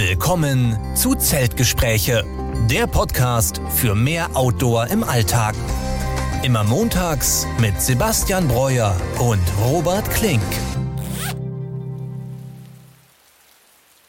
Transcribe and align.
Willkommen 0.00 0.78
zu 0.94 1.16
Zeltgespräche, 1.16 2.24
der 2.70 2.86
Podcast 2.86 3.60
für 3.68 3.96
mehr 3.96 4.28
Outdoor 4.34 4.86
im 4.86 5.02
Alltag. 5.02 5.56
Immer 6.44 6.62
montags 6.62 7.48
mit 7.60 7.82
Sebastian 7.82 8.46
Breuer 8.46 8.96
und 9.18 9.42
Robert 9.60 10.08
Klink. 10.12 10.40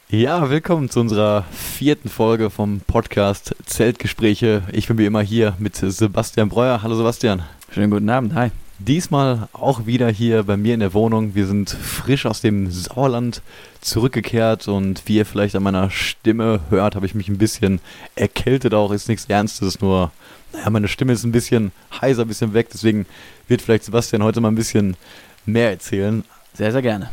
Ja, 0.08 0.48
willkommen 0.48 0.88
zu 0.90 1.00
unserer 1.00 1.44
vierten 1.50 2.08
Folge 2.08 2.50
vom 2.50 2.82
Podcast 2.86 3.56
Zeltgespräche. 3.66 4.62
Ich 4.70 4.86
bin 4.86 4.96
wie 4.96 5.06
immer 5.06 5.22
hier 5.22 5.56
mit 5.58 5.74
Sebastian 5.74 6.50
Breuer. 6.50 6.84
Hallo 6.84 6.94
Sebastian. 6.94 7.42
Schönen 7.74 7.90
guten 7.90 8.08
Abend, 8.08 8.32
hi. 8.34 8.52
Diesmal 8.82 9.48
auch 9.52 9.84
wieder 9.84 10.08
hier 10.08 10.44
bei 10.44 10.56
mir 10.56 10.72
in 10.72 10.80
der 10.80 10.94
Wohnung. 10.94 11.34
Wir 11.34 11.46
sind 11.46 11.68
frisch 11.68 12.24
aus 12.24 12.40
dem 12.40 12.70
Sauerland 12.70 13.42
zurückgekehrt 13.82 14.68
und 14.68 15.02
wie 15.04 15.16
ihr 15.16 15.26
vielleicht 15.26 15.54
an 15.54 15.62
meiner 15.62 15.90
Stimme 15.90 16.60
hört, 16.70 16.96
habe 16.96 17.04
ich 17.04 17.14
mich 17.14 17.28
ein 17.28 17.36
bisschen 17.36 17.80
erkältet 18.14 18.72
auch. 18.72 18.90
Ist 18.90 19.10
nichts 19.10 19.26
Ernstes, 19.26 19.82
nur, 19.82 20.12
naja, 20.54 20.70
meine 20.70 20.88
Stimme 20.88 21.12
ist 21.12 21.24
ein 21.24 21.32
bisschen 21.32 21.72
heiser, 22.00 22.22
ein 22.22 22.28
bisschen 22.28 22.54
weg. 22.54 22.68
Deswegen 22.72 23.04
wird 23.48 23.60
vielleicht 23.60 23.84
Sebastian 23.84 24.22
heute 24.22 24.40
mal 24.40 24.48
ein 24.48 24.54
bisschen 24.54 24.96
mehr 25.44 25.68
erzählen. 25.72 26.24
Sehr, 26.54 26.72
sehr 26.72 26.82
gerne. 26.82 27.10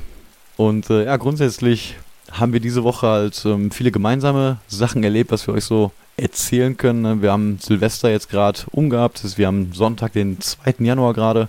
Und 0.56 0.90
äh, 0.90 1.04
ja, 1.04 1.18
grundsätzlich 1.18 1.96
haben 2.32 2.54
wir 2.54 2.62
diese 2.62 2.86
Woche 2.86 3.08
halt 3.08 3.44
ähm, 3.46 3.72
viele 3.72 3.92
gemeinsame 3.92 4.60
Sachen 4.70 5.04
erlebt, 5.04 5.32
was 5.32 5.46
wir 5.46 5.54
euch 5.54 5.66
so 5.66 5.92
erzählen 6.18 6.76
können. 6.76 7.02
Ne? 7.02 7.22
Wir 7.22 7.32
haben 7.32 7.60
Silvester 7.60 8.10
jetzt 8.10 8.30
gerade 8.30 8.60
umgehabt. 8.72 9.38
Wir 9.38 9.48
haben 9.48 9.72
Sonntag, 9.74 10.14
den 10.14 10.42
2. 10.42 10.76
Januar 10.80 11.14
gerade. 11.14 11.48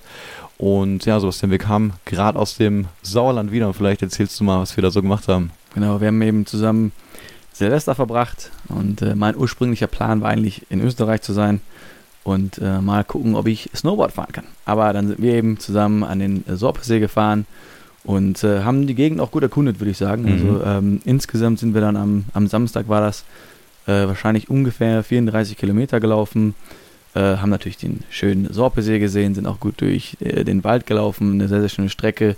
Und 0.59 1.05
ja, 1.07 1.19
Sebastian, 1.19 1.51
wir 1.51 1.59
kamen 1.59 1.95
gerade 2.05 2.39
aus 2.39 2.57
dem 2.57 2.87
Sauerland 3.03 3.51
wieder. 3.51 3.69
Und 3.69 3.75
vielleicht 3.75 4.03
erzählst 4.03 4.39
du 4.39 4.45
mal, 4.45 4.61
was 4.61 4.77
wir 4.77 4.83
da 4.83 4.91
so 4.91 5.03
gemacht 5.03 5.29
haben. 5.29 5.51
Genau, 5.75 6.01
wir 6.01 6.09
haben 6.09 6.21
eben 6.23 6.47
zusammen 6.47 6.93
Silvester 7.53 7.95
verbracht. 7.95 8.51
Und 8.69 9.03
äh, 9.03 9.15
mein 9.15 9.37
ursprünglicher 9.37 9.87
Plan 9.87 10.21
war 10.21 10.29
eigentlich, 10.29 10.67
in 10.71 10.81
Österreich 10.81 11.23
zu 11.23 11.33
sein 11.33 11.61
und 12.25 12.59
äh, 12.59 12.81
mal 12.81 13.05
gucken, 13.05 13.35
ob 13.37 13.47
ich 13.47 13.71
Snowboard 13.75 14.13
fahren 14.13 14.33
kann. 14.33 14.45
Aber 14.65 14.93
dann 14.93 15.09
sind 15.09 15.23
wir 15.23 15.33
eben 15.35 15.59
zusammen 15.59 16.05
an 16.05 16.19
den 16.19 16.47
äh, 16.47 16.57
Sorpesee 16.57 17.01
gefahren 17.01 17.47
und 18.05 18.45
äh, 18.45 18.63
haben 18.65 18.87
die 18.87 18.95
Gegend 18.95 19.21
auch 19.21 19.31
gut 19.31 19.43
erkundet, 19.43 19.81
würde 19.81 19.91
ich 19.91 19.97
sagen. 19.97 20.23
Mhm. 20.25 20.33
Also 20.33 20.65
ähm, 20.65 21.01
insgesamt 21.05 21.59
sind 21.59 21.75
wir 21.75 21.81
dann 21.81 21.97
am, 21.97 22.25
am 22.35 22.47
Samstag 22.47 22.89
war 22.89 23.01
das 23.01 23.25
äh, 23.89 24.07
wahrscheinlich 24.07 24.51
ungefähr 24.51 25.03
34 25.03 25.57
Kilometer 25.57 25.99
gelaufen. 25.99 26.55
Äh, 27.15 27.39
haben 27.39 27.51
natürlich 27.51 27.79
den 27.79 28.05
schönen 28.11 28.53
Sorpesee 28.53 28.99
gesehen, 28.99 29.35
sind 29.35 29.47
auch 29.47 29.61
gut 29.61 29.81
durch 29.81 30.17
äh, 30.21 30.45
den 30.45 30.63
Wald 30.63 30.87
gelaufen, 30.87 31.33
eine 31.33 31.49
sehr, 31.49 31.61
sehr 31.61 31.71
schöne 31.71 31.89
Strecke 31.89 32.37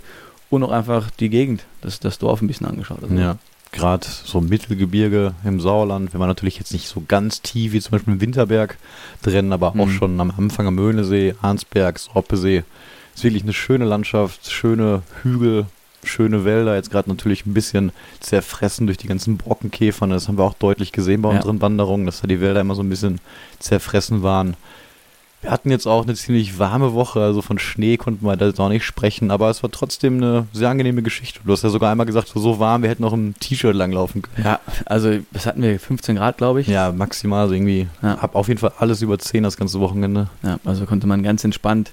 und 0.49 0.63
auch 0.63 0.71
einfach 0.71 1.11
die 1.11 1.29
Gegend, 1.29 1.65
das, 1.81 1.99
das 1.99 2.17
Dorf 2.19 2.41
ein 2.41 2.47
bisschen 2.47 2.67
angeschaut. 2.67 3.03
Also 3.03 3.13
ja, 3.13 3.37
gerade 3.73 4.07
so 4.07 4.39
Mittelgebirge 4.39 5.33
im 5.43 5.59
Sauerland, 5.59 6.13
wenn 6.13 6.19
man 6.19 6.29
natürlich 6.29 6.57
jetzt 6.57 6.71
nicht 6.71 6.87
so 6.87 7.03
ganz 7.05 7.41
tief 7.41 7.73
wie 7.73 7.81
zum 7.81 7.91
Beispiel 7.91 8.13
im 8.13 8.21
Winterberg 8.21 8.77
drin, 9.21 9.51
aber 9.51 9.69
auch 9.69 9.75
mhm. 9.75 9.91
schon 9.91 10.19
am 10.21 10.31
Anfang 10.31 10.67
am 10.67 10.75
Möhnesee, 10.75 11.35
Arnsberg, 11.41 11.99
Sorpesee. 11.99 12.63
Ist 13.13 13.25
wirklich 13.25 13.43
eine 13.43 13.53
schöne 13.53 13.83
Landschaft, 13.83 14.49
schöne 14.49 15.03
Hügel, 15.21 15.65
schöne 16.03 16.45
Wälder, 16.45 16.75
jetzt 16.75 16.91
gerade 16.91 17.09
natürlich 17.09 17.45
ein 17.45 17.53
bisschen 17.53 17.91
zerfressen 18.19 18.87
durch 18.87 18.97
die 18.97 19.07
ganzen 19.07 19.37
Brockenkäfer. 19.37 20.07
Das 20.07 20.27
haben 20.27 20.37
wir 20.37 20.43
auch 20.43 20.53
deutlich 20.53 20.91
gesehen 20.91 21.21
bei 21.21 21.31
ja. 21.31 21.37
unseren 21.37 21.61
Wanderungen, 21.61 22.05
dass 22.05 22.21
da 22.21 22.27
die 22.27 22.41
Wälder 22.41 22.61
immer 22.61 22.75
so 22.75 22.83
ein 22.83 22.89
bisschen 22.89 23.19
zerfressen 23.59 24.23
waren. 24.23 24.55
Wir 25.41 25.49
hatten 25.49 25.71
jetzt 25.71 25.87
auch 25.87 26.03
eine 26.03 26.13
ziemlich 26.13 26.59
warme 26.59 26.93
Woche, 26.93 27.19
also 27.19 27.41
von 27.41 27.57
Schnee 27.57 27.97
konnten 27.97 28.23
wir 28.23 28.37
da 28.37 28.45
jetzt 28.45 28.59
auch 28.59 28.69
nicht 28.69 28.85
sprechen, 28.85 29.31
aber 29.31 29.49
es 29.49 29.63
war 29.63 29.71
trotzdem 29.71 30.17
eine 30.17 30.45
sehr 30.53 30.69
angenehme 30.69 31.01
Geschichte. 31.01 31.39
Du 31.43 31.51
hast 31.51 31.63
ja 31.63 31.69
sogar 31.69 31.91
einmal 31.91 32.05
gesagt, 32.05 32.31
so 32.35 32.59
warm, 32.59 32.83
wir 32.83 32.89
hätten 32.91 33.01
noch 33.01 33.13
im 33.13 33.33
T-Shirt 33.39 33.73
langlaufen 33.73 34.21
können. 34.21 34.45
Ja, 34.45 34.59
also 34.85 35.17
was 35.31 35.47
hatten 35.47 35.63
wir? 35.63 35.79
15 35.79 36.17
Grad, 36.17 36.37
glaube 36.37 36.61
ich. 36.61 36.67
Ja, 36.67 36.91
maximal, 36.91 37.41
also 37.41 37.55
irgendwie. 37.55 37.87
Ja. 38.03 38.21
Hab 38.21 38.35
auf 38.35 38.49
jeden 38.49 38.59
Fall 38.59 38.73
alles 38.77 39.01
über 39.01 39.17
10 39.17 39.41
das 39.41 39.57
ganze 39.57 39.79
Wochenende. 39.79 40.29
Ja, 40.43 40.59
also 40.63 40.85
konnte 40.85 41.07
man 41.07 41.23
ganz 41.23 41.43
entspannt 41.43 41.91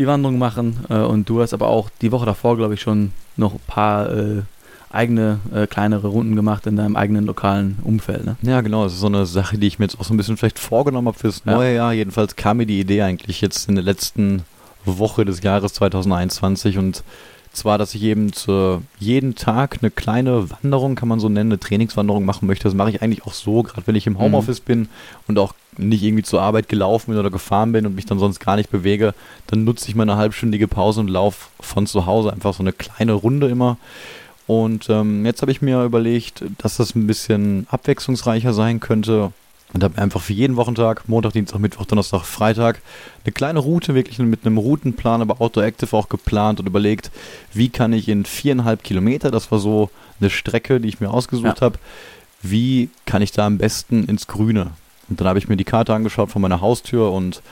die 0.00 0.06
Wanderung 0.06 0.38
machen. 0.38 0.80
Äh, 0.88 0.94
und 0.94 1.28
du 1.28 1.40
hast 1.40 1.54
aber 1.54 1.68
auch 1.68 1.90
die 2.00 2.10
Woche 2.10 2.26
davor, 2.26 2.56
glaube 2.56 2.74
ich, 2.74 2.80
schon 2.80 3.12
noch 3.36 3.54
ein 3.54 3.60
paar 3.66 4.10
äh, 4.10 4.42
eigene 4.90 5.38
äh, 5.54 5.66
kleinere 5.66 6.08
Runden 6.08 6.34
gemacht 6.34 6.66
in 6.66 6.76
deinem 6.76 6.96
eigenen 6.96 7.26
lokalen 7.26 7.78
Umfeld. 7.84 8.24
Ne? 8.24 8.36
Ja, 8.42 8.60
genau. 8.60 8.84
Das 8.84 8.94
ist 8.94 9.00
so 9.00 9.06
eine 9.06 9.26
Sache, 9.26 9.58
die 9.58 9.66
ich 9.66 9.78
mir 9.78 9.84
jetzt 9.84 10.00
auch 10.00 10.04
so 10.04 10.12
ein 10.12 10.16
bisschen 10.16 10.36
vielleicht 10.36 10.58
vorgenommen 10.58 11.06
habe 11.06 11.18
fürs 11.18 11.44
neue 11.44 11.70
ja. 11.70 11.76
Jahr. 11.76 11.92
Jedenfalls 11.92 12.34
kam 12.34 12.56
mir 12.56 12.66
die 12.66 12.80
Idee 12.80 13.02
eigentlich 13.02 13.40
jetzt 13.40 13.68
in 13.68 13.76
der 13.76 13.84
letzten 13.84 14.42
Woche 14.84 15.24
des 15.24 15.42
Jahres 15.42 15.74
2021 15.74 16.78
und 16.78 17.04
zwar, 17.52 17.78
dass 17.78 17.94
ich 17.94 18.02
eben 18.02 18.32
zu 18.32 18.82
jeden 18.98 19.34
Tag 19.34 19.78
eine 19.80 19.90
kleine 19.90 20.50
Wanderung, 20.50 20.94
kann 20.94 21.08
man 21.08 21.20
so 21.20 21.28
nennen, 21.28 21.50
eine 21.50 21.60
Trainingswanderung 21.60 22.24
machen 22.24 22.46
möchte. 22.46 22.64
Das 22.64 22.74
mache 22.74 22.90
ich 22.90 23.02
eigentlich 23.02 23.24
auch 23.24 23.32
so, 23.32 23.62
gerade 23.62 23.86
wenn 23.86 23.96
ich 23.96 24.06
im 24.06 24.18
Homeoffice 24.18 24.60
mhm. 24.60 24.64
bin 24.66 24.88
und 25.26 25.38
auch 25.38 25.54
nicht 25.76 26.02
irgendwie 26.02 26.22
zur 26.22 26.42
Arbeit 26.42 26.68
gelaufen 26.68 27.10
bin 27.10 27.18
oder 27.18 27.30
gefahren 27.30 27.72
bin 27.72 27.86
und 27.86 27.94
mich 27.94 28.06
dann 28.06 28.18
sonst 28.18 28.40
gar 28.40 28.56
nicht 28.56 28.70
bewege, 28.70 29.14
dann 29.46 29.64
nutze 29.64 29.88
ich 29.88 29.94
meine 29.94 30.16
halbstündige 30.16 30.68
Pause 30.68 31.00
und 31.00 31.08
laufe 31.08 31.48
von 31.60 31.86
zu 31.86 32.06
Hause 32.06 32.32
einfach 32.32 32.54
so 32.54 32.62
eine 32.62 32.72
kleine 32.72 33.12
Runde 33.12 33.48
immer. 33.48 33.78
Und 34.46 34.88
ähm, 34.90 35.24
jetzt 35.24 35.42
habe 35.42 35.52
ich 35.52 35.62
mir 35.62 35.84
überlegt, 35.84 36.44
dass 36.58 36.76
das 36.76 36.94
ein 36.94 37.06
bisschen 37.06 37.66
abwechslungsreicher 37.70 38.52
sein 38.52 38.80
könnte 38.80 39.32
und 39.72 39.84
habe 39.84 40.00
einfach 40.00 40.20
für 40.20 40.32
jeden 40.32 40.56
Wochentag, 40.56 41.08
Montag, 41.08 41.32
Dienstag, 41.32 41.60
Mittwoch, 41.60 41.84
Donnerstag, 41.84 42.24
Freitag, 42.24 42.80
eine 43.24 43.32
kleine 43.32 43.60
Route, 43.60 43.94
wirklich 43.94 44.18
mit 44.18 44.44
einem 44.44 44.58
Routenplan, 44.58 45.22
aber 45.22 45.40
Outdoor 45.40 45.64
Active 45.64 45.96
auch 45.96 46.08
geplant 46.08 46.60
und 46.60 46.66
überlegt, 46.66 47.10
wie 47.52 47.68
kann 47.68 47.92
ich 47.92 48.08
in 48.08 48.24
viereinhalb 48.24 48.82
Kilometer, 48.82 49.30
das 49.30 49.50
war 49.52 49.58
so 49.58 49.90
eine 50.20 50.30
Strecke, 50.30 50.80
die 50.80 50.88
ich 50.88 51.00
mir 51.00 51.10
ausgesucht 51.10 51.60
ja. 51.60 51.66
habe, 51.66 51.78
wie 52.42 52.88
kann 53.06 53.22
ich 53.22 53.32
da 53.32 53.46
am 53.46 53.58
besten 53.58 54.04
ins 54.04 54.26
Grüne? 54.26 54.72
Und 55.08 55.20
dann 55.20 55.28
habe 55.28 55.38
ich 55.38 55.48
mir 55.48 55.56
die 55.56 55.64
Karte 55.64 55.94
angeschaut 55.94 56.30
von 56.30 56.42
meiner 56.42 56.60
Haustür 56.60 57.12
und 57.12 57.42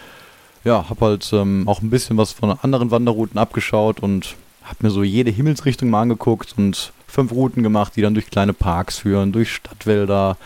ja, 0.64 0.88
habe 0.88 1.06
halt 1.06 1.30
ähm, 1.32 1.68
auch 1.68 1.82
ein 1.82 1.90
bisschen 1.90 2.16
was 2.16 2.32
von 2.32 2.58
anderen 2.62 2.90
Wanderrouten 2.90 3.38
abgeschaut 3.38 4.00
und 4.00 4.36
habe 4.62 4.78
mir 4.80 4.90
so 4.90 5.02
jede 5.02 5.30
Himmelsrichtung 5.30 5.88
mal 5.88 6.02
angeguckt 6.02 6.54
und 6.56 6.92
fünf 7.06 7.32
Routen 7.32 7.62
gemacht, 7.62 7.94
die 7.96 8.02
dann 8.02 8.14
durch 8.14 8.30
kleine 8.30 8.52
Parks 8.52 8.98
führen, 8.98 9.32
durch 9.32 9.52
Stadtwälder, 9.52 10.36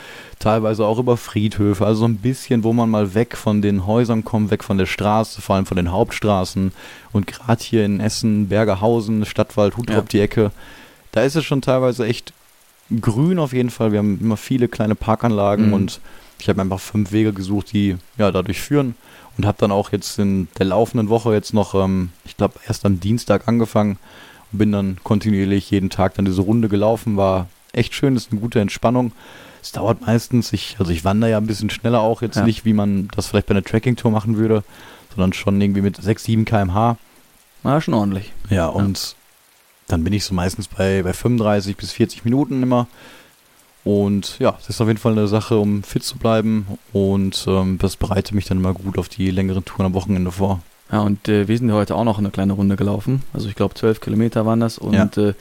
teilweise 0.42 0.84
auch 0.84 0.98
über 0.98 1.16
Friedhöfe, 1.16 1.86
also 1.86 2.00
so 2.00 2.06
ein 2.06 2.16
bisschen, 2.16 2.64
wo 2.64 2.72
man 2.72 2.91
mal 2.91 3.14
weg 3.14 3.36
von 3.36 3.62
den 3.62 3.86
Häusern 3.86 4.25
kommt, 4.25 4.50
weg 4.50 4.64
von 4.64 4.76
der 4.76 4.86
Straße, 4.86 5.41
vor 5.41 5.54
allem 5.54 5.66
von 5.66 5.76
den 5.76 5.92
Hauptstraßen 5.92 6.72
und 7.12 7.26
gerade 7.28 7.62
hier 7.62 7.84
in 7.84 8.00
Essen, 8.00 8.48
Bergerhausen, 8.48 9.25
Stadtwald, 9.25 9.76
Hutrop 9.76 9.97
ja. 9.97 10.03
die 10.10 10.20
Ecke, 10.20 10.50
da 11.12 11.22
ist 11.22 11.36
es 11.36 11.44
schon 11.44 11.62
teilweise 11.62 12.06
echt 12.06 12.32
grün 13.00 13.38
auf 13.38 13.53
jeden 13.53 13.70
Fall. 13.70 13.92
Wir 13.92 14.00
haben 14.00 14.19
immer 14.20 14.36
viele 14.36 14.66
kleine 14.66 14.97
Parkanlagen 14.97 15.69
mhm. 15.69 15.75
und 15.75 16.00
ich 16.41 16.48
habe 16.48 16.60
einfach 16.60 16.80
fünf 16.80 17.12
Wege 17.12 17.32
gesucht, 17.32 17.72
die 17.72 17.97
ja 18.19 18.32
dadurch 18.32 18.60
führen 18.60 18.97
und 19.38 19.47
habe 19.47 19.59
dann 19.60 19.70
auch 19.70 19.92
jetzt 19.92 20.19
in 20.19 20.48
der 20.59 20.66
laufenden 20.66 21.09
Woche 21.09 21.32
jetzt 21.32 21.54
noch, 21.54 21.76
ähm, 21.76 22.10
ich 22.24 22.36
glaube, 22.36 22.54
erst 22.66 22.84
am 22.84 22.98
Dienstag 22.98 23.47
angefangen 23.47 23.97
und 24.50 24.59
bin 24.59 24.72
dann 24.72 24.97
kontinuierlich 25.04 25.70
jeden 25.70 25.88
Tag 25.88 26.14
dann 26.14 26.24
diese 26.24 26.42
Runde 26.42 26.69
gelaufen. 26.69 27.16
War 27.16 27.47
echt 27.72 27.94
schön, 27.94 28.16
ist 28.16 28.32
eine 28.32 28.41
gute 28.41 28.59
Entspannung. 28.59 29.12
Es 29.62 29.70
dauert 29.70 30.00
meistens, 30.00 30.52
ich, 30.52 30.76
also 30.80 30.90
ich 30.90 31.04
wandere 31.04 31.30
ja 31.30 31.38
ein 31.38 31.46
bisschen 31.46 31.70
schneller 31.70 32.00
auch, 32.00 32.20
jetzt 32.20 32.36
ja. 32.36 32.44
nicht, 32.44 32.64
wie 32.64 32.72
man 32.72 33.08
das 33.14 33.28
vielleicht 33.28 33.46
bei 33.46 33.52
einer 33.52 33.62
Tracking-Tour 33.62 34.10
machen 34.10 34.36
würde, 34.36 34.64
sondern 35.14 35.32
schon 35.32 35.60
irgendwie 35.60 35.82
mit 35.82 36.02
6, 36.02 36.24
7 36.24 36.44
km/h. 36.44 36.96
War 37.62 37.80
schon 37.80 37.94
ordentlich. 37.94 38.32
Ja, 38.50 38.66
und 38.66 38.98
ja. 38.98 39.14
dann 39.86 40.02
bin 40.02 40.12
ich 40.12 40.24
so 40.24 40.34
meistens 40.34 40.66
bei, 40.66 41.04
bei 41.04 41.12
35 41.12 41.76
bis 41.76 41.92
40 41.92 42.24
Minuten 42.24 42.62
immer. 42.62 42.88
Und 43.84 44.38
ja, 44.40 44.52
das 44.52 44.68
ist 44.68 44.80
auf 44.80 44.88
jeden 44.88 44.98
Fall 44.98 45.12
eine 45.12 45.28
Sache, 45.28 45.58
um 45.58 45.84
fit 45.84 46.02
zu 46.02 46.18
bleiben. 46.18 46.66
Und 46.92 47.44
ähm, 47.48 47.78
das 47.78 47.96
bereitet 47.96 48.34
mich 48.34 48.46
dann 48.46 48.58
immer 48.58 48.74
gut 48.74 48.98
auf 48.98 49.08
die 49.08 49.30
längeren 49.30 49.64
Touren 49.64 49.86
am 49.86 49.94
Wochenende 49.94 50.32
vor. 50.32 50.60
Ja, 50.90 51.00
und 51.00 51.28
äh, 51.28 51.46
wir 51.46 51.56
sind 51.56 51.72
heute 51.72 51.94
auch 51.94 52.04
noch 52.04 52.18
eine 52.18 52.30
kleine 52.30 52.52
Runde 52.52 52.76
gelaufen. 52.76 53.22
Also 53.32 53.48
ich 53.48 53.54
glaube, 53.54 53.74
zwölf 53.74 54.00
Kilometer 54.00 54.44
waren 54.44 54.60
das. 54.60 54.78
Und 54.78 54.94
ja. 54.94 55.28
äh, 55.28 55.34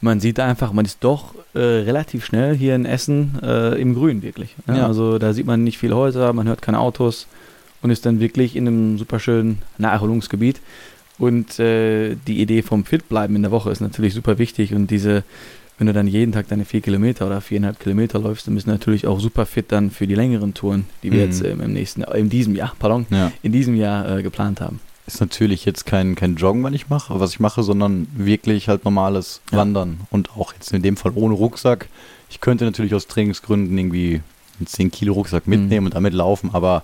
man 0.00 0.20
sieht 0.20 0.40
einfach, 0.40 0.72
man 0.72 0.84
ist 0.84 0.98
doch 1.00 1.34
äh, 1.54 1.58
relativ 1.58 2.24
schnell 2.24 2.56
hier 2.56 2.74
in 2.74 2.84
Essen 2.84 3.38
äh, 3.42 3.80
im 3.80 3.94
Grün 3.94 4.22
wirklich. 4.22 4.54
Ja? 4.66 4.76
Ja. 4.76 4.86
Also 4.86 5.18
da 5.18 5.32
sieht 5.32 5.46
man 5.46 5.64
nicht 5.64 5.78
viele 5.78 5.96
Häuser, 5.96 6.32
man 6.32 6.46
hört 6.46 6.62
keine 6.62 6.78
Autos 6.78 7.26
und 7.82 7.90
ist 7.90 8.06
dann 8.06 8.20
wirklich 8.20 8.56
in 8.56 8.66
einem 8.66 8.98
super 8.98 9.18
schönen 9.18 9.62
Naherholungsgebiet. 9.78 10.60
Und 11.18 11.58
äh, 11.58 12.14
die 12.26 12.40
Idee 12.40 12.62
vom 12.62 12.84
Fitbleiben 12.84 13.34
in 13.34 13.42
der 13.42 13.50
Woche 13.50 13.70
ist 13.70 13.80
natürlich 13.80 14.14
super 14.14 14.38
wichtig 14.38 14.72
und 14.72 14.90
diese 14.90 15.24
wenn 15.78 15.86
du 15.86 15.92
dann 15.92 16.08
jeden 16.08 16.32
Tag 16.32 16.48
deine 16.48 16.64
vier 16.64 16.80
Kilometer 16.80 17.26
oder 17.26 17.40
viereinhalb 17.40 17.78
Kilometer 17.78 18.18
läufst, 18.18 18.46
dann 18.46 18.54
bist 18.54 18.66
du 18.66 18.70
natürlich 18.72 19.06
auch 19.06 19.20
super 19.20 19.46
fit 19.46 19.66
dann 19.68 19.90
für 19.90 20.08
die 20.08 20.16
längeren 20.16 20.52
Touren, 20.52 20.86
die 21.02 21.12
wir 21.12 21.20
mhm. 21.20 21.24
jetzt 21.24 21.44
ähm, 21.44 21.60
im 21.60 21.72
nächsten, 21.72 22.02
äh, 22.02 22.18
in 22.18 22.28
diesem 22.28 22.56
Jahr, 22.56 22.74
pardon, 22.78 23.06
ja. 23.10 23.30
in 23.42 23.52
diesem 23.52 23.76
Jahr 23.76 24.18
äh, 24.18 24.22
geplant 24.22 24.60
haben. 24.60 24.80
Ist 25.08 25.22
natürlich 25.22 25.64
jetzt 25.64 25.86
kein, 25.86 26.16
kein 26.16 26.36
Joggen, 26.36 26.62
was 26.62 26.74
ich 26.74 26.90
mache, 26.90 27.18
was 27.18 27.30
ich 27.30 27.40
mache, 27.40 27.62
sondern 27.62 28.06
wirklich 28.14 28.68
halt 28.68 28.84
normales 28.84 29.40
ja. 29.50 29.56
Wandern 29.56 30.00
und 30.10 30.36
auch 30.36 30.52
jetzt 30.52 30.70
in 30.74 30.82
dem 30.82 30.98
Fall 30.98 31.12
ohne 31.14 31.32
Rucksack. 31.32 31.88
Ich 32.28 32.42
könnte 32.42 32.66
natürlich 32.66 32.94
aus 32.94 33.06
Trainingsgründen 33.06 33.76
irgendwie 33.78 34.20
einen 34.58 34.66
10 34.66 34.90
Kilo 34.90 35.14
Rucksack 35.14 35.46
mitnehmen 35.46 35.84
mhm. 35.84 35.86
und 35.86 35.94
damit 35.94 36.12
laufen, 36.12 36.50
aber 36.52 36.82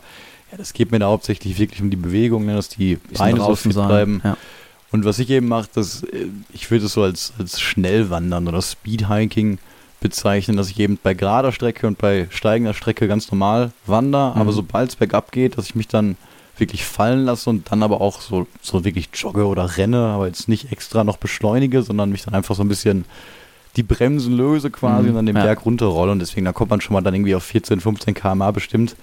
ja, 0.51 0.57
das 0.57 0.73
geht 0.73 0.91
mir 0.91 1.01
da 1.01 1.09
hauptsächlich 1.09 1.59
wirklich 1.59 1.83
um 1.83 1.91
die 1.91 1.99
Bewegung, 1.99 2.47
ne, 2.47 2.55
dass 2.55 2.71
die 2.71 2.97
Beine 3.19 3.41
so 3.41 3.55
fit 3.57 3.75
sein. 3.75 3.89
bleiben. 3.89 4.21
Ja. 4.25 4.39
Und 4.91 5.05
was 5.05 5.19
ich 5.19 5.29
eben 5.29 5.49
mache, 5.49 5.69
das, 5.75 6.05
äh, 6.05 6.29
ich 6.55 6.71
würde 6.71 6.87
es 6.87 6.95
so 6.95 7.03
als, 7.03 7.35
als 7.39 7.61
Schnellwandern 7.61 8.49
oder 8.49 8.63
Speedhiking 8.63 9.59
bezeichnen, 10.01 10.57
dass 10.57 10.71
ich 10.71 10.81
eben 10.81 10.99
bei 11.03 11.13
gerader 11.13 11.53
Strecke 11.53 11.87
und 11.87 11.99
bei 11.99 12.27
steigender 12.31 12.73
Strecke 12.73 13.07
ganz 13.07 13.31
normal 13.31 13.73
wandere, 13.85 14.35
mhm. 14.35 14.41
aber 14.41 14.53
sobald 14.53 14.89
es 14.89 14.97
bergab 14.97 15.31
geht, 15.31 15.59
dass 15.59 15.67
ich 15.67 15.75
mich 15.75 15.89
dann 15.89 16.17
wirklich 16.59 16.85
fallen 16.85 17.25
lasse 17.25 17.51
und 17.51 17.71
dann 17.71 17.83
aber 17.83 18.01
auch 18.01 18.21
so, 18.21 18.47
so 18.63 18.85
wirklich 18.85 19.09
jogge 19.15 19.47
oder 19.47 19.77
renne, 19.77 19.99
aber 19.99 20.27
jetzt 20.27 20.49
nicht 20.49 20.71
extra 20.71 21.05
noch 21.05 21.17
beschleunige, 21.17 21.83
sondern 21.83 22.11
mich 22.11 22.23
dann 22.23 22.35
einfach 22.35 22.55
so 22.55 22.63
ein 22.63 22.69
bisschen 22.69 23.05
die 23.77 23.83
Bremsen 23.83 24.37
löse 24.37 24.71
quasi 24.71 25.05
mhm, 25.05 25.09
und 25.11 25.15
dann 25.17 25.27
den 25.27 25.37
ja. 25.37 25.43
Berg 25.43 25.65
runterrolle 25.65 26.13
und 26.13 26.21
deswegen, 26.21 26.45
da 26.45 26.53
kommt 26.53 26.71
man 26.71 26.81
schon 26.81 26.95
mal 26.95 27.01
dann 27.01 27.15
irgendwie 27.15 27.35
auf 27.35 27.43
14, 27.43 27.81
15 27.81 28.15
km/h 28.15 28.51
bestimmt. 28.53 28.97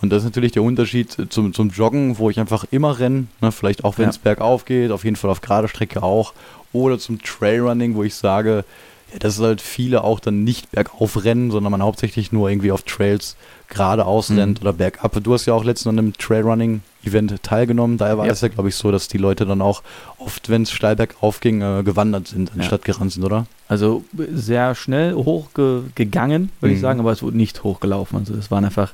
Und 0.00 0.10
das 0.10 0.18
ist 0.18 0.26
natürlich 0.26 0.52
der 0.52 0.62
Unterschied 0.62 1.16
zum, 1.30 1.52
zum 1.52 1.70
Joggen, 1.70 2.18
wo 2.18 2.30
ich 2.30 2.38
einfach 2.38 2.64
immer 2.70 3.00
renne, 3.00 3.26
ne? 3.40 3.50
vielleicht 3.50 3.82
auch 3.82 3.98
wenn 3.98 4.08
es 4.08 4.16
ja. 4.16 4.22
bergauf 4.22 4.64
geht, 4.64 4.92
auf 4.92 5.02
jeden 5.02 5.16
Fall 5.16 5.30
auf 5.30 5.40
gerade 5.40 5.66
Strecke 5.66 6.04
auch, 6.04 6.34
oder 6.72 6.98
zum 7.00 7.20
Trailrunning, 7.20 7.96
wo 7.96 8.04
ich 8.04 8.14
sage, 8.14 8.64
ja, 9.12 9.18
das 9.18 9.36
ist 9.36 9.42
halt 9.42 9.60
viele 9.60 10.04
auch 10.04 10.20
dann 10.20 10.44
nicht 10.44 10.70
bergauf 10.70 11.24
rennen, 11.24 11.50
sondern 11.50 11.70
man 11.70 11.82
hauptsächlich 11.82 12.32
nur 12.32 12.50
irgendwie 12.50 12.72
auf 12.72 12.82
Trails 12.82 13.36
geradeaus 13.68 14.30
mhm. 14.30 14.38
rennt 14.38 14.60
oder 14.60 14.72
bergab. 14.72 15.18
Du 15.22 15.32
hast 15.32 15.46
ja 15.46 15.54
auch 15.54 15.64
letztens 15.64 15.88
an 15.88 15.98
einem 15.98 16.12
Trailrunning-Event 16.14 17.42
teilgenommen. 17.42 17.98
Daher 17.98 18.18
war 18.18 18.26
ja. 18.26 18.32
es 18.32 18.40
ja, 18.40 18.48
glaube 18.48 18.68
ich, 18.68 18.74
so, 18.74 18.90
dass 18.90 19.08
die 19.08 19.18
Leute 19.18 19.46
dann 19.46 19.62
auch 19.62 19.82
oft, 20.18 20.48
wenn 20.48 20.62
es 20.62 20.72
steil 20.72 20.96
bergauf 20.96 21.40
ging, 21.40 21.60
äh, 21.62 21.82
gewandert 21.82 22.28
sind, 22.28 22.52
anstatt 22.56 22.86
ja. 22.86 22.92
gerannt 22.92 23.12
sind, 23.12 23.24
oder? 23.24 23.46
Also 23.66 24.04
sehr 24.32 24.74
schnell 24.74 25.14
hochgegangen, 25.14 26.50
würde 26.60 26.70
mhm. 26.70 26.76
ich 26.76 26.80
sagen, 26.80 27.00
aber 27.00 27.12
es 27.12 27.22
wurde 27.22 27.36
nicht 27.36 27.62
hochgelaufen. 27.64 28.18
Also 28.18 28.34
es 28.34 28.50
waren 28.50 28.64
einfach 28.64 28.92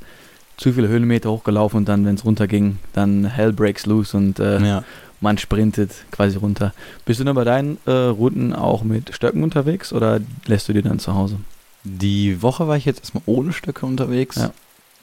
zu 0.57 0.73
viele 0.73 0.87
Höhenmeter 0.87 1.31
hochgelaufen 1.31 1.79
und 1.79 1.89
dann, 1.89 2.05
wenn 2.05 2.15
es 2.15 2.25
runterging, 2.25 2.79
dann 2.93 3.25
Hell 3.25 3.53
breaks 3.53 3.87
loose 3.87 4.17
und 4.17 4.39
äh, 4.39 4.61
ja 4.61 4.85
man 5.25 5.39
sprintet 5.39 5.91
quasi 6.13 6.37
runter. 6.37 6.73
Bist 7.05 7.19
du 7.19 7.25
dann 7.25 7.35
bei 7.35 7.45
deinen 7.45 7.79
äh, 7.87 7.91
Routen 7.91 8.53
auch 8.53 8.85
mit 8.85 9.13
Stöcken 9.13 9.43
unterwegs 9.43 9.93
oder 9.93 10.21
lässt 10.47 10.69
du 10.69 10.73
die 10.73 10.83
dann 10.83 11.01
zu 11.01 11.15
Hause? 11.15 11.39
Die 11.83 12.41
Woche 12.43 12.69
war 12.69 12.77
ich 12.77 12.85
jetzt 12.85 13.01
erstmal 13.01 13.25
ohne 13.27 13.53
Stöcke 13.53 13.87
unterwegs. 13.87 14.37
Ja. 14.37 14.53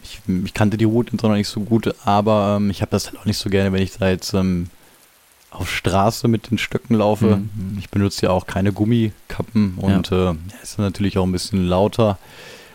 Ich, 0.03 0.21
ich, 0.45 0.53
kannte 0.53 0.77
die 0.77 0.85
Route 0.85 1.15
noch 1.15 1.35
nicht 1.35 1.47
so 1.47 1.59
gut, 1.59 1.93
aber 2.05 2.57
ähm, 2.57 2.69
ich 2.69 2.81
habe 2.81 2.91
das 2.91 3.07
halt 3.07 3.19
auch 3.19 3.25
nicht 3.25 3.37
so 3.37 3.49
gerne, 3.49 3.73
wenn 3.73 3.83
ich 3.83 3.97
da 3.97 4.09
jetzt 4.09 4.33
ähm, 4.33 4.67
auf 5.51 5.69
Straße 5.69 6.27
mit 6.27 6.49
den 6.49 6.57
Stöcken 6.57 6.95
laufe. 6.95 7.37
Mhm. 7.37 7.77
Ich 7.77 7.89
benutze 7.89 8.27
ja 8.27 8.31
auch 8.31 8.47
keine 8.47 8.71
Gummikappen 8.71 9.75
und 9.77 10.09
ja. 10.09 10.31
äh, 10.31 10.35
ist 10.63 10.79
natürlich 10.79 11.17
auch 11.17 11.25
ein 11.25 11.31
bisschen 11.31 11.67
lauter. 11.67 12.17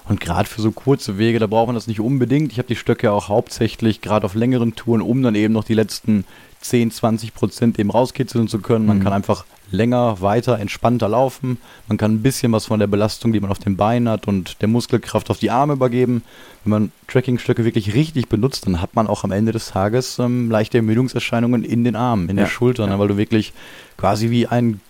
Und 0.08 0.20
gerade 0.20 0.49
für 0.49 0.62
so 0.62 0.70
kurze 0.70 1.19
Wege, 1.19 1.40
da 1.40 1.49
braucht 1.49 1.66
man 1.66 1.75
das 1.75 1.88
nicht 1.88 1.99
unbedingt. 1.99 2.52
Ich 2.52 2.58
habe 2.58 2.69
die 2.69 2.76
Stöcke 2.76 3.10
auch 3.10 3.28
hauptsächlich 3.28 4.02
gerade 4.02 4.25
auf 4.25 4.34
längeren 4.34 4.76
Touren, 4.76 5.02
um 5.02 5.20
dann 5.22 5.34
eben 5.34 5.52
noch 5.52 5.64
die 5.64 5.75
letzten 5.75 6.25
10, 6.68 6.90
20 6.90 7.34
Prozent 7.34 7.78
eben 7.78 7.90
rauskitzeln 7.90 8.48
zu 8.48 8.58
können. 8.58 8.86
Man 8.86 8.98
mhm. 8.98 9.04
kann 9.04 9.12
einfach 9.12 9.44
länger, 9.70 10.20
weiter, 10.20 10.58
entspannter 10.58 11.08
laufen. 11.08 11.58
Man 11.88 11.98
kann 11.98 12.14
ein 12.14 12.22
bisschen 12.22 12.52
was 12.52 12.66
von 12.66 12.78
der 12.78 12.86
Belastung, 12.86 13.32
die 13.32 13.40
man 13.40 13.50
auf 13.50 13.58
den 13.58 13.76
Beinen 13.76 14.08
hat 14.08 14.28
und 14.28 14.60
der 14.60 14.68
Muskelkraft 14.68 15.30
auf 15.30 15.38
die 15.38 15.50
Arme 15.50 15.74
übergeben. 15.74 16.22
Wenn 16.64 16.70
man 16.70 16.92
Trackingstöcke 17.08 17.64
wirklich 17.64 17.94
richtig 17.94 18.28
benutzt, 18.28 18.66
dann 18.66 18.80
hat 18.80 18.94
man 18.94 19.06
auch 19.06 19.24
am 19.24 19.32
Ende 19.32 19.52
des 19.52 19.68
Tages 19.68 20.18
ähm, 20.18 20.50
leichte 20.50 20.78
Ermüdungserscheinungen 20.78 21.64
in 21.64 21.84
den 21.84 21.96
Armen, 21.96 22.28
in 22.28 22.36
ja. 22.36 22.44
der 22.44 22.50
Schulter, 22.50 22.86
ja. 22.86 22.98
Weil 22.98 23.08
du 23.08 23.16
wirklich 23.16 23.52
quasi 23.96 24.30
wie 24.30 24.46
ein 24.46 24.80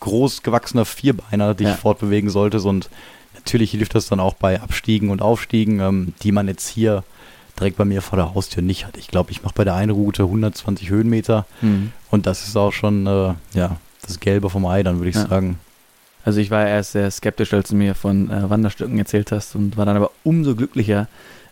groß 0.00 0.42
gewachsener 0.42 0.84
Vierbeiner 0.84 1.54
dich 1.54 1.68
ja. 1.68 1.74
fortbewegen 1.74 2.28
solltest 2.28 2.66
und 2.66 2.90
natürlich 3.34 3.70
hilft 3.70 3.94
das 3.94 4.06
dann 4.06 4.20
auch 4.20 4.34
bei 4.34 4.60
Abstiegen 4.60 5.10
und 5.10 5.22
Aufstiegen, 5.22 5.80
ähm, 5.80 6.14
die 6.22 6.32
man 6.32 6.48
jetzt 6.48 6.68
hier 6.68 7.04
direkt 7.58 7.76
bei 7.76 7.84
mir 7.84 8.02
vor 8.02 8.16
der 8.16 8.34
Haustür 8.34 8.62
nicht 8.62 8.86
hat. 8.86 8.96
Ich 8.96 9.08
glaube, 9.08 9.30
ich 9.30 9.42
mache 9.42 9.54
bei 9.54 9.64
der 9.64 9.74
einen 9.74 9.90
Route 9.90 10.24
120 10.24 10.90
Höhenmeter 10.90 11.46
mhm. 11.60 11.92
und 12.10 12.26
das 12.26 12.46
ist 12.46 12.56
auch 12.56 12.72
schon 12.72 13.06
äh, 13.06 13.34
ja, 13.54 13.76
das 14.06 14.20
Gelbe 14.20 14.50
vom 14.50 14.66
Ei, 14.66 14.82
dann 14.82 14.98
würde 14.98 15.10
ich 15.10 15.16
ja. 15.16 15.26
sagen. 15.26 15.58
Also 16.24 16.40
ich 16.40 16.50
war 16.50 16.66
erst 16.66 16.92
sehr 16.92 17.10
skeptisch, 17.10 17.54
als 17.54 17.68
du 17.68 17.76
mir 17.76 17.94
von 17.94 18.30
äh, 18.30 18.50
Wanderstücken 18.50 18.98
erzählt 18.98 19.30
hast 19.32 19.54
und 19.54 19.76
war 19.76 19.86
dann 19.86 19.96
aber 19.96 20.10
umso 20.24 20.56
glücklicher, 20.56 21.08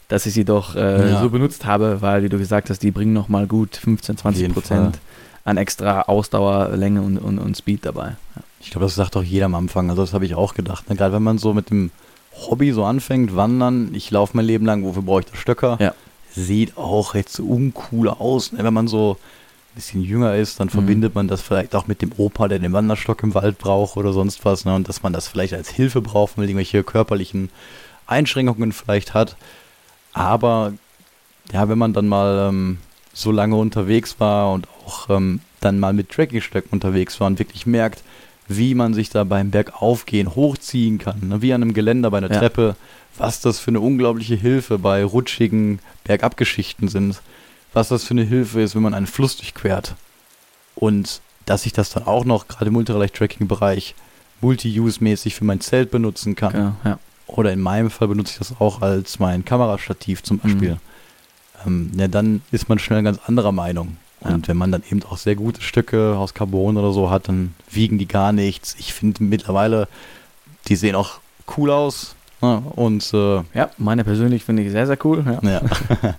dass 0.08 0.26
ich 0.26 0.34
sie 0.34 0.44
doch 0.44 0.74
äh, 0.74 1.10
ja. 1.10 1.20
so 1.20 1.30
benutzt 1.30 1.64
habe, 1.64 2.02
weil, 2.02 2.22
wie 2.24 2.28
du 2.28 2.38
gesagt 2.38 2.70
hast, 2.70 2.82
die 2.82 2.90
bringen 2.90 3.12
nochmal 3.12 3.46
gut 3.46 3.76
15, 3.76 4.16
20 4.18 4.52
Prozent 4.52 4.98
an 5.44 5.56
extra 5.58 6.02
Ausdauer, 6.02 6.70
Länge 6.76 7.02
und, 7.02 7.18
und, 7.18 7.38
und 7.38 7.56
Speed 7.56 7.86
dabei. 7.86 8.16
Ja. 8.36 8.42
Ich 8.60 8.70
glaube, 8.70 8.86
das 8.86 8.94
sagt 8.94 9.16
auch 9.16 9.22
jeder 9.22 9.46
am 9.46 9.54
Anfang. 9.54 9.90
Also 9.90 10.02
das 10.02 10.14
habe 10.14 10.24
ich 10.24 10.34
auch 10.34 10.54
gedacht. 10.54 10.88
Ne? 10.88 10.96
Gerade 10.96 11.14
wenn 11.14 11.22
man 11.22 11.38
so 11.38 11.52
mit 11.52 11.70
dem 11.70 11.90
Hobby 12.36 12.72
so 12.72 12.84
anfängt, 12.84 13.36
wandern, 13.36 13.94
ich 13.94 14.10
laufe 14.10 14.36
mein 14.36 14.46
Leben 14.46 14.66
lang, 14.66 14.84
wofür 14.84 15.02
brauche 15.02 15.20
ich 15.20 15.26
das 15.26 15.38
Stöcker? 15.38 15.76
Ja. 15.81 15.94
Sieht 16.31 16.76
auch 16.76 17.14
jetzt 17.14 17.34
so 17.34 17.44
uncool 17.44 18.08
aus. 18.08 18.52
Ne? 18.52 18.64
Wenn 18.64 18.75
man 18.75 18.88
so 18.88 19.16
ein 19.19 19.75
bisschen 19.76 20.02
jünger 20.02 20.34
ist, 20.34 20.58
dann 20.58 20.66
mhm. 20.66 20.72
verbindet 20.72 21.14
man 21.14 21.28
das 21.28 21.40
vielleicht 21.40 21.75
auch 21.75 21.86
mit 21.86 22.02
dem 22.02 22.12
Opa, 22.16 22.48
der 22.48 22.58
den 22.58 22.72
Wanderstock 22.72 23.22
im 23.22 23.34
Wald 23.34 23.58
braucht 23.58 23.96
oder 23.96 24.12
sonst 24.12 24.44
was. 24.44 24.64
Ne? 24.64 24.75
Und 24.75 24.88
dass 24.88 25.02
man 25.02 25.12
das 25.12 25.28
vielleicht 25.28 25.54
als 25.54 25.69
Hilfe 25.69 26.00
braucht, 26.00 26.36
wenn 26.36 26.42
man 26.42 26.48
irgendwelche 26.48 26.82
körperlichen 26.82 27.50
Einschränkungen 28.06 28.72
vielleicht 28.72 29.14
hat. 29.14 29.36
Aber 30.12 30.72
ja, 31.52 31.69
wenn 31.69 31.78
man 31.78 31.92
dann 31.92 32.08
mal 32.08 32.48
ähm, 32.48 32.78
so 33.12 33.31
lange 33.31 33.56
unterwegs 33.56 34.16
war 34.19 34.52
und 34.52 34.66
auch 34.86 35.08
ähm, 35.10 35.40
dann 35.60 35.78
mal 35.78 35.92
mit 35.92 36.10
Trekkingstöcken 36.10 36.72
unterwegs 36.72 37.20
war 37.20 37.28
und 37.28 37.38
wirklich 37.38 37.66
merkt, 37.66 38.02
wie 38.49 38.75
man 38.75 38.94
sich 38.94 39.11
da 39.11 39.25
beim 39.25 39.50
Bergaufgehen 39.50 40.35
hochziehen 40.35 40.99
kann, 40.99 41.29
ne? 41.29 41.43
wie 41.43 41.52
an 41.52 41.62
einem 41.62 41.75
Geländer 41.75 42.11
bei 42.11 42.19
einer 42.19 42.31
ja. 42.31 42.38
Treppe, 42.38 42.76
was 43.17 43.41
das 43.41 43.58
für 43.58 43.70
eine 43.70 43.81
unglaubliche 43.81 44.35
Hilfe 44.35 44.79
bei 44.79 45.05
rutschigen 45.05 45.79
Bergabgeschichten 46.05 46.88
sind, 46.88 47.20
was 47.73 47.88
das 47.88 48.05
für 48.05 48.12
eine 48.12 48.25
Hilfe 48.25 48.61
ist, 48.61 48.75
wenn 48.75 48.82
man 48.82 48.94
einen 48.94 49.06
Fluss 49.06 49.37
durchquert. 49.37 49.94
Und 50.75 51.20
dass 51.46 51.67
ich 51.67 51.73
das 51.73 51.91
dann 51.91 52.05
auch 52.05 52.25
noch, 52.25 52.49
gerade 52.49 52.67
im 52.67 52.76
Ultraleicht-Tracking-Bereich, 52.76 53.94
multi-use-mäßig 54.41 55.35
für 55.35 55.44
mein 55.44 55.61
Zelt 55.61 55.91
benutzen 55.91 56.37
kann. 56.37 56.55
Ja, 56.55 56.76
ja. 56.85 56.99
Oder 57.26 57.52
in 57.52 57.61
meinem 57.61 57.91
Fall 57.91 58.08
benutze 58.08 58.32
ich 58.32 58.38
das 58.38 58.61
auch 58.61 58.82
als 58.82 59.19
mein 59.19 59.44
Kamerastativ 59.44 60.23
zum 60.23 60.38
Beispiel. 60.38 60.73
Mhm. 60.73 60.79
Ähm, 61.67 61.91
ja, 61.96 62.08
dann 62.08 62.43
ist 62.50 62.69
man 62.69 62.79
schnell 62.79 63.02
ganz 63.02 63.19
anderer 63.26 63.52
Meinung. 63.52 63.96
Und 64.24 64.48
wenn 64.48 64.56
man 64.56 64.72
dann 64.72 64.82
eben 64.90 65.02
auch 65.04 65.18
sehr 65.18 65.34
gute 65.34 65.60
Stücke 65.60 66.16
aus 66.16 66.34
Carbon 66.34 66.76
oder 66.76 66.92
so 66.92 67.10
hat, 67.10 67.28
dann 67.28 67.54
wiegen 67.70 67.98
die 67.98 68.08
gar 68.08 68.32
nichts. 68.32 68.74
Ich 68.78 68.94
finde 68.94 69.22
mittlerweile, 69.22 69.86
die 70.68 70.76
sehen 70.76 70.94
auch 70.94 71.20
cool 71.56 71.70
aus. 71.70 72.14
Ne? 72.40 72.62
Und 72.74 73.12
äh, 73.12 73.42
ja, 73.54 73.70
meine 73.76 74.04
persönlich 74.04 74.44
finde 74.44 74.62
ich 74.62 74.70
sehr, 74.70 74.86
sehr 74.86 74.98
cool. 75.04 75.24
Ja. 75.26 75.48
ja. 75.48 75.60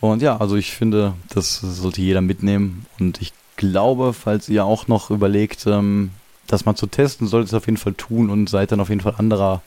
und 0.00 0.20
ja, 0.22 0.36
also 0.36 0.56
ich 0.56 0.72
finde, 0.72 1.14
das 1.28 1.60
sollte 1.60 2.02
jeder 2.02 2.20
mitnehmen. 2.20 2.86
Und 2.98 3.20
ich 3.22 3.32
glaube, 3.56 4.12
falls 4.12 4.48
ihr 4.48 4.64
auch 4.64 4.88
noch 4.88 5.10
überlegt, 5.10 5.66
ähm, 5.66 6.10
das 6.46 6.64
mal 6.64 6.74
zu 6.74 6.86
testen, 6.86 7.28
solltet 7.28 7.52
ihr 7.52 7.56
es 7.56 7.62
auf 7.62 7.66
jeden 7.66 7.78
Fall 7.78 7.94
tun 7.94 8.30
und 8.30 8.48
seid 8.50 8.72
dann 8.72 8.80
auf 8.80 8.88
jeden 8.88 9.00
Fall 9.00 9.14
anderer 9.16 9.62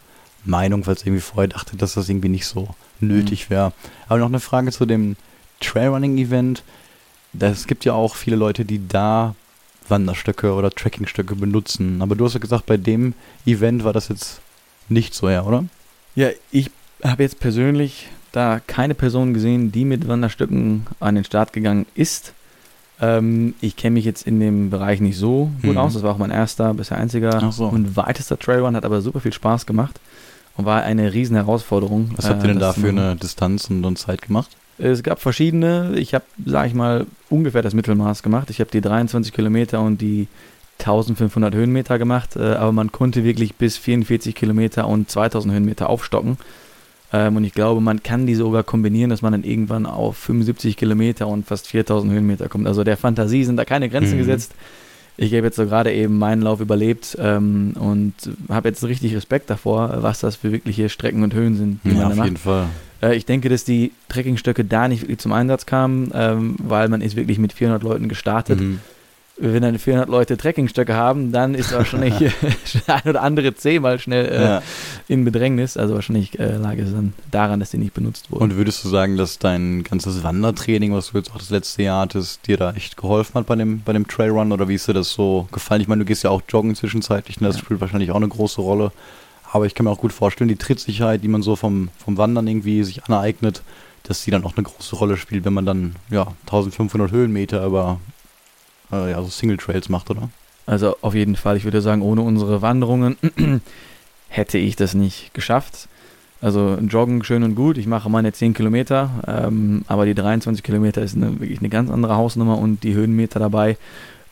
Meinung, 0.45 0.83
falls 0.83 1.01
ihr 1.01 1.07
irgendwie 1.07 1.21
vorher 1.21 1.47
dachtet, 1.47 1.81
dass 1.81 1.93
das 1.93 2.09
irgendwie 2.09 2.29
nicht 2.29 2.45
so 2.45 2.69
nötig 2.99 3.49
mhm. 3.49 3.53
wäre. 3.53 3.73
Aber 4.07 4.19
noch 4.19 4.27
eine 4.27 4.39
Frage 4.39 4.71
zu 4.71 4.85
dem 4.85 5.15
Trailrunning-Event 5.61 6.63
es 7.39 7.67
gibt 7.67 7.85
ja 7.85 7.93
auch 7.93 8.15
viele 8.15 8.35
Leute, 8.35 8.65
die 8.65 8.87
da 8.87 9.35
Wanderstöcke 9.89 10.53
oder 10.53 10.69
Trekkingstöcke 10.69 11.35
benutzen. 11.35 12.01
Aber 12.01 12.15
du 12.15 12.25
hast 12.25 12.33
ja 12.33 12.39
gesagt, 12.39 12.65
bei 12.65 12.77
dem 12.77 13.13
Event 13.45 13.83
war 13.83 13.93
das 13.93 14.07
jetzt 14.09 14.41
nicht 14.89 15.13
so, 15.13 15.29
ja, 15.29 15.43
oder? 15.43 15.65
Ja, 16.15 16.29
ich 16.51 16.69
habe 17.03 17.23
jetzt 17.23 17.39
persönlich 17.39 18.07
da 18.31 18.59
keine 18.65 18.95
Person 18.95 19.33
gesehen, 19.33 19.71
die 19.71 19.85
mit 19.85 20.07
Wanderstöcken 20.07 20.87
an 20.99 21.15
den 21.15 21.23
Start 21.23 21.53
gegangen 21.53 21.85
ist. 21.95 22.33
Ähm, 23.01 23.55
ich 23.61 23.75
kenne 23.75 23.95
mich 23.95 24.05
jetzt 24.05 24.25
in 24.25 24.39
dem 24.39 24.69
Bereich 24.69 25.01
nicht 25.01 25.17
so 25.17 25.51
gut 25.61 25.73
mhm. 25.73 25.77
aus. 25.77 25.93
Das 25.93 26.03
war 26.03 26.13
auch 26.13 26.17
mein 26.17 26.31
erster, 26.31 26.73
bisher 26.73 26.97
einziger 26.97 27.51
so. 27.51 27.67
und 27.67 27.95
weitester 27.95 28.37
Trailrun, 28.37 28.75
hat 28.75 28.85
aber 28.85 29.01
super 29.01 29.19
viel 29.19 29.33
Spaß 29.33 29.65
gemacht 29.65 29.99
und 30.55 30.65
war 30.65 30.83
eine 30.83 31.13
riesen 31.13 31.35
Herausforderung. 31.35 32.11
Was 32.15 32.29
habt 32.29 32.43
ihr 32.43 32.49
denn 32.49 32.57
äh, 32.57 32.61
da 32.61 32.73
für 32.73 32.89
eine 32.89 33.15
Distanz 33.15 33.69
und 33.69 33.97
Zeit 33.97 34.21
gemacht? 34.21 34.51
Es 34.77 35.03
gab 35.03 35.19
verschiedene. 35.19 35.93
Ich 35.95 36.13
habe, 36.13 36.25
sage 36.45 36.67
ich 36.67 36.73
mal, 36.73 37.05
ungefähr 37.29 37.61
das 37.61 37.73
Mittelmaß 37.73 38.23
gemacht. 38.23 38.49
Ich 38.49 38.59
habe 38.59 38.71
die 38.71 38.81
23 38.81 39.33
Kilometer 39.33 39.81
und 39.81 40.01
die 40.01 40.27
1500 40.79 41.53
Höhenmeter 41.53 41.99
gemacht, 41.99 42.35
äh, 42.35 42.53
aber 42.53 42.71
man 42.71 42.91
konnte 42.91 43.23
wirklich 43.23 43.55
bis 43.55 43.77
44 43.77 44.35
Kilometer 44.35 44.87
und 44.87 45.09
2000 45.09 45.53
Höhenmeter 45.53 45.89
aufstocken. 45.89 46.37
Ähm, 47.13 47.37
und 47.37 47.43
ich 47.43 47.53
glaube, 47.53 47.79
man 47.79 48.01
kann 48.01 48.25
die 48.25 48.35
sogar 48.35 48.63
kombinieren, 48.63 49.09
dass 49.09 49.21
man 49.21 49.31
dann 49.31 49.43
irgendwann 49.43 49.85
auf 49.85 50.17
75 50.17 50.75
Kilometer 50.75 51.27
und 51.27 51.45
fast 51.45 51.67
4000 51.67 52.11
Höhenmeter 52.11 52.49
kommt. 52.49 52.67
Also 52.67 52.83
der 52.83 52.97
Fantasie 52.97 53.43
sind 53.43 53.57
da 53.57 53.65
keine 53.65 53.87
Grenzen 53.87 54.15
mhm. 54.15 54.19
gesetzt. 54.19 54.53
Ich 55.15 55.31
habe 55.33 55.45
jetzt 55.45 55.57
so 55.57 55.65
gerade 55.67 55.93
eben 55.93 56.17
meinen 56.17 56.41
Lauf 56.41 56.59
überlebt 56.59 57.15
ähm, 57.19 57.75
und 57.79 58.15
habe 58.49 58.69
jetzt 58.69 58.83
richtig 58.83 59.15
Respekt 59.15 59.51
davor, 59.51 59.97
was 60.01 60.21
das 60.21 60.37
für 60.37 60.51
wirkliche 60.51 60.89
Strecken 60.89 61.21
und 61.21 61.35
Höhen 61.35 61.55
sind. 61.55 61.79
Die 61.83 61.89
ja, 61.89 61.95
man 61.95 62.05
auf 62.05 62.15
macht. 62.15 62.25
jeden 62.25 62.37
Fall. 62.37 62.65
Äh, 63.03 63.15
ich 63.15 63.25
denke, 63.25 63.49
dass 63.49 63.65
die 63.65 63.91
Trekkingstöcke 64.09 64.63
da 64.63 64.87
nicht 64.87 65.03
wirklich 65.03 65.19
zum 65.19 65.33
Einsatz 65.33 65.65
kamen, 65.65 66.11
ähm, 66.13 66.55
weil 66.59 66.89
man 66.89 67.01
ist 67.01 67.15
wirklich 67.15 67.37
mit 67.37 67.53
400 67.53 67.83
Leuten 67.83 68.07
gestartet. 68.07 68.59
Mhm. 68.59 68.79
Wenn 69.35 69.63
dann 69.63 69.79
400 69.79 70.09
Leute 70.09 70.37
Trekkingstöcke 70.37 70.93
haben, 70.93 71.31
dann 71.31 71.55
ist 71.55 71.73
wahrscheinlich 71.73 72.13
ein 72.87 73.09
oder 73.09 73.23
andere 73.23 73.55
C 73.55 73.79
mal 73.79 73.97
schnell 73.97 74.27
äh, 74.27 74.43
ja. 74.43 74.61
in 75.07 75.25
Bedrängnis. 75.25 75.75
Also 75.75 75.95
wahrscheinlich 75.95 76.37
äh, 76.37 76.57
lag 76.57 76.77
es 76.77 76.91
dann 76.91 77.13
daran, 77.31 77.59
dass 77.59 77.71
die 77.71 77.79
nicht 77.79 77.95
benutzt 77.95 78.31
wurden. 78.31 78.43
Und 78.43 78.55
würdest 78.57 78.83
du 78.83 78.89
sagen, 78.89 79.17
dass 79.17 79.39
dein 79.39 79.83
ganzes 79.83 80.23
Wandertraining, 80.23 80.93
was 80.93 81.11
du 81.11 81.17
jetzt 81.17 81.31
auch 81.31 81.39
das 81.39 81.49
letzte 81.49 81.81
Jahr 81.81 82.01
hattest, 82.01 82.45
dir 82.45 82.57
da 82.57 82.73
echt 82.73 82.95
geholfen 82.95 83.33
hat 83.33 83.47
bei 83.47 83.55
dem, 83.55 83.81
bei 83.81 83.93
dem 83.93 84.07
Trailrun 84.07 84.51
oder 84.51 84.67
wie 84.69 84.75
ist 84.75 84.87
dir 84.87 84.93
das 84.93 85.11
so 85.11 85.47
gefallen? 85.51 85.81
Ich 85.81 85.87
meine, 85.87 86.01
du 86.01 86.05
gehst 86.05 86.23
ja 86.23 86.29
auch 86.29 86.43
joggen 86.47 86.75
zwischenzeitlich, 86.75 87.37
und 87.37 87.41
ne? 87.41 87.47
das 87.47 87.57
ja. 87.57 87.63
spielt 87.63 87.81
wahrscheinlich 87.81 88.11
auch 88.11 88.17
eine 88.17 88.27
große 88.27 88.61
Rolle. 88.61 88.91
Aber 89.53 89.67
ich 89.67 89.75
kann 89.75 89.83
mir 89.83 89.91
auch 89.91 89.99
gut 89.99 90.11
vorstellen, 90.11 90.47
die 90.47 90.55
Trittsicherheit, 90.55 91.23
die 91.23 91.27
man 91.27 91.43
so 91.43 91.55
vom, 91.55 91.89
vom 92.03 92.17
Wandern 92.17 92.47
irgendwie 92.47 92.83
sich 92.83 93.03
aneignet, 93.03 93.61
dass 94.01 94.23
die 94.23 94.31
dann 94.31 94.43
auch 94.45 94.57
eine 94.57 94.63
große 94.63 94.95
Rolle 94.95 95.15
spielt, 95.15 95.45
wenn 95.45 95.53
man 95.53 95.67
dann 95.67 95.95
ja 96.09 96.33
1500 96.47 97.11
Höhenmeter 97.11 97.63
über 97.63 97.99
äh, 98.91 99.11
ja, 99.11 99.21
so 99.21 99.29
Single 99.29 99.57
Trails 99.57 99.89
macht, 99.89 100.09
oder? 100.09 100.29
Also 100.65 100.97
auf 101.01 101.13
jeden 101.13 101.35
Fall, 101.35 101.55
ich 101.55 101.65
würde 101.65 101.81
sagen, 101.81 102.01
ohne 102.01 102.21
unsere 102.21 102.63
Wanderungen 102.63 103.15
hätte 104.27 104.57
ich 104.57 104.75
das 104.75 104.95
nicht 104.95 105.35
geschafft. 105.35 105.87
Also 106.41 106.79
Joggen 106.89 107.23
schön 107.23 107.43
und 107.43 107.53
gut, 107.53 107.77
ich 107.77 107.85
mache 107.85 108.09
meine 108.09 108.33
10 108.33 108.55
Kilometer, 108.55 109.11
ähm, 109.27 109.85
aber 109.87 110.07
die 110.07 110.15
23 110.15 110.63
Kilometer 110.63 111.03
ist 111.03 111.15
eine, 111.15 111.39
wirklich 111.39 111.59
eine 111.59 111.69
ganz 111.69 111.91
andere 111.91 112.15
Hausnummer 112.15 112.57
und 112.57 112.83
die 112.83 112.95
Höhenmeter 112.95 113.39
dabei, 113.39 113.77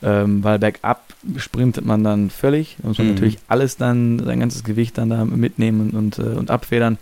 ähm, 0.02 0.42
weil 0.42 0.58
bergab 0.58 1.02
sprintet 1.36 1.84
man 1.84 2.02
dann 2.02 2.30
völlig. 2.30 2.76
Da 2.82 2.88
muss 2.88 2.98
man 2.98 3.08
mhm. 3.08 3.14
natürlich 3.14 3.38
alles 3.48 3.76
dann, 3.76 4.18
sein 4.24 4.40
ganzes 4.40 4.64
Gewicht 4.64 4.98
dann 4.98 5.10
da 5.10 5.24
mitnehmen 5.24 5.80
und, 5.80 5.94
und, 5.94 6.18
äh, 6.18 6.36
und 6.36 6.50
abfedern. 6.50 6.98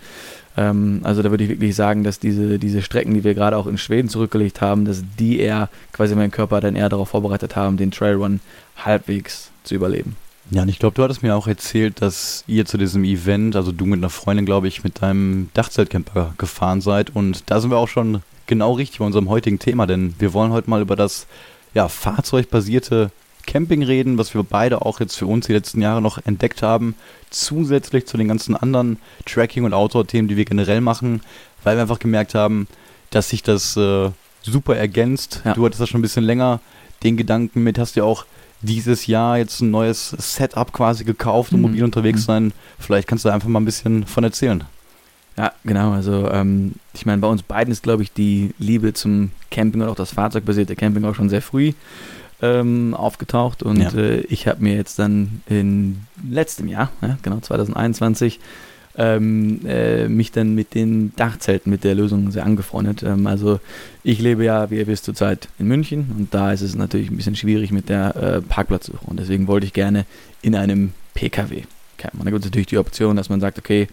Ähm, 0.57 1.01
also 1.05 1.23
da 1.23 1.31
würde 1.31 1.45
ich 1.45 1.51
wirklich 1.51 1.75
sagen, 1.75 2.05
dass 2.05 2.19
diese, 2.19 2.59
diese 2.59 2.83
Strecken, 2.83 3.15
die 3.15 3.25
wir 3.25 3.35
gerade 3.35 3.57
auch 3.57 3.67
in 3.67 3.79
Schweden 3.79 4.09
zurückgelegt 4.09 4.61
haben, 4.61 4.85
dass 4.85 5.03
die 5.19 5.39
eher 5.39 5.69
quasi 5.93 6.15
meinen 6.15 6.31
Körper 6.31 6.61
dann 6.61 6.77
eher 6.77 6.89
darauf 6.89 7.11
vorbereitet 7.11 7.57
haben, 7.57 7.77
den 7.77 7.91
Trailrun 7.91 8.41
halbwegs 8.77 9.51
zu 9.65 9.75
überleben. 9.75 10.17
Ja, 10.51 10.63
und 10.63 10.69
ich 10.69 10.81
glaube, 10.81 10.97
du 10.97 11.05
hattest 11.05 11.23
mir 11.23 11.37
auch 11.37 11.47
erzählt, 11.47 12.03
dass 12.03 12.43
ihr 12.49 12.67
zu 12.67 12.77
diesem 12.77 13.05
Event, 13.05 13.55
also 13.55 13.71
du 13.71 13.87
mit 13.87 14.01
einer 14.01 14.11
Freundin, 14.11 14.47
glaube 14.47 14.67
ich, 14.67 14.83
mit 14.83 15.01
deinem 15.01 15.49
Dachzeltcamper 15.55 16.35
gefahren 16.39 16.81
seid. 16.81 17.15
Und 17.15 17.45
da 17.47 17.61
sind 17.61 17.71
wir 17.71 17.79
auch 17.79 17.89
schon 17.89 18.23
genau 18.49 18.73
richtig 18.73 18.99
bei 18.99 19.05
unserem 19.05 19.29
heutigen 19.29 19.61
Thema, 19.61 19.87
denn 19.87 20.15
wir 20.19 20.33
wollen 20.33 20.51
heute 20.51 20.69
mal 20.69 20.83
über 20.83 20.97
das 20.97 21.29
ja, 21.75 21.89
fahrzeugbasierte 21.89 23.11
Camping 23.47 23.83
reden, 23.83 24.19
was 24.19 24.35
wir 24.35 24.43
beide 24.43 24.83
auch 24.83 25.01
jetzt 25.01 25.17
für 25.17 25.27
uns 25.27 25.47
die 25.47 25.53
letzten 25.53 25.81
Jahre 25.81 26.03
noch 26.03 26.25
entdeckt 26.25 26.63
haben, 26.63 26.95
zusätzlich 27.31 28.07
zu 28.07 28.17
den 28.17 28.29
ganzen 28.29 28.55
anderen 28.57 28.99
Tracking- 29.27 29.65
und 29.65 29.75
Outdoor-Themen, 29.75 30.29
die 30.29 30.37
wir 30.37 30.45
generell 30.45 30.81
machen, 30.81 31.23
weil 31.65 31.77
wir 31.77 31.83
einfach 31.83 31.99
gemerkt 31.99 32.35
haben, 32.35 32.69
dass 33.11 33.31
sich 33.31 33.43
das 33.43 33.77
äh, 33.77 34.11
super 34.43 34.77
ergänzt. 34.77 35.43
Ja. 35.45 35.55
Du 35.55 35.65
hattest 35.65 35.81
das 35.81 35.89
schon 35.89 36.01
ein 36.01 36.03
bisschen 36.03 36.25
länger, 36.25 36.61
den 37.03 37.17
Gedanken 37.17 37.63
mit, 37.63 37.79
hast 37.79 37.97
ja 37.97 38.05
auch 38.05 38.25
dieses 38.63 39.07
Jahr 39.07 39.39
jetzt 39.39 39.61
ein 39.61 39.71
neues 39.71 40.11
Setup 40.11 40.73
quasi 40.73 41.05
gekauft, 41.05 41.53
um 41.53 41.61
mhm. 41.61 41.67
mobil 41.69 41.85
unterwegs 41.85 42.21
mhm. 42.21 42.25
sein. 42.25 42.53
Vielleicht 42.79 43.09
kannst 43.09 43.25
du 43.25 43.29
da 43.29 43.35
einfach 43.35 43.49
mal 43.49 43.61
ein 43.61 43.65
bisschen 43.65 44.07
von 44.07 44.25
erzählen. 44.25 44.65
Ja, 45.37 45.53
genau. 45.65 45.93
Also 45.93 46.31
ähm, 46.31 46.75
ich 46.93 47.07
meine, 47.07 47.21
bei 47.21 47.29
uns 47.29 47.43
beiden 47.43 47.73
ist, 47.73 47.83
glaube 47.83 48.03
ich, 48.03 48.13
die 48.13 48.55
Liebe 48.59 48.93
zum 48.93 49.31
Camping 49.51 49.83
und 49.83 49.89
auch 49.89 49.95
das 49.95 50.13
fahrzeugbasierte 50.13 50.77
Camping 50.77 51.05
auch 51.05 51.15
schon 51.15 51.29
sehr 51.29 51.43
früh 51.43 51.73
ähm, 52.43 52.95
aufgetaucht. 52.95 53.63
Und 53.63 53.81
ja. 53.81 53.93
äh, 53.95 54.21
ich 54.23 54.47
habe 54.47 54.63
mir 54.63 54.75
jetzt 54.75 54.99
dann 54.99 55.43
in 55.49 56.03
letztem 56.29 56.69
Jahr, 56.69 56.91
ja, 57.01 57.19
genau 57.23 57.41
2021, 57.41 58.41
ähm, 58.97 59.61
äh, 59.67 60.09
mich 60.09 60.33
dann 60.33 60.55
mit 60.55 60.75
den 60.75 61.15
Dachzelten, 61.17 61.71
mit 61.71 61.85
der 61.85 61.95
Lösung 61.95 62.31
sehr 62.33 62.45
angefreundet. 62.45 63.03
Ähm, 63.03 63.27
also 63.27 63.61
ich 64.03 64.21
lebe 64.21 64.45
ja, 64.45 64.71
wie 64.71 64.77
ihr 64.77 64.87
wisst, 64.87 65.05
zurzeit 65.05 65.49
in 65.59 65.69
München 65.69 66.13
und 66.19 66.35
da 66.35 66.53
ist 66.53 66.61
es 66.61 66.75
natürlich 66.75 67.11
ein 67.11 67.17
bisschen 67.17 67.37
schwierig 67.37 67.71
mit 67.71 67.89
der 67.89 68.17
äh, 68.17 68.41
Parkplatzsuche 68.43 69.05
und 69.07 69.21
deswegen 69.21 69.47
wollte 69.47 69.67
ich 69.67 69.73
gerne 69.73 70.07
in 70.43 70.57
einem 70.57 70.93
PKW 71.15 71.63
campen. 71.99 72.21
Und 72.21 72.27
da 72.27 72.31
gibt 72.31 72.45
es 72.45 72.51
natürlich 72.51 72.67
die 72.67 72.79
Option, 72.79 73.17
dass 73.17 73.29
man 73.29 73.41
sagt, 73.41 73.59
okay, 73.59 73.87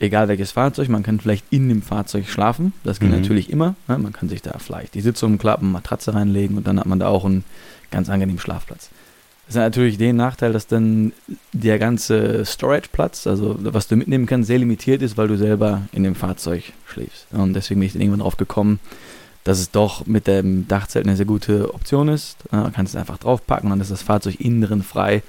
egal 0.00 0.28
welches 0.28 0.52
Fahrzeug, 0.52 0.88
man 0.88 1.02
kann 1.02 1.20
vielleicht 1.20 1.44
in 1.50 1.68
dem 1.68 1.82
Fahrzeug 1.82 2.28
schlafen. 2.28 2.72
Das 2.82 2.98
geht 2.98 3.10
mhm. 3.10 3.16
natürlich 3.16 3.50
immer. 3.50 3.76
Ne? 3.86 3.98
Man 3.98 4.12
kann 4.12 4.28
sich 4.28 4.42
da 4.42 4.58
vielleicht 4.58 4.94
die 4.94 5.02
Sitze 5.02 5.26
umklappen, 5.26 5.70
Matratze 5.70 6.14
reinlegen 6.14 6.56
und 6.56 6.66
dann 6.66 6.80
hat 6.80 6.86
man 6.86 6.98
da 6.98 7.08
auch 7.08 7.24
einen 7.24 7.44
ganz 7.90 8.08
angenehmen 8.08 8.40
Schlafplatz. 8.40 8.90
Das 9.46 9.56
hat 9.56 9.64
natürlich 9.64 9.98
den 9.98 10.16
Nachteil, 10.16 10.52
dass 10.52 10.68
dann 10.68 11.12
der 11.52 11.78
ganze 11.80 12.44
Storage-Platz, 12.44 13.26
also 13.26 13.56
was 13.58 13.88
du 13.88 13.96
mitnehmen 13.96 14.26
kannst, 14.26 14.46
sehr 14.46 14.58
limitiert 14.58 15.02
ist, 15.02 15.16
weil 15.16 15.28
du 15.28 15.36
selber 15.36 15.82
in 15.92 16.04
dem 16.04 16.14
Fahrzeug 16.14 16.72
schläfst. 16.86 17.26
Und 17.32 17.54
deswegen 17.54 17.80
bin 17.80 17.88
ich 17.88 17.92
dann 17.92 18.00
irgendwann 18.00 18.20
drauf 18.20 18.36
gekommen, 18.36 18.78
dass 19.42 19.58
es 19.58 19.72
doch 19.72 20.06
mit 20.06 20.28
dem 20.28 20.68
Dachzelt 20.68 21.06
eine 21.06 21.16
sehr 21.16 21.26
gute 21.26 21.74
Option 21.74 22.08
ist. 22.08 22.36
Man 22.52 22.72
kann 22.72 22.86
es 22.86 22.94
einfach 22.94 23.18
draufpacken 23.18 23.66
und 23.66 23.70
dann 23.70 23.80
ist 23.80 23.90
das 23.90 24.02
Fahrzeug 24.02 24.40
innen 24.40 24.62
drin 24.62 24.82
frei 24.84 25.22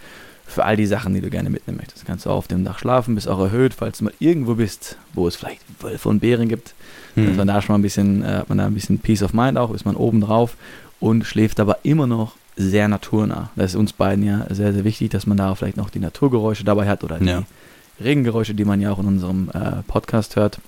für 0.45 0.65
all 0.65 0.75
die 0.75 0.85
Sachen, 0.85 1.13
die 1.13 1.21
du 1.21 1.29
gerne 1.29 1.49
mitnehmen 1.49 1.77
möchtest. 1.77 2.05
Kannst 2.05 2.25
du 2.25 2.29
auf 2.29 2.47
dem 2.47 2.65
Dach 2.65 2.79
schlafen, 2.79 3.15
bist 3.15 3.27
auch 3.27 3.39
erhöht, 3.39 3.73
falls 3.73 3.99
du 3.99 4.05
mal 4.05 4.13
irgendwo 4.19 4.55
bist, 4.55 4.97
wo 5.13 5.27
es 5.27 5.35
vielleicht 5.35 5.61
Wölfe 5.79 6.09
und 6.09 6.19
Bären 6.19 6.49
gibt. 6.49 6.73
Mhm. 7.15 7.27
Dass 7.27 7.37
man 7.37 7.47
da 7.47 7.61
schon 7.61 7.73
mal 7.73 7.79
ein 7.79 7.83
bisschen, 7.83 8.23
äh, 8.23 8.27
hat 8.27 8.49
man 8.49 8.57
da 8.57 8.65
ein 8.65 8.73
bisschen 8.73 8.99
Peace 8.99 9.23
of 9.23 9.33
Mind 9.33 9.57
auch, 9.57 9.73
ist 9.73 9.85
man 9.85 9.95
oben 9.95 10.21
drauf 10.21 10.57
und 10.99 11.25
schläft 11.25 11.59
aber 11.59 11.79
immer 11.83 12.07
noch 12.07 12.35
sehr 12.55 12.87
naturnah. 12.87 13.49
Das 13.55 13.71
ist 13.71 13.75
uns 13.75 13.93
beiden 13.93 14.25
ja 14.25 14.45
sehr, 14.49 14.73
sehr 14.73 14.83
wichtig, 14.83 15.09
dass 15.09 15.25
man 15.25 15.37
da 15.37 15.55
vielleicht 15.55 15.77
noch 15.77 15.89
die 15.89 15.99
Naturgeräusche 15.99 16.63
dabei 16.63 16.87
hat 16.87 17.03
oder 17.03 17.21
ja. 17.21 17.43
die 17.99 18.03
Regengeräusche, 18.03 18.53
die 18.53 18.65
man 18.65 18.81
ja 18.81 18.91
auch 18.91 18.99
in 18.99 19.07
unserem 19.07 19.49
äh, 19.53 19.83
Podcast 19.87 20.35
hört. 20.35 20.59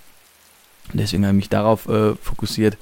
Deswegen 0.94 1.24
habe 1.26 1.36
ich 1.36 1.44
mich 1.44 1.50
darauf 1.50 1.88
äh, 1.88 2.16
fokussiert. 2.16 2.78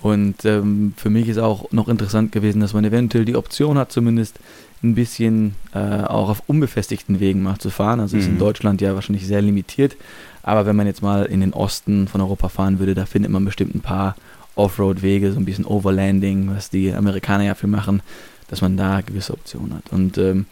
Und 0.00 0.44
ähm, 0.44 0.94
für 0.96 1.10
mich 1.10 1.28
ist 1.28 1.38
auch 1.38 1.72
noch 1.72 1.88
interessant 1.88 2.30
gewesen, 2.30 2.60
dass 2.60 2.72
man 2.72 2.84
eventuell 2.84 3.24
die 3.24 3.36
Option 3.36 3.78
hat, 3.78 3.90
zumindest 3.90 4.38
ein 4.82 4.94
bisschen 4.94 5.54
äh, 5.74 5.78
auch 5.78 6.28
auf 6.28 6.42
unbefestigten 6.46 7.20
Wegen 7.20 7.42
mal 7.42 7.58
zu 7.58 7.70
fahren. 7.70 8.00
Also 8.00 8.16
mhm. 8.16 8.22
ist 8.22 8.28
in 8.28 8.34
mhm. 8.34 8.38
Deutschland 8.38 8.80
ja 8.80 8.94
wahrscheinlich 8.94 9.26
sehr 9.26 9.42
limitiert. 9.42 9.96
Aber 10.42 10.66
wenn 10.66 10.76
man 10.76 10.86
jetzt 10.86 11.02
mal 11.02 11.24
in 11.24 11.40
den 11.40 11.52
Osten 11.52 12.08
von 12.08 12.20
Europa 12.20 12.48
fahren 12.48 12.78
würde, 12.78 12.94
da 12.94 13.06
findet 13.06 13.30
man 13.30 13.44
bestimmt 13.44 13.74
ein 13.74 13.80
paar 13.80 14.16
Offroad-Wege, 14.54 15.32
so 15.32 15.38
ein 15.38 15.44
bisschen 15.44 15.64
Overlanding, 15.64 16.50
was 16.54 16.70
die 16.70 16.92
Amerikaner 16.92 17.44
ja 17.44 17.54
für 17.54 17.66
machen, 17.66 18.02
dass 18.48 18.60
man 18.60 18.76
da 18.76 19.00
gewisse 19.00 19.32
Optionen 19.32 19.74
hat. 19.74 19.92
Und 19.92 20.18
ähm, 20.18 20.46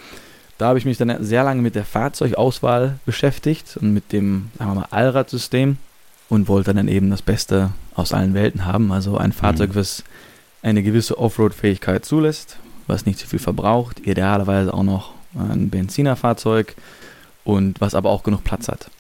da 0.59 0.69
habe 0.69 0.79
ich 0.79 0.85
mich 0.85 0.97
dann 0.97 1.25
sehr 1.25 1.45
lange 1.45 1.63
mit 1.63 1.75
der 1.75 1.85
Fahrzeugauswahl 1.85 2.99
beschäftigt 3.05 3.77
und 3.81 3.93
mit 3.93 4.13
dem, 4.13 4.51
sagen 4.59 4.71
wir 4.71 4.81
mal, 4.81 4.89
Allradsystem 4.91 5.77
und 6.29 6.49
wollte 6.49 6.75
dann 6.75 6.89
eben 6.89 7.11
das 7.11 7.23
Beste 7.23 7.71
aus 7.95 8.13
allen 8.13 8.35
Welten 8.35 8.65
haben. 8.65 8.93
Also 8.93 9.17
ein 9.19 9.33
Fahrzeug, 9.33 9.71
mhm. 9.71 9.77
was 9.77 10.05
eine 10.63 10.83
gewisse 10.83 11.19
Offroad-Fähigkeit 11.19 12.05
zulässt, 12.05 12.59
was 12.87 13.07
nicht 13.07 13.19
zu 13.19 13.27
viel 13.27 13.39
verbraucht, 13.39 14.01
idealerweise 14.01 14.73
auch 14.73 14.83
noch 14.83 15.13
ein 15.35 15.71
Benzinerfahrzeug 15.71 16.75
und 17.45 17.81
was 17.81 17.95
aber 17.95 18.11
auch 18.11 18.23
genug 18.23 18.45
Platz 18.45 18.69
hat. 18.69 18.91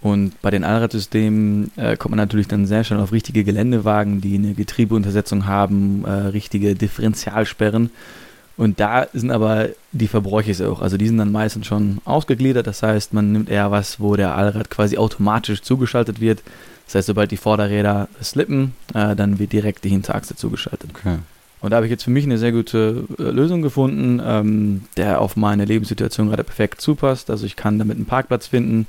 Und 0.00 0.40
bei 0.42 0.50
den 0.50 0.64
Allradsystemen 0.64 1.70
äh, 1.76 1.96
kommt 1.96 2.10
man 2.10 2.18
natürlich 2.18 2.46
dann 2.46 2.66
sehr 2.66 2.84
schnell 2.84 3.00
auf 3.00 3.12
richtige 3.12 3.42
Geländewagen, 3.42 4.20
die 4.20 4.34
eine 4.34 4.52
Getriebeuntersetzung 4.52 5.46
haben, 5.46 6.04
äh, 6.04 6.10
richtige 6.10 6.74
Differentialsperren. 6.74 7.90
Und 8.58 8.80
da 8.80 9.06
sind 9.14 9.30
aber 9.30 9.70
die 9.92 10.06
Verbräuche 10.06 10.52
hoch. 10.70 10.82
Also 10.82 10.98
die 10.98 11.06
sind 11.06 11.16
dann 11.16 11.32
meistens 11.32 11.66
schon 11.66 11.98
ausgegliedert. 12.04 12.66
Das 12.66 12.82
heißt, 12.82 13.14
man 13.14 13.32
nimmt 13.32 13.48
eher 13.48 13.70
was, 13.70 13.98
wo 13.98 14.14
der 14.14 14.34
Allrad 14.34 14.68
quasi 14.68 14.98
automatisch 14.98 15.62
zugeschaltet 15.62 16.20
wird. 16.20 16.42
Das 16.84 16.96
heißt, 16.96 17.06
sobald 17.06 17.30
die 17.30 17.38
Vorderräder 17.38 18.08
slippen, 18.22 18.74
äh, 18.92 19.16
dann 19.16 19.38
wird 19.38 19.52
direkt 19.52 19.84
die 19.84 19.88
Hinterachse 19.88 20.36
zugeschaltet. 20.36 20.90
Okay. 20.94 21.16
Und 21.64 21.70
da 21.70 21.76
habe 21.76 21.86
ich 21.86 21.90
jetzt 21.90 22.04
für 22.04 22.10
mich 22.10 22.24
eine 22.24 22.38
sehr 22.38 22.52
gute 22.52 23.04
äh, 23.18 23.22
Lösung 23.22 23.62
gefunden, 23.62 24.20
ähm, 24.24 24.82
der 24.96 25.20
auf 25.20 25.36
meine 25.36 25.64
Lebenssituation 25.64 26.28
gerade 26.28 26.44
perfekt 26.44 26.80
zupasst. 26.80 27.30
Also 27.30 27.46
ich 27.46 27.56
kann 27.56 27.78
damit 27.78 27.96
einen 27.96 28.06
Parkplatz 28.06 28.46
finden 28.46 28.86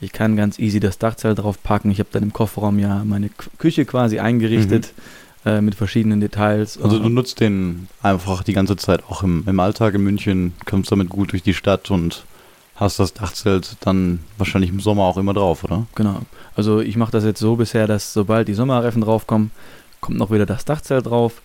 ich 0.00 0.12
kann 0.12 0.36
ganz 0.36 0.58
easy 0.58 0.80
das 0.80 0.98
Dachzelt 0.98 1.38
drauf 1.38 1.62
packen. 1.62 1.90
Ich 1.90 1.98
habe 1.98 2.08
dann 2.12 2.22
im 2.22 2.32
Kofferraum 2.32 2.78
ja 2.78 3.02
meine 3.04 3.30
Küche 3.58 3.84
quasi 3.84 4.20
eingerichtet 4.20 4.92
mhm. 5.44 5.50
äh, 5.50 5.60
mit 5.60 5.74
verschiedenen 5.74 6.20
Details. 6.20 6.80
Also 6.80 6.98
du 6.98 7.08
nutzt 7.08 7.40
den 7.40 7.88
einfach 8.02 8.42
die 8.44 8.52
ganze 8.52 8.76
Zeit 8.76 9.02
auch 9.08 9.22
im, 9.22 9.42
im 9.46 9.58
Alltag 9.58 9.94
in 9.94 10.02
München, 10.02 10.54
kommst 10.66 10.92
damit 10.92 11.08
gut 11.08 11.32
durch 11.32 11.42
die 11.42 11.54
Stadt 11.54 11.90
und 11.90 12.24
hast 12.76 13.00
das 13.00 13.12
Dachzelt 13.12 13.76
dann 13.80 14.20
wahrscheinlich 14.36 14.70
im 14.70 14.78
Sommer 14.78 15.02
auch 15.04 15.16
immer 15.16 15.34
drauf, 15.34 15.64
oder? 15.64 15.86
Genau. 15.96 16.20
Also 16.54 16.80
ich 16.80 16.96
mache 16.96 17.10
das 17.10 17.24
jetzt 17.24 17.40
so 17.40 17.56
bisher, 17.56 17.88
dass 17.88 18.12
sobald 18.12 18.46
die 18.46 18.54
Sommerreifen 18.54 19.02
draufkommen, 19.02 19.50
kommt 20.00 20.18
noch 20.18 20.30
wieder 20.30 20.46
das 20.46 20.64
Dachzelt 20.64 21.06
drauf. 21.06 21.42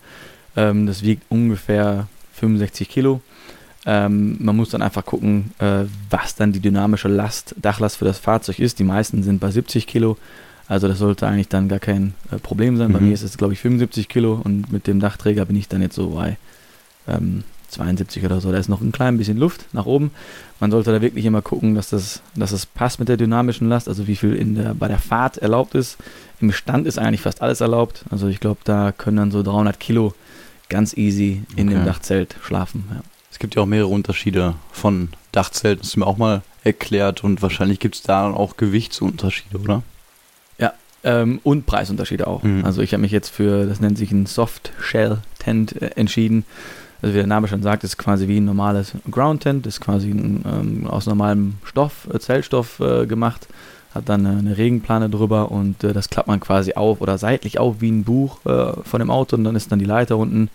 Ähm, 0.56 0.86
das 0.88 1.04
wiegt 1.04 1.24
ungefähr 1.30 2.08
65 2.34 2.90
Kilo. 2.90 3.22
Ähm, 3.86 4.38
man 4.40 4.56
muss 4.56 4.70
dann 4.70 4.82
einfach 4.82 5.06
gucken, 5.06 5.52
äh, 5.60 5.84
was 6.10 6.36
dann 6.36 6.54
die 6.54 6.60
dynamische 6.60 7.10
Last, 7.10 7.56
Dachlast 7.62 7.98
für 7.98 8.06
das 8.06 8.18
Fahrzeug 8.18 8.60
ist. 8.60 8.80
Die 8.80 8.84
meisten 8.84 9.24
sind 9.24 9.40
bei 9.40 9.52
70 9.52 9.88
Kilo. 9.88 10.18
Also 10.68 10.88
das 10.88 11.00
sollte 11.00 11.28
eigentlich 11.28 11.50
dann 11.50 11.68
gar 11.68 11.80
kein 11.80 12.14
äh, 12.32 12.38
Problem 12.38 12.78
sein. 12.78 12.90
Mhm. 12.90 12.94
Bei 12.94 13.00
mir 13.02 13.14
ist 13.14 13.24
es, 13.24 13.38
glaube 13.38 13.54
ich, 13.54 13.60
75 13.60 14.08
Kilo 14.08 14.40
und 14.42 14.72
mit 14.72 14.88
dem 14.88 15.00
Dachträger 15.00 15.46
bin 15.46 15.58
ich 15.58 15.68
dann 15.68 15.82
jetzt 15.82 15.96
so 15.96 16.12
bei 16.12 16.38
ähm, 17.08 17.44
72 17.70 18.24
oder 18.24 18.40
so. 18.40 18.52
Da 18.52 18.58
ist 18.58 18.70
noch 18.70 18.82
ein 18.82 18.94
klein 18.94 19.18
bisschen 19.18 19.38
Luft 19.38 19.66
nach 19.74 19.86
oben. 19.86 20.12
Man 20.60 20.72
sollte 20.72 20.92
da 20.92 21.02
wirklich 21.02 21.26
immer 21.26 21.42
gucken, 21.42 21.76
dass 21.76 21.90
das, 21.90 22.22
dass 22.36 22.52
das 22.52 22.66
passt 22.66 23.00
mit 23.00 23.10
der 23.10 23.18
dynamischen 23.18 23.68
Last, 23.68 23.90
also 23.90 24.08
wie 24.08 24.16
viel 24.16 24.34
in 24.36 24.56
der, 24.56 24.74
bei 24.74 24.88
der 24.88 25.00
Fahrt 25.00 25.38
erlaubt 25.40 25.76
ist. 25.76 25.98
Im 26.40 26.52
Stand 26.54 26.88
ist 26.88 26.98
eigentlich 26.98 27.22
fast 27.22 27.42
alles 27.42 27.60
erlaubt. 27.60 28.06
Also 28.10 28.28
ich 28.28 28.40
glaube, 28.40 28.62
da 28.64 28.94
können 28.94 29.18
dann 29.18 29.32
so 29.32 29.44
300 29.44 29.80
Kilo 29.80 30.14
ganz 30.74 30.98
easy 30.98 31.44
in 31.56 31.70
okay. 31.70 31.78
dem 31.78 31.86
Dachzelt 31.86 32.36
schlafen. 32.44 32.84
Ja. 32.90 33.02
Es 33.32 33.38
gibt 33.40 33.56
ja 33.56 33.62
auch 33.62 33.68
mehrere 33.68 33.88
Unterschiede 33.88 34.56
von 34.72 35.10
Dachzelten, 35.32 35.82
das 35.82 35.90
ist 35.90 35.98
mir 35.98 36.08
auch 36.08 36.18
mal 36.18 36.42
erklärt 36.64 37.24
und 37.24 37.42
wahrscheinlich 37.42 37.80
gibt 37.80 37.96
es 37.96 38.02
da 38.02 38.30
auch 38.30 38.58
Gewichtsunterschiede, 38.58 39.60
oder? 39.60 39.84
Ja, 40.58 40.74
ähm, 41.04 41.40
und 41.44 41.66
Preisunterschiede 41.66 42.26
auch. 42.26 42.42
Mhm. 42.42 42.66
Also 42.66 42.82
ich 42.82 42.94
habe 42.94 43.02
mich 43.02 43.12
jetzt 43.12 43.30
für, 43.30 43.66
das 43.68 43.82
nennt 43.82 43.98
sich 43.98 44.12
ein 44.12 44.26
Soft 44.26 44.72
Shell 44.82 45.20
Tent 45.40 45.80
äh, 45.82 45.92
entschieden. 45.96 46.44
Also 47.02 47.14
wie 47.14 47.20
der 47.20 47.28
Name 47.28 47.48
schon 47.48 47.62
sagt, 47.62 47.84
ist 47.84 47.98
quasi 47.98 48.28
wie 48.28 48.38
ein 48.38 48.46
normales 48.46 48.94
Ground 49.12 49.44
Tent, 49.44 49.68
ist 49.68 49.80
quasi 49.80 50.10
ein, 50.10 50.44
ähm, 50.46 50.88
aus 50.88 51.06
normalem 51.06 51.56
Stoff, 51.66 52.08
äh, 52.12 52.20
Zellstoff 52.20 52.80
äh, 52.80 53.06
gemacht, 53.06 53.48
hat 53.94 54.10
dann 54.10 54.26
eine, 54.26 54.40
eine 54.40 54.58
Regenplane 54.58 55.10
drüber 55.10 55.52
und 55.52 55.84
äh, 55.84 55.94
das 55.94 56.10
klappt 56.10 56.28
man 56.28 56.40
quasi 56.40 56.74
auf 56.74 57.02
oder 57.02 57.18
seitlich 57.18 57.60
auf 57.60 57.76
wie 57.80 57.92
ein 57.92 58.04
Buch 58.04 58.46
äh, 58.46 58.74
von 58.84 59.00
dem 59.00 59.10
Auto 59.10 59.36
und 59.36 59.44
dann 59.44 59.56
ist 59.56 59.72
dann 59.72 59.80
die 59.80 59.86
Leiter 59.86 60.18
unten, 60.18 60.50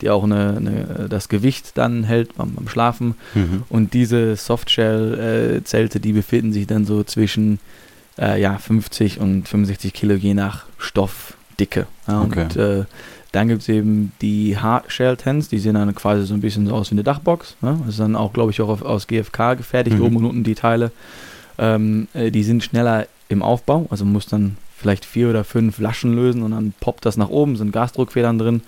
die 0.00 0.10
auch 0.10 0.24
eine, 0.24 0.56
eine 0.56 1.08
das 1.08 1.28
Gewicht 1.28 1.76
dann 1.76 2.04
hält 2.04 2.36
beim, 2.36 2.54
beim 2.54 2.68
Schlafen. 2.68 3.14
Mhm. 3.34 3.64
Und 3.68 3.94
diese 3.94 4.36
Softshell-Zelte, 4.36 5.98
äh, 5.98 6.00
die 6.00 6.12
befinden 6.12 6.52
sich 6.52 6.66
dann 6.66 6.84
so 6.84 7.04
zwischen 7.04 7.58
äh, 8.18 8.40
ja, 8.40 8.56
50 8.58 9.20
und 9.20 9.48
65 9.48 9.92
Kilo 9.92 10.14
je 10.14 10.34
nach 10.34 10.64
Stoffdicke. 10.78 11.86
Ja, 12.08 12.22
okay. 12.22 12.42
Und 12.44 12.86
dann 13.32 13.48
gibt 13.48 13.62
es 13.62 13.68
eben 13.68 14.12
die 14.20 14.58
Hardshell-Tents, 14.58 15.48
die 15.48 15.58
sehen 15.58 15.74
dann 15.74 15.94
quasi 15.94 16.26
so 16.26 16.34
ein 16.34 16.40
bisschen 16.40 16.66
so 16.66 16.74
aus 16.74 16.90
wie 16.90 16.94
eine 16.94 17.04
Dachbox. 17.04 17.56
Ne? 17.60 17.78
Das 17.80 17.90
ist 17.90 18.00
dann 18.00 18.16
auch, 18.16 18.32
glaube 18.32 18.50
ich, 18.50 18.60
auch 18.60 18.68
auf, 18.68 18.82
aus 18.82 19.06
GFK 19.06 19.56
gefertigt, 19.56 19.98
mhm. 19.98 20.04
oben 20.04 20.16
und 20.16 20.24
unten 20.26 20.44
die 20.44 20.56
Teile. 20.56 20.90
Ähm, 21.60 22.08
äh, 22.14 22.30
die 22.30 22.42
sind 22.42 22.64
schneller 22.64 23.06
im 23.28 23.42
Aufbau, 23.42 23.86
also 23.90 24.04
man 24.04 24.14
muss 24.14 24.26
dann 24.26 24.56
vielleicht 24.76 25.04
vier 25.04 25.28
oder 25.28 25.44
fünf 25.44 25.78
Laschen 25.78 26.14
lösen 26.14 26.42
und 26.42 26.52
dann 26.52 26.72
poppt 26.80 27.04
das 27.04 27.18
nach 27.18 27.28
oben, 27.28 27.56
sind 27.56 27.70
Gasdruckfedern 27.70 28.38
drin. 28.38 28.62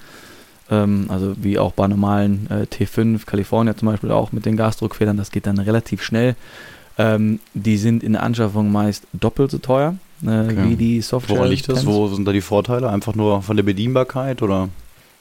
Ähm, 0.70 1.06
also 1.08 1.34
wie 1.38 1.58
auch 1.58 1.72
bei 1.72 1.88
normalen 1.88 2.46
äh, 2.50 2.66
T5, 2.66 3.24
California 3.24 3.74
zum 3.76 3.88
Beispiel 3.88 4.10
auch 4.10 4.30
mit 4.30 4.44
den 4.44 4.56
Gasdruckfedern, 4.56 5.16
das 5.16 5.30
geht 5.30 5.46
dann 5.46 5.58
relativ 5.58 6.02
schnell. 6.02 6.36
Ähm, 6.98 7.40
die 7.54 7.78
sind 7.78 8.02
in 8.02 8.12
der 8.12 8.22
Anschaffung 8.22 8.70
meist 8.70 9.06
doppelt 9.14 9.50
so 9.50 9.58
teuer 9.58 9.96
äh, 10.22 10.26
okay. 10.26 10.56
wie 10.68 10.76
die 10.76 11.00
Software. 11.00 11.38
Woran 11.38 11.50
liegt 11.50 11.68
das? 11.68 11.86
Wo 11.86 12.08
sind 12.08 12.28
da 12.28 12.32
die 12.32 12.42
Vorteile? 12.42 12.90
Einfach 12.90 13.14
nur 13.14 13.42
von 13.42 13.56
der 13.56 13.64
Bedienbarkeit 13.64 14.42
oder? 14.42 14.68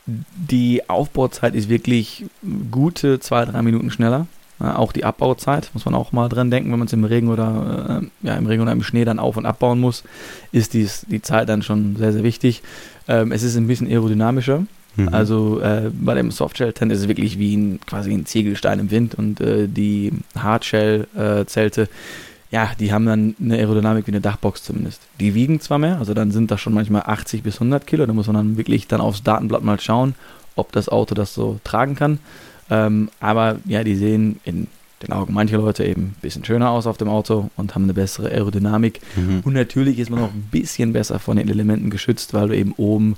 Die 0.05 0.89
Aufbauzeit 0.89 1.55
ist 1.55 1.69
wirklich 1.69 2.25
gute 2.69 3.19
zwei, 3.19 3.45
drei 3.45 3.61
Minuten 3.61 3.91
schneller. 3.91 4.27
Ja, 4.61 4.75
auch 4.75 4.91
die 4.91 5.05
Abbauzeit, 5.05 5.71
muss 5.73 5.85
man 5.85 5.95
auch 5.95 6.11
mal 6.11 6.29
dran 6.29 6.51
denken, 6.51 6.71
wenn 6.71 6.79
man 6.79 6.87
es 6.87 6.93
im 6.93 7.03
Regen 7.03 7.29
oder 7.29 8.01
äh, 8.01 8.27
ja, 8.27 8.35
im 8.35 8.45
Regen 8.45 8.61
oder 8.61 8.71
im 8.71 8.83
Schnee 8.83 9.05
dann 9.05 9.19
auf- 9.19 9.37
und 9.37 9.45
abbauen 9.45 9.79
muss, 9.79 10.03
ist 10.51 10.73
dies, 10.73 11.05
die 11.09 11.21
Zeit 11.21 11.49
dann 11.49 11.63
schon 11.63 11.95
sehr, 11.95 12.13
sehr 12.13 12.23
wichtig. 12.23 12.61
Ähm, 13.07 13.31
es 13.31 13.43
ist 13.43 13.55
ein 13.55 13.67
bisschen 13.67 13.87
aerodynamischer. 13.87 14.63
Mhm. 14.97 15.09
Also 15.09 15.61
äh, 15.61 15.89
bei 15.91 16.13
dem 16.13 16.31
Softshell-Tent 16.31 16.91
ist 16.91 16.99
es 16.99 17.07
wirklich 17.07 17.39
wie 17.39 17.55
ein, 17.55 17.79
quasi 17.87 18.13
ein 18.13 18.25
Ziegelstein 18.25 18.79
im 18.79 18.91
Wind 18.91 19.15
und 19.15 19.39
äh, 19.39 19.67
die 19.67 20.11
Hardshell-Zelte 20.37 21.83
äh, 21.83 21.87
ja, 22.51 22.71
die 22.77 22.91
haben 22.91 23.05
dann 23.05 23.35
eine 23.39 23.55
Aerodynamik 23.55 24.07
wie 24.07 24.11
eine 24.11 24.19
Dachbox 24.19 24.63
zumindest. 24.63 25.01
Die 25.21 25.33
wiegen 25.33 25.61
zwar 25.61 25.79
mehr, 25.79 25.97
also 25.99 26.13
dann 26.13 26.31
sind 26.31 26.51
das 26.51 26.59
schon 26.59 26.73
manchmal 26.73 27.03
80 27.03 27.43
bis 27.43 27.55
100 27.55 27.87
Kilo, 27.87 28.05
da 28.05 28.13
muss 28.13 28.27
man 28.27 28.35
dann 28.35 28.57
wirklich 28.57 28.87
dann 28.87 28.99
aufs 28.99 29.23
Datenblatt 29.23 29.63
mal 29.63 29.79
schauen, 29.79 30.15
ob 30.57 30.73
das 30.73 30.89
Auto 30.89 31.15
das 31.15 31.33
so 31.33 31.59
tragen 31.63 31.95
kann. 31.95 32.19
Ähm, 32.71 33.09
aber 33.19 33.59
ja, 33.65 33.83
die 33.83 33.95
sehen 33.95 34.39
in 34.45 34.67
den 35.03 35.11
Augen 35.11 35.33
mancher 35.33 35.57
Leute 35.57 35.83
eben 35.83 36.01
ein 36.03 36.15
bisschen 36.21 36.45
schöner 36.45 36.71
aus 36.71 36.87
auf 36.87 36.97
dem 36.97 37.09
Auto 37.09 37.49
und 37.57 37.75
haben 37.75 37.83
eine 37.83 37.93
bessere 37.93 38.29
Aerodynamik. 38.29 39.01
Mhm. 39.15 39.41
Und 39.43 39.53
natürlich 39.53 39.99
ist 39.99 40.09
man 40.09 40.21
noch 40.21 40.33
ein 40.33 40.47
bisschen 40.51 40.93
besser 40.93 41.19
von 41.19 41.37
den 41.37 41.49
Elementen 41.49 41.89
geschützt, 41.89 42.33
weil 42.33 42.47
du 42.47 42.55
eben 42.55 42.73
oben 42.77 43.17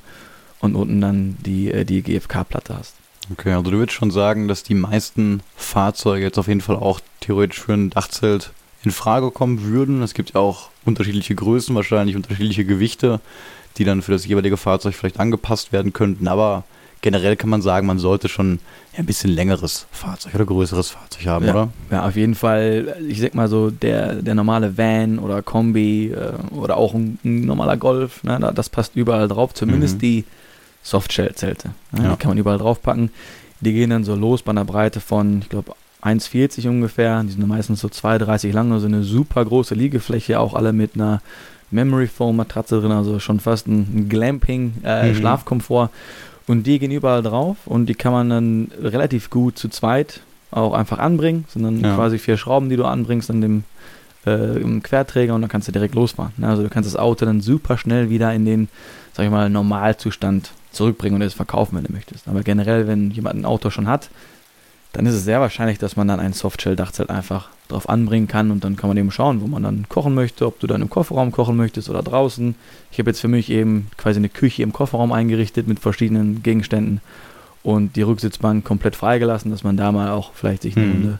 und 0.60 0.76
unten 0.76 1.02
dann 1.02 1.38
die, 1.46 1.72
äh, 1.72 1.86
die 1.86 2.02
GFK-Platte 2.02 2.76
hast. 2.78 2.96
Okay, 3.32 3.52
also 3.54 3.72
du 3.72 3.78
würdest 3.78 3.98
schon 3.98 4.12
sagen, 4.12 4.48
dass 4.48 4.64
die 4.64 4.74
meisten 4.74 5.42
Fahrzeuge 5.56 6.26
jetzt 6.26 6.40
auf 6.40 6.48
jeden 6.48 6.62
Fall 6.62 6.76
auch 6.76 7.00
theoretisch 7.22 7.62
für 7.62 7.74
ein 7.74 7.90
Dachzelt 7.90 8.52
in 8.84 8.92
Frage 8.92 9.32
kommen 9.32 9.64
würden. 9.64 10.02
Es 10.02 10.14
gibt 10.14 10.34
ja 10.34 10.42
auch 10.42 10.70
unterschiedliche 10.84 11.36
Größen, 11.36 11.76
wahrscheinlich 11.76 12.16
unterschiedliche 12.16 12.66
Gewichte, 12.66 13.22
die 13.78 13.86
dann 13.86 14.02
für 14.02 14.12
das 14.12 14.26
jeweilige 14.26 14.58
Fahrzeug 14.58 14.96
vielleicht 14.96 15.20
angepasst 15.20 15.72
werden 15.72 15.94
könnten. 15.94 16.28
Aber 16.28 16.64
generell 17.04 17.36
kann 17.36 17.52
man 17.52 17.62
sagen, 17.62 17.86
man 17.86 18.00
sollte 18.00 18.30
schon 18.30 18.60
ein 18.98 19.06
bisschen 19.06 19.30
längeres 19.30 19.86
Fahrzeug 19.92 20.34
oder 20.34 20.46
größeres 20.46 20.90
Fahrzeug 20.90 21.28
haben, 21.28 21.46
ja, 21.46 21.52
oder? 21.52 21.70
Ja, 21.92 22.08
auf 22.08 22.16
jeden 22.16 22.34
Fall. 22.34 22.96
Ich 23.08 23.22
sag 23.22 23.36
mal 23.36 23.48
so, 23.48 23.70
der, 23.70 24.16
der 24.16 24.34
normale 24.34 24.76
Van 24.78 25.20
oder 25.20 25.44
Kombi 25.44 26.12
äh, 26.12 26.56
oder 26.56 26.78
auch 26.78 26.96
ein, 26.96 27.20
ein, 27.24 27.42
normaler 27.42 27.78
Golf, 27.78 28.24
ne, 28.24 28.52
das 28.56 28.70
passt 28.70 28.96
überall 28.96 29.28
drauf. 29.28 29.54
Zumindest 29.54 29.98
mhm. 29.98 30.00
die 30.00 30.26
Softshell-Zelte. 30.82 31.72
Ne, 31.92 32.04
ja. 32.04 32.12
Die 32.12 32.18
kann 32.18 32.30
man 32.30 32.38
überall 32.38 32.58
draufpacken. 32.58 33.12
Die 33.60 33.74
gehen 33.74 33.92
dann 33.92 34.04
so 34.04 34.16
los 34.16 34.42
bei 34.42 34.52
einer 34.52 34.66
Breite 34.66 35.00
von, 35.00 35.42
ich 35.42 35.50
glaube, 35.50 35.74
1,40 36.02 36.68
ungefähr. 36.68 37.22
Die 37.24 37.32
sind 37.32 37.46
meistens 37.48 37.82
so 37.82 37.90
2,30 37.90 38.54
lang, 38.54 38.72
also 38.72 38.88
eine 38.88 39.04
super 39.04 39.44
große 39.44 39.76
Liegefläche, 39.76 40.40
auch 40.40 40.54
alle 40.54 40.74
mit 40.74 40.96
einer 40.96 41.22
Memory 41.70 42.08
Foam 42.08 42.38
Matratze 42.38 42.80
drin, 42.80 42.92
also 42.92 43.20
schon 43.20 43.40
fast 43.40 43.68
ein 43.68 44.08
Glamping 44.08 44.76
äh, 44.84 45.10
mhm. 45.10 45.16
Schlafkomfort. 45.16 45.90
Und 46.48 46.68
die 46.68 46.80
gehen 46.80 46.92
überall 46.92 47.24
drauf 47.24 47.58
und 47.66 47.86
die 47.88 47.96
kann 47.96 48.12
man 48.12 48.30
dann 48.30 48.72
relativ 48.82 49.30
gut 49.30 49.58
zu 49.58 49.70
zweit 49.70 50.22
auch 50.52 50.74
einfach 50.74 51.00
anbringen. 51.00 51.44
Das 51.46 51.54
sind 51.54 51.64
dann 51.64 51.80
ja. 51.80 51.96
quasi 51.96 52.20
vier 52.20 52.38
Schrauben, 52.38 52.70
die 52.70 52.76
du 52.76 52.86
anbringst 52.86 53.30
an 53.30 53.42
dem 53.42 53.64
äh, 54.26 54.60
im 54.60 54.84
Querträger 54.84 55.36
und 55.36 55.42
dann 55.42 55.50
kannst 55.50 55.68
du 55.68 55.72
direkt 55.72 55.96
losfahren. 55.96 56.32
Also 56.42 56.64
du 56.64 56.70
kannst 56.70 56.88
das 56.88 56.96
Auto 56.96 57.26
dann 57.26 57.42
super 57.42 57.78
schnell 57.78 58.10
wieder 58.10 58.34
in 58.34 58.46
den, 58.46 58.70
sag 59.14 59.26
ich 59.26 59.32
mal, 59.32 59.50
Normalzustand 59.50 60.52
zurückbringen 60.72 61.16
und 61.16 61.22
es 61.22 61.34
verkaufen, 61.34 61.78
wenn 61.78 61.84
du 61.84 61.94
möchtest. 61.94 62.28
Aber 62.28 62.42
generell, 62.42 62.88
wenn 62.88 63.12
jemand 63.12 63.40
ein 63.40 63.46
Auto 63.46 63.70
schon 63.70 63.88
hat, 63.88 64.10
dann 64.92 65.06
ist 65.06 65.16
es 65.16 65.24
sehr 65.24 65.42
wahrscheinlich, 65.42 65.80
dass 65.80 65.96
man 65.96 66.08
dann 66.08 66.20
ein 66.20 66.34
Softshell-Dachzelt 66.34 67.10
einfach 67.10 67.50
drauf 67.68 67.90
anbringen 67.90 68.28
kann 68.28 68.52
und 68.52 68.64
dann 68.64 68.76
kann 68.76 68.90
man 68.90 68.98
eben 68.98 69.12
schauen, 69.12 69.42
wo 69.42 69.48
man 69.48 69.64
dann 69.64 69.88
kochen 69.90 70.14
möchte, 70.14 70.46
ob 70.46 70.60
du 70.60 70.68
dann 70.68 70.82
im 70.82 70.90
Kofferraum 70.90 71.32
kochen 71.32 71.56
möchtest 71.56 71.90
oder 71.90 72.04
draußen. 72.04 72.56
Ich 72.92 73.00
habe 73.00 73.10
jetzt 73.10 73.20
für 73.20 73.28
mich 73.28 73.50
eben 73.50 73.88
quasi 73.98 74.18
eine 74.18 74.30
Küche 74.30 74.64
im 74.64 74.74
Kofferraum 74.74 75.12
eingerichtet 75.12 75.68
mit 75.68 75.80
verschiedenen 75.80 76.44
Gegenständen 76.44 77.02
und 77.64 77.96
die 77.96 78.02
Rücksitzbank 78.02 78.66
komplett 78.66 78.96
freigelassen, 78.96 79.50
dass 79.50 79.64
man 79.64 79.78
da 79.78 79.92
mal 79.92 80.12
auch 80.12 80.34
vielleicht 80.34 80.64
sich 80.64 80.76
eine 80.76 80.86
mhm. 80.86 80.92
Runde 80.92 81.20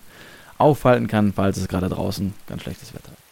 aufhalten 0.58 1.08
kann, 1.08 1.34
falls 1.34 1.58
es 1.58 1.68
gerade 1.68 1.90
draußen 1.90 2.34
ganz 2.48 2.62
schlechtes 2.62 2.94
Wetter 2.94 3.12
ist. 3.12 3.24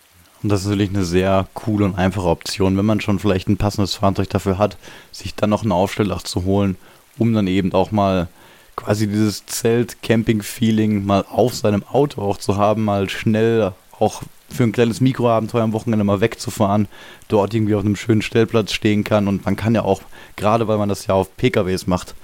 Und 0.43 0.49
das 0.49 0.61
ist 0.61 0.67
natürlich 0.67 0.89
eine 0.89 1.03
sehr 1.03 1.47
coole 1.53 1.85
und 1.85 1.95
einfache 1.95 2.27
Option, 2.27 2.75
wenn 2.77 2.85
man 2.85 2.99
schon 2.99 3.19
vielleicht 3.19 3.47
ein 3.47 3.57
passendes 3.57 3.95
Fahrzeug 3.95 4.29
dafür 4.29 4.57
hat, 4.57 4.77
sich 5.11 5.35
dann 5.35 5.51
noch 5.51 5.63
ein 5.63 5.71
Aufstelldach 5.71 6.23
zu 6.23 6.45
holen, 6.45 6.77
um 7.19 7.33
dann 7.33 7.45
eben 7.45 7.73
auch 7.73 7.91
mal 7.91 8.27
quasi 8.75 9.07
dieses 9.07 9.45
Zelt-Camping-Feeling 9.45 11.05
mal 11.05 11.25
auf 11.29 11.53
seinem 11.55 11.83
Auto 11.83 12.21
auch 12.21 12.37
zu 12.37 12.57
haben, 12.57 12.83
mal 12.83 13.09
schnell 13.09 13.73
auch 13.99 14.23
für 14.49 14.63
ein 14.63 14.71
kleines 14.71 15.01
Mikroabenteuer 15.01 15.63
am 15.63 15.73
Wochenende 15.73 16.03
mal 16.03 16.21
wegzufahren, 16.21 16.87
dort 17.27 17.53
irgendwie 17.53 17.75
auf 17.75 17.85
einem 17.85 17.95
schönen 17.95 18.21
Stellplatz 18.21 18.73
stehen 18.73 19.03
kann 19.03 19.27
und 19.27 19.45
man 19.45 19.55
kann 19.55 19.75
ja 19.75 19.83
auch, 19.83 20.01
gerade 20.35 20.67
weil 20.67 20.77
man 20.77 20.89
das 20.89 21.07
ja 21.07 21.13
auf 21.13 21.35
PKWs 21.37 21.87
macht, 21.87 22.15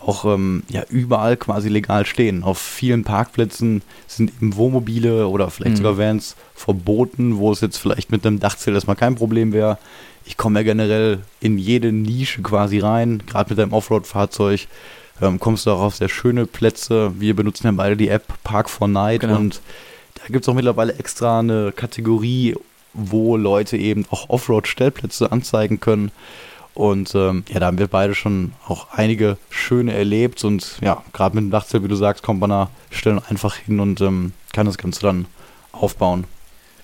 auch 0.00 0.24
ähm, 0.24 0.62
ja 0.68 0.84
überall 0.88 1.36
quasi 1.36 1.68
legal 1.68 2.06
stehen. 2.06 2.44
Auf 2.44 2.58
vielen 2.58 3.04
Parkplätzen 3.04 3.82
sind 4.06 4.32
eben 4.40 4.56
Wohnmobile 4.56 5.26
oder 5.28 5.50
vielleicht 5.50 5.72
mhm. 5.72 5.76
sogar 5.76 5.98
Vans 5.98 6.36
verboten, 6.54 7.38
wo 7.38 7.52
es 7.52 7.60
jetzt 7.60 7.78
vielleicht 7.78 8.12
mit 8.12 8.24
einem 8.24 8.38
Dachzelt 8.38 8.74
erstmal 8.74 8.96
kein 8.96 9.16
Problem 9.16 9.52
wäre. 9.52 9.78
Ich 10.24 10.36
komme 10.36 10.60
ja 10.60 10.64
generell 10.64 11.20
in 11.40 11.58
jede 11.58 11.90
Nische 11.90 12.42
quasi 12.42 12.78
rein, 12.78 13.22
gerade 13.26 13.50
mit 13.50 13.60
einem 13.60 13.72
Offroad-Fahrzeug 13.72 14.68
ähm, 15.20 15.38
kommst 15.40 15.66
du 15.66 15.70
auch 15.70 15.80
auf 15.80 15.96
sehr 15.96 16.08
schöne 16.08 16.46
Plätze. 16.46 17.12
Wir 17.18 17.34
benutzen 17.34 17.66
ja 17.66 17.72
beide 17.72 17.96
die 17.96 18.08
App 18.08 18.24
Park 18.44 18.70
for 18.70 18.88
Night 18.88 19.20
genau. 19.20 19.36
und 19.36 19.60
da 20.14 20.22
gibt 20.26 20.44
es 20.44 20.48
auch 20.48 20.54
mittlerweile 20.54 20.94
extra 20.94 21.40
eine 21.40 21.72
Kategorie, 21.72 22.56
wo 22.92 23.36
Leute 23.36 23.76
eben 23.76 24.04
auch 24.10 24.28
Offroad-Stellplätze 24.28 25.30
anzeigen 25.30 25.80
können. 25.80 26.10
Und 26.74 27.14
ähm, 27.16 27.44
ja, 27.48 27.58
da 27.58 27.66
haben 27.66 27.78
wir 27.78 27.88
beide 27.88 28.14
schon 28.14 28.52
auch 28.66 28.88
einige 28.92 29.36
schöne 29.50 29.92
erlebt. 29.94 30.44
Und 30.44 30.78
ja, 30.80 31.02
gerade 31.12 31.34
mit 31.34 31.44
dem 31.44 31.50
Dachzelt, 31.50 31.82
wie 31.82 31.88
du 31.88 31.96
sagst, 31.96 32.22
kommt 32.22 32.40
man 32.40 32.50
da 32.50 32.70
Stellen 32.90 33.20
einfach 33.28 33.56
hin 33.56 33.80
und 33.80 34.00
ähm, 34.00 34.32
kann 34.52 34.66
das 34.66 34.78
Ganze 34.78 35.00
dann 35.00 35.26
aufbauen. 35.72 36.24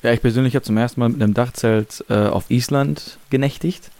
Ja, 0.02 0.12
ich 0.12 0.20
persönlich 0.20 0.54
habe 0.54 0.64
zum 0.64 0.76
ersten 0.76 1.00
Mal 1.00 1.10
mit 1.10 1.22
einem 1.22 1.32
Dachzelt 1.32 2.04
äh, 2.08 2.26
auf 2.26 2.50
Island 2.50 3.18
genächtigt. 3.30 3.90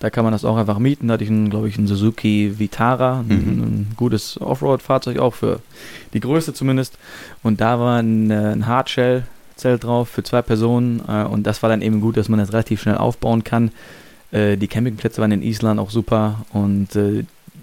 Da 0.00 0.10
kann 0.10 0.24
man 0.24 0.32
das 0.32 0.44
auch 0.44 0.56
einfach 0.56 0.78
mieten. 0.78 1.08
Da 1.08 1.14
hatte 1.14 1.24
ich, 1.24 1.50
glaube 1.50 1.68
ich, 1.68 1.76
einen 1.76 1.88
Suzuki 1.88 2.58
Vitara, 2.58 3.22
mhm. 3.22 3.30
ein, 3.30 3.36
ein, 3.36 3.92
gutes 3.96 4.40
Offroad-Fahrzeug 4.40 5.18
auch 5.18 5.34
für 5.34 5.60
die 6.12 6.20
Größe 6.20 6.54
zumindest. 6.54 6.98
Und 7.42 7.60
da 7.60 7.80
war 7.80 7.98
ein, 7.98 8.30
äh, 8.30 8.52
ein 8.52 8.66
Hardshell-Zelt 8.66 9.82
drauf 9.82 10.08
für 10.08 10.22
zwei 10.22 10.42
Personen. 10.42 11.02
Äh, 11.08 11.24
und 11.24 11.46
das 11.46 11.62
war 11.62 11.70
dann 11.70 11.82
eben 11.82 12.00
gut, 12.00 12.16
dass 12.16 12.28
man 12.28 12.38
das 12.38 12.52
relativ 12.52 12.80
schnell 12.82 12.96
aufbauen 12.96 13.42
kann. 13.42 13.72
Äh, 14.30 14.56
die 14.56 14.68
Campingplätze 14.68 15.20
waren 15.20 15.32
in 15.32 15.42
Island 15.42 15.80
auch 15.80 15.90
super. 15.90 16.44
Und 16.52 16.88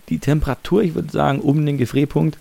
die 0.09 0.19
Temperatur, 0.19 0.83
ich 0.83 0.93
würde 0.93 1.11
sagen, 1.11 1.39
um 1.39 1.65
den 1.65 1.77
Gefrierpunkt. 1.77 2.37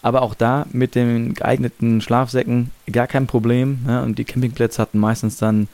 Aber 0.00 0.22
auch 0.22 0.34
da 0.34 0.66
mit 0.72 0.94
den 0.94 1.32
geeigneten 1.34 2.00
Schlafsäcken 2.02 2.70
gar 2.90 3.06
kein 3.06 3.26
Problem. 3.26 3.78
Und 3.86 4.18
die 4.18 4.24
Campingplätze 4.24 4.82
hatten 4.82 4.98
meistens 4.98 5.38
dann 5.38 5.68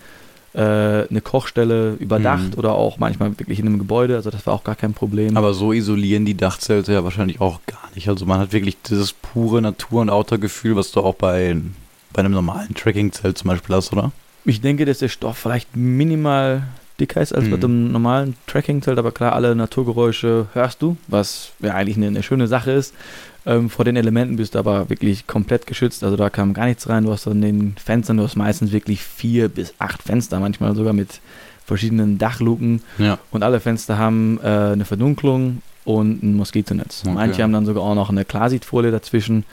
äh, 0.53 1.09
eine 1.09 1.21
Kochstelle 1.21 1.95
überdacht 1.95 2.53
mhm. 2.53 2.59
oder 2.59 2.73
auch 2.73 2.99
manchmal 2.99 3.39
wirklich 3.39 3.59
in 3.59 3.67
einem 3.67 3.79
Gebäude. 3.79 4.17
Also 4.17 4.31
das 4.31 4.47
war 4.47 4.55
auch 4.55 4.65
gar 4.65 4.75
kein 4.75 4.95
Problem. 4.95 5.37
Aber 5.37 5.55
so 5.55 5.73
isolieren 5.73 6.25
die 6.25 6.37
Dachzelte 6.37 6.93
ja 6.93 7.05
wahrscheinlich 7.05 7.41
auch 7.41 7.61
gar 7.67 7.89
nicht. 7.95 8.09
Also 8.09 8.27
man 8.27 8.41
hat 8.41 8.53
wirklich 8.53 8.77
dieses 8.83 9.13
pure 9.13 9.63
Natur- 9.63 10.03
und 10.03 10.11
Outdoor-Gefühl, 10.11 10.77
was 10.77 10.91
du 10.93 11.01
auch 11.01 11.15
bei, 11.15 11.57
bei 12.13 12.21
einem 12.21 12.33
normalen 12.33 12.75
Trekkingzelt 12.75 13.39
zum 13.39 13.49
Beispiel 13.49 13.77
hast, 13.77 13.93
oder? 13.93 14.13
Ich 14.45 14.61
denke, 14.61 14.85
dass 14.87 14.99
der 14.99 15.09
Stoff 15.09 15.39
vielleicht 15.39 15.77
minimal 15.77 16.63
dicker 16.99 17.21
ist 17.21 17.33
als 17.33 17.47
mhm. 17.47 17.51
bei 17.51 17.57
dem 17.57 17.93
normalen 17.93 18.37
Tracking-Zelt, 18.47 18.99
aber 18.99 19.13
klar, 19.13 19.33
alle 19.33 19.55
Naturgeräusche 19.55 20.47
hörst 20.53 20.83
du, 20.83 20.97
was 21.09 21.53
ja 21.61 21.75
eigentlich 21.75 21.97
eine, 21.97 22.09
eine 22.09 22.23
schöne 22.23 22.47
Sache 22.47 22.73
ist. 22.73 22.95
Ähm, 23.47 23.71
vor 23.71 23.85
den 23.85 23.97
Elementen 23.97 24.37
bist 24.37 24.55
du 24.55 24.59
aber 24.59 24.91
wirklich 24.91 25.27
komplett 25.27 25.67
geschützt, 25.67 26.05
also 26.05 26.17
da 26.17 26.29
kam 26.29 26.53
gar 26.53 26.67
nichts 26.67 26.89
rein. 26.89 27.05
Du 27.05 27.13
hast 27.13 27.27
an 27.27 27.41
den 27.41 27.75
Fenstern, 27.83 28.19
du 28.19 28.25
hast 28.25 28.37
meistens 28.37 28.73
wirklich 28.73 29.03
vier 29.03 29.49
bis 29.49 29.75
acht 29.79 30.03
Fenster, 30.03 30.41
manchmal 30.41 30.75
sogar 30.75 30.93
mit 30.93 31.21
verschiedenen 31.65 32.19
Dachluken. 32.19 32.83
Ja. 32.99 33.19
Und 33.31 33.43
alle 33.43 33.61
Fenster 33.61 33.97
haben 33.97 34.39
äh, 34.43 34.47
eine 34.47 34.85
Verdunklung 34.85 35.63
und 35.85 36.23
ein 36.23 36.37
Moskitonetz. 36.37 37.03
Okay. 37.05 37.15
Manche 37.15 37.43
haben 37.43 37.53
dann 37.53 37.65
sogar 37.65 37.83
auch 37.85 37.95
noch 37.95 38.11
eine 38.11 38.25
Klarsichtfolie 38.25 38.91
dazwischen. 38.91 39.45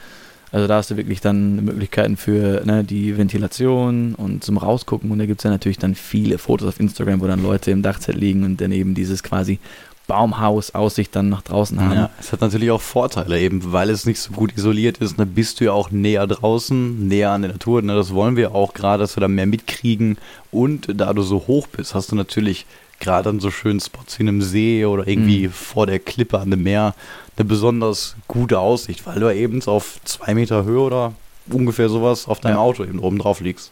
Also 0.51 0.67
da 0.67 0.77
hast 0.77 0.89
du 0.89 0.97
wirklich 0.97 1.19
dann 1.19 1.65
Möglichkeiten 1.65 2.15
für 2.15 2.63
ne, 2.65 2.83
die 2.83 3.17
Ventilation 3.17 4.15
und 4.15 4.43
zum 4.43 4.57
Rausgucken. 4.57 5.11
Und 5.11 5.19
da 5.19 5.25
gibt 5.25 5.41
es 5.41 5.43
ja 5.43 5.49
natürlich 5.49 5.77
dann 5.77 5.93
viele 5.93 6.37
Fotos 6.37 6.69
auf 6.69 6.79
Instagram, 6.79 7.21
wo 7.21 7.27
dann 7.27 7.43
Leute 7.43 7.71
im 7.71 7.81
Dachzelt 7.81 8.17
liegen 8.17 8.43
und 8.43 8.61
dann 8.61 8.71
eben 8.71 8.95
dieses 8.95 9.23
quasi 9.23 9.59
Baumhaus-Aussicht 10.07 11.15
dann 11.15 11.29
nach 11.29 11.41
draußen 11.41 11.79
haben. 11.79 11.93
Ja, 11.93 12.09
es 12.19 12.31
hat 12.31 12.41
natürlich 12.41 12.71
auch 12.71 12.81
Vorteile, 12.81 13.39
eben 13.39 13.73
weil 13.73 13.89
es 13.89 14.05
nicht 14.05 14.19
so 14.19 14.31
gut 14.31 14.57
isoliert 14.57 14.97
ist. 14.99 15.19
Da 15.19 15.25
ne, 15.25 15.31
bist 15.31 15.59
du 15.59 15.65
ja 15.65 15.73
auch 15.73 15.91
näher 15.91 16.25
draußen, 16.25 17.07
näher 17.07 17.31
an 17.31 17.41
der 17.41 17.51
Natur. 17.51 17.81
Ne, 17.81 17.93
das 17.95 18.13
wollen 18.13 18.37
wir 18.37 18.55
auch 18.55 18.73
gerade, 18.73 19.03
dass 19.03 19.17
wir 19.17 19.21
da 19.21 19.27
mehr 19.27 19.45
mitkriegen. 19.45 20.17
Und 20.49 20.87
da 20.99 21.13
du 21.13 21.21
so 21.21 21.45
hoch 21.47 21.67
bist, 21.67 21.93
hast 21.93 22.11
du 22.11 22.15
natürlich 22.15 22.65
gerade 22.99 23.29
an 23.29 23.39
so 23.39 23.51
schönen 23.51 23.79
Spots 23.79 24.17
wie 24.17 24.23
einem 24.23 24.41
See 24.41 24.85
oder 24.85 25.07
irgendwie 25.07 25.47
mhm. 25.47 25.51
vor 25.51 25.85
der 25.85 25.99
Klippe 25.99 26.39
an 26.39 26.49
dem 26.49 26.63
Meer 26.63 26.95
eine 27.35 27.45
besonders 27.45 28.15
gute 28.27 28.59
Aussicht, 28.59 29.05
weil 29.05 29.19
du 29.19 29.33
eben 29.33 29.61
auf 29.67 29.99
zwei 30.03 30.33
Meter 30.33 30.63
Höhe 30.63 30.79
oder 30.79 31.13
ungefähr 31.51 31.89
sowas 31.89 32.27
auf 32.27 32.39
deinem 32.39 32.55
ja. 32.55 32.59
Auto 32.59 32.83
eben 32.83 32.99
oben 32.99 33.19
drauf 33.19 33.41
liegst. 33.41 33.71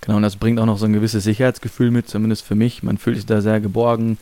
Genau, 0.00 0.16
und 0.16 0.22
das 0.22 0.36
bringt 0.36 0.58
auch 0.58 0.66
noch 0.66 0.78
so 0.78 0.84
ein 0.84 0.92
gewisses 0.92 1.24
Sicherheitsgefühl 1.24 1.90
mit, 1.90 2.08
zumindest 2.08 2.44
für 2.44 2.54
mich. 2.54 2.82
Man 2.82 2.98
fühlt 2.98 3.16
sich 3.16 3.26
da 3.26 3.40
sehr 3.40 3.60
geborgen. 3.60 4.18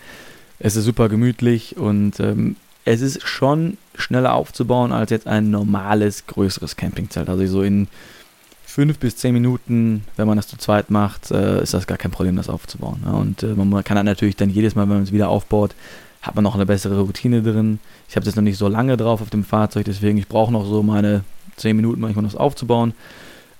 Es 0.64 0.76
ist 0.76 0.84
super 0.84 1.08
gemütlich 1.08 1.76
und 1.76 2.20
ähm, 2.20 2.56
es 2.84 3.00
ist 3.00 3.26
schon 3.26 3.78
schneller 3.96 4.34
aufzubauen 4.34 4.92
als 4.92 5.10
jetzt 5.10 5.26
ein 5.26 5.50
normales, 5.50 6.26
größeres 6.28 6.76
Campingzelt. 6.76 7.28
Also 7.28 7.44
so 7.46 7.62
in 7.62 7.88
fünf 8.64 8.98
bis 8.98 9.16
zehn 9.16 9.34
Minuten, 9.34 10.04
wenn 10.16 10.28
man 10.28 10.36
das 10.36 10.46
zu 10.46 10.56
zweit 10.56 10.88
macht, 10.88 11.32
äh, 11.32 11.62
ist 11.62 11.74
das 11.74 11.86
gar 11.86 11.98
kein 11.98 12.12
Problem, 12.12 12.36
das 12.36 12.48
aufzubauen. 12.48 13.02
Ja. 13.04 13.12
Und 13.12 13.42
äh, 13.42 13.48
man 13.48 13.82
kann 13.82 13.96
dann 13.96 14.06
natürlich 14.06 14.36
dann 14.36 14.50
jedes 14.50 14.76
Mal, 14.76 14.82
wenn 14.82 14.94
man 14.94 15.02
es 15.02 15.12
wieder 15.12 15.28
aufbaut, 15.28 15.74
hat 16.22 16.36
man 16.36 16.44
noch 16.44 16.54
eine 16.54 16.64
bessere 16.64 17.00
Routine 17.00 17.42
drin. 17.42 17.80
Ich 18.08 18.14
habe 18.14 18.24
das 18.24 18.36
noch 18.36 18.42
nicht 18.42 18.56
so 18.56 18.68
lange 18.68 18.96
drauf 18.96 19.20
auf 19.20 19.30
dem 19.30 19.44
Fahrzeug, 19.44 19.84
deswegen 19.84 20.16
ich 20.16 20.28
brauche 20.28 20.52
noch 20.52 20.64
so 20.64 20.84
meine 20.84 21.24
zehn 21.56 21.74
Minuten 21.74 22.00
manchmal, 22.00 22.24
um 22.24 22.30
das 22.30 22.38
aufzubauen. 22.38 22.94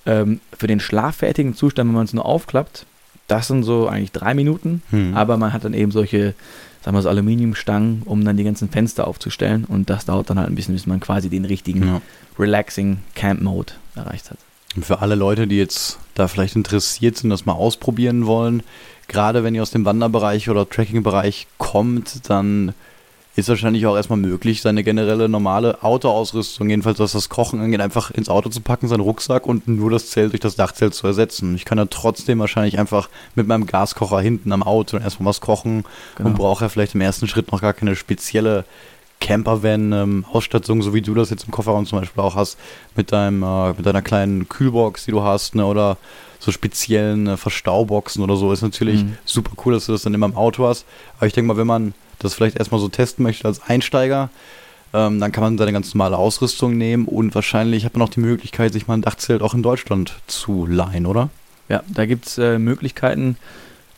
Ähm, 0.07 0.41
für 0.57 0.69
den 0.69 0.79
schlaffertigen 0.79 1.55
Zustand, 1.55 1.89
wenn 1.89 1.97
man 1.97 2.05
es 2.05 2.13
nur 2.13 2.25
aufklappt, 2.25 2.87
das 3.27 3.49
sind 3.49 3.65
so 3.65 3.89
eigentlich 3.89 4.13
drei 4.13 4.35
Minuten, 4.35 4.83
hm. 4.91 5.17
aber 5.17 5.37
man 5.37 5.53
hat 5.53 5.65
dann 5.65 5.75
eben 5.75 5.91
solche, 5.91 6.35
sagen 6.83 6.97
wir 6.97 7.03
so 7.03 7.09
Aluminiumstangen, 7.09 8.03
um 8.05 8.25
dann 8.25 8.37
die 8.37 8.45
ganzen 8.45 8.69
Fenster 8.69 9.07
aufzustellen 9.07 9.65
und 9.65 9.89
das 9.89 10.05
dauert 10.05 10.31
dann 10.31 10.39
halt 10.39 10.49
ein 10.49 10.55
bisschen, 10.55 10.75
bis 10.75 10.87
man 10.87 11.01
quasi 11.01 11.29
den 11.29 11.45
richtigen 11.45 11.87
ja. 11.87 12.01
relaxing 12.39 12.99
Camp 13.15 13.41
Mode 13.41 13.75
erreicht 13.95 14.31
hat. 14.31 14.39
Und 14.75 14.85
für 14.85 15.01
alle 15.01 15.15
Leute, 15.15 15.47
die 15.47 15.59
jetzt 15.59 15.99
da 16.15 16.29
vielleicht 16.29 16.57
interessiert 16.57 17.17
sind, 17.17 17.31
das 17.31 17.47
mal 17.47 17.53
ausprobieren 17.53 18.27
wollen, 18.27 18.63
gerade 19.07 19.45
wenn 19.45 19.55
ihr 19.55 19.63
aus 19.63 19.71
dem 19.71 19.85
Wanderbereich 19.85 20.49
oder 20.49 20.69
Trekkingbereich 20.69 21.47
kommt, 21.59 22.29
dann 22.29 22.75
ist 23.35 23.49
wahrscheinlich 23.49 23.87
auch 23.87 23.97
erstmal 23.97 24.19
möglich, 24.19 24.61
seine 24.61 24.85
generelle 24.85 25.29
normale 25.29 25.83
Autoausrüstung, 25.83 26.69
jedenfalls 26.69 26.99
was 26.99 27.13
das 27.13 27.31
Kochen 27.31 27.61
angeht, 27.61 27.81
einfach 27.81 28.11
ins 28.11 28.29
Auto 28.29 28.51
zu 28.51 28.61
packen, 28.61 28.89
seinen 28.89 29.01
Rucksack 29.01 29.47
und 29.47 29.67
nur 29.67 29.91
das 29.91 30.11
Zelt 30.11 30.33
durch 30.33 30.41
das 30.41 30.57
Dachzelt 30.57 30.95
zu 30.95 31.07
ersetzen. 31.07 31.55
Ich 31.55 31.65
kann 31.65 31.79
ja 31.79 31.87
trotzdem 31.87 32.39
wahrscheinlich 32.41 32.79
einfach 32.79 33.09
mit 33.35 33.47
meinem 33.47 33.67
Gaskocher 33.67 34.21
hinten 34.21 34.53
am 34.53 34.63
Auto 34.63 34.99
erstmal 34.99 35.31
was 35.31 35.41
kochen 35.41 35.85
genau. 36.17 36.29
und 36.29 36.37
brauche 36.37 36.65
ja 36.65 36.69
vielleicht 36.69 36.95
im 36.95 37.01
ersten 37.01 37.27
Schritt 37.27 37.51
noch 37.53 37.63
gar 37.63 37.73
keine 37.73 37.97
spezielle 37.97 38.67
Campervan-Ausstattung, 39.21 40.79
ähm, 40.79 40.83
so 40.83 40.93
wie 40.93 41.01
du 41.01 41.15
das 41.15 41.31
jetzt 41.31 41.45
im 41.45 41.53
Kofferraum 41.53 41.87
zum 41.87 42.01
Beispiel 42.01 42.23
auch 42.23 42.35
hast, 42.35 42.59
mit 42.97 43.13
deinem, 43.13 43.43
äh, 43.43 43.69
mit 43.69 43.87
deiner 43.87 44.03
kleinen 44.03 44.49
Kühlbox, 44.49 45.07
die 45.07 45.13
du 45.13 45.23
hast, 45.23 45.55
ne, 45.55 45.65
oder 45.65 45.97
so 46.39 46.51
speziellen 46.51 47.29
äh, 47.29 47.37
Verstauboxen 47.37 48.23
oder 48.23 48.37
so, 48.37 48.53
ist 48.53 48.63
natürlich 48.63 49.05
mhm. 49.05 49.17
super 49.25 49.53
cool, 49.65 49.75
dass 49.75 49.87
du 49.87 49.93
das 49.93 50.03
dann 50.03 50.13
immer 50.13 50.27
im 50.27 50.37
Auto 50.37 50.67
hast. 50.67 50.85
Aber 51.17 51.29
ich 51.29 51.33
denke 51.33 51.49
mal, 51.49 51.57
wenn 51.57 51.69
man 51.69 51.95
das 52.23 52.35
vielleicht 52.35 52.57
erstmal 52.57 52.81
so 52.81 52.89
testen 52.89 53.23
möchte 53.23 53.47
als 53.47 53.61
Einsteiger, 53.63 54.31
ähm, 54.95 55.21
dann 55.21 55.33
kann 55.33 55.43
man 55.43 55.59
seine 55.59 55.73
ganz 55.73 55.95
normale 55.95 56.19
Ausrüstung 56.19 56.77
nehmen 56.77 57.07
und 57.07 57.35
wahrscheinlich 57.35 57.85
hat 57.85 57.95
man 57.95 58.03
auch 58.03 58.13
die 58.13 58.21
Möglichkeit, 58.21 58.73
sich 58.73 58.87
mal 58.87 58.95
ein 58.95 59.03
Dachzelt 59.03 59.43
auch 59.43 59.55
in 59.55 59.63
Deutschland 59.63 60.15
zu 60.27 60.67
leihen, 60.67 61.07
oder? 61.07 61.31
Ja, 61.69 61.83
da 61.89 62.07
gibt 62.07 62.27
es 62.27 62.39
äh, 62.39 62.59
Möglichkeiten. 62.59 63.37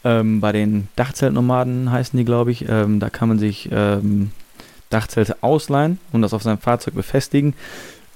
Ähm, 0.04 0.40
bei 0.40 0.52
den 0.52 0.88
Dachzeltnomaden 0.96 1.90
heißen 1.90 2.16
die, 2.16 2.24
glaube 2.24 2.52
ich. 2.52 2.68
Ähm, 2.68 3.00
da 3.00 3.10
kann 3.10 3.28
man 3.28 3.38
sich 3.38 3.68
ähm, 3.72 4.30
Dachzelte 4.90 5.42
ausleihen 5.42 5.98
und 6.12 6.22
das 6.22 6.34
auf 6.34 6.42
seinem 6.42 6.58
Fahrzeug 6.58 6.94
befestigen. 6.94 7.54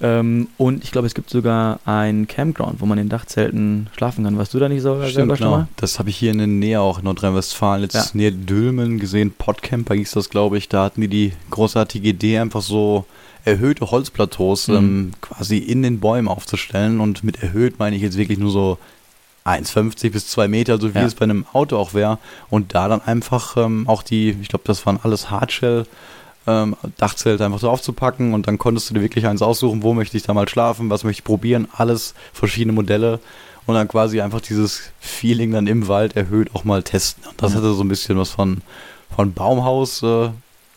Ähm, 0.01 0.47
und 0.57 0.83
ich 0.83 0.91
glaube, 0.91 1.07
es 1.07 1.13
gibt 1.13 1.29
sogar 1.29 1.79
ein 1.85 2.27
Campground, 2.27 2.79
wo 2.79 2.85
man 2.85 2.97
in 2.97 3.09
Dachzelten 3.09 3.89
schlafen 3.95 4.23
kann. 4.23 4.37
Warst 4.37 4.53
du 4.53 4.59
da 4.59 4.69
nicht 4.69 4.81
so 4.81 5.01
Stimmt, 5.05 5.37
genau. 5.37 5.67
Das 5.75 5.99
habe 5.99 6.09
ich 6.09 6.15
hier 6.15 6.31
in 6.31 6.37
der 6.37 6.47
Nähe 6.47 6.79
auch 6.79 6.99
in 6.99 7.03
Nordrhein-Westfalen, 7.03 7.83
jetzt 7.83 7.95
ja. 7.95 8.05
näher 8.13 8.31
Dülmen 8.31 8.99
gesehen. 8.99 9.33
Podcamper 9.37 9.95
hieß 9.95 10.11
das, 10.11 10.29
glaube 10.29 10.57
ich. 10.57 10.69
Da 10.69 10.85
hatten 10.85 11.01
die 11.01 11.09
die 11.09 11.33
großartige 11.49 12.09
Idee, 12.09 12.39
einfach 12.39 12.61
so 12.61 13.05
erhöhte 13.43 13.91
Holzplateaus 13.91 14.67
mhm. 14.69 14.75
ähm, 14.75 15.11
quasi 15.21 15.57
in 15.57 15.83
den 15.83 15.99
Bäumen 15.99 16.27
aufzustellen. 16.27 17.01
Und 17.01 17.23
mit 17.23 17.43
erhöht 17.43 17.79
meine 17.79 17.95
ich 17.95 18.01
jetzt 18.01 18.17
wirklich 18.17 18.39
nur 18.39 18.51
so 18.51 18.77
1,50 19.45 20.11
bis 20.11 20.27
2 20.27 20.47
Meter, 20.47 20.79
so 20.79 20.93
wie 20.93 20.99
ja. 20.99 21.05
es 21.05 21.15
bei 21.15 21.23
einem 21.23 21.45
Auto 21.51 21.77
auch 21.77 21.93
wäre. 21.93 22.19
Und 22.49 22.73
da 22.73 22.87
dann 22.87 23.01
einfach 23.01 23.57
ähm, 23.57 23.87
auch 23.87 24.03
die, 24.03 24.37
ich 24.41 24.47
glaube, 24.47 24.63
das 24.65 24.85
waren 24.85 24.99
alles 25.03 25.29
Hardshell 25.29 25.85
ähm, 26.49 26.75
Dachzelt 26.97 27.41
einfach 27.41 27.59
so 27.59 27.69
aufzupacken 27.69 28.33
und 28.33 28.47
dann 28.47 28.57
konntest 28.57 28.89
du 28.89 28.95
dir 28.95 29.01
wirklich 29.01 29.27
eins 29.27 29.41
aussuchen, 29.41 29.83
wo 29.83 29.93
möchte 29.93 30.17
ich 30.17 30.23
da 30.23 30.33
mal 30.33 30.49
schlafen, 30.49 30.89
was 30.89 31.03
möchte 31.03 31.19
ich 31.19 31.23
probieren, 31.23 31.67
alles 31.71 32.15
verschiedene 32.33 32.73
Modelle 32.73 33.19
und 33.65 33.75
dann 33.75 33.87
quasi 33.87 34.19
einfach 34.19 34.41
dieses 34.41 34.91
Feeling 34.99 35.51
dann 35.51 35.67
im 35.67 35.87
Wald 35.87 36.15
erhöht 36.15 36.55
auch 36.55 36.63
mal 36.63 36.81
testen. 36.81 37.23
Und 37.29 37.41
das 37.41 37.53
hatte 37.53 37.73
so 37.73 37.83
ein 37.83 37.87
bisschen 37.87 38.17
was 38.17 38.31
von, 38.31 38.61
von 39.15 39.33
Baumhaus. 39.33 40.01
Äh, 40.01 40.29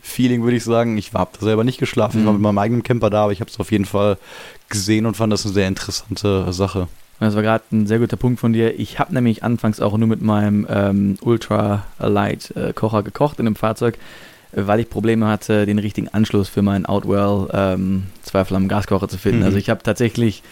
Feeling, 0.03 0.43
würde 0.43 0.57
ich 0.57 0.65
sagen. 0.65 0.99
Ich 0.99 1.15
habe 1.15 1.31
da 1.39 1.47
selber 1.47 1.65
nicht 1.65 1.79
geschlafen, 1.79 2.21
ich 2.21 2.27
war 2.27 2.33
mhm. 2.33 2.39
mit 2.39 2.43
meinem 2.43 2.59
eigenen 2.59 2.83
Camper 2.83 3.09
da, 3.09 3.23
aber 3.23 3.33
ich 3.33 3.41
habe 3.41 3.51
es 3.51 3.61
auf 3.61 3.71
jeden 3.71 3.85
Fall 3.85 4.19
gesehen 4.69 5.07
und 5.07 5.17
fand 5.17 5.33
das 5.33 5.45
eine 5.45 5.55
sehr 5.55 5.69
interessante 5.69 6.53
Sache. 6.53 6.89
Das 7.21 7.37
war 7.37 7.43
gerade 7.43 7.63
ein 7.71 7.87
sehr 7.87 8.01
guter 8.01 8.17
Punkt 8.17 8.41
von 8.41 8.53
dir. 8.53 8.79
Ich 8.81 8.99
habe 8.99 9.15
nämlich 9.15 9.45
anfangs 9.45 9.81
auch 9.81 9.97
nur 9.97 10.09
mit 10.09 10.21
meinem 10.21 10.67
ähm, 10.69 11.17
Ultra 11.21 11.85
Light 12.01 12.51
äh, 12.57 12.73
Kocher 12.73 13.05
gekocht 13.05 13.39
in 13.39 13.45
dem 13.45 13.55
Fahrzeug 13.55 13.97
weil 14.53 14.81
ich 14.81 14.91
Probleme 14.91 15.27
hatte, 15.27 15.67
den 15.67 15.79
richtigen 15.79 16.09
Anschluss 16.09 16.49
für 16.49 16.63
meinen 16.63 16.87
Outwell 16.87 17.49
ähm, 17.53 18.05
Zweifel 18.23 18.67
Gaskocher 18.69 19.09
zu 19.09 19.19
finden. 19.19 19.41
Mhm. 19.41 19.47
Also 19.47 19.59
ich 19.59 19.71
habe 19.71 19.83
tatsächlich 19.83 20.43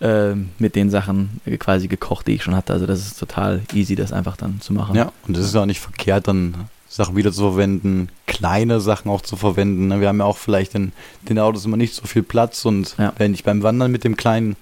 äh, 0.00 0.34
mit 0.58 0.76
den 0.76 0.90
Sachen 0.90 1.40
quasi 1.58 1.88
gekocht, 1.88 2.26
die 2.26 2.32
ich 2.34 2.42
schon 2.42 2.54
hatte. 2.54 2.72
Also 2.72 2.86
das 2.86 3.00
ist 3.00 3.18
total 3.18 3.62
easy, 3.72 3.94
das 3.94 4.12
einfach 4.12 4.36
dann 4.36 4.60
zu 4.60 4.72
machen. 4.72 4.94
Ja, 4.94 5.12
und 5.26 5.36
es 5.36 5.46
ist 5.46 5.56
auch 5.56 5.66
nicht 5.66 5.80
verkehrt, 5.80 6.28
dann 6.28 6.68
Sachen 6.88 7.16
wieder 7.16 7.32
zu 7.32 7.42
verwenden, 7.42 8.08
kleine 8.26 8.80
Sachen 8.80 9.10
auch 9.10 9.22
zu 9.22 9.36
verwenden. 9.36 9.88
Ne? 9.88 10.00
Wir 10.00 10.08
haben 10.08 10.18
ja 10.18 10.24
auch 10.24 10.38
vielleicht 10.38 10.74
in 10.74 10.92
den 11.28 11.38
Autos 11.38 11.64
immer 11.64 11.76
nicht 11.76 11.94
so 11.94 12.06
viel 12.06 12.22
Platz 12.22 12.64
und 12.64 12.96
ja. 12.98 13.12
wenn 13.18 13.34
ich 13.34 13.44
beim 13.44 13.62
Wandern 13.62 13.90
mit 13.90 14.04
dem 14.04 14.16
kleinen 14.16 14.56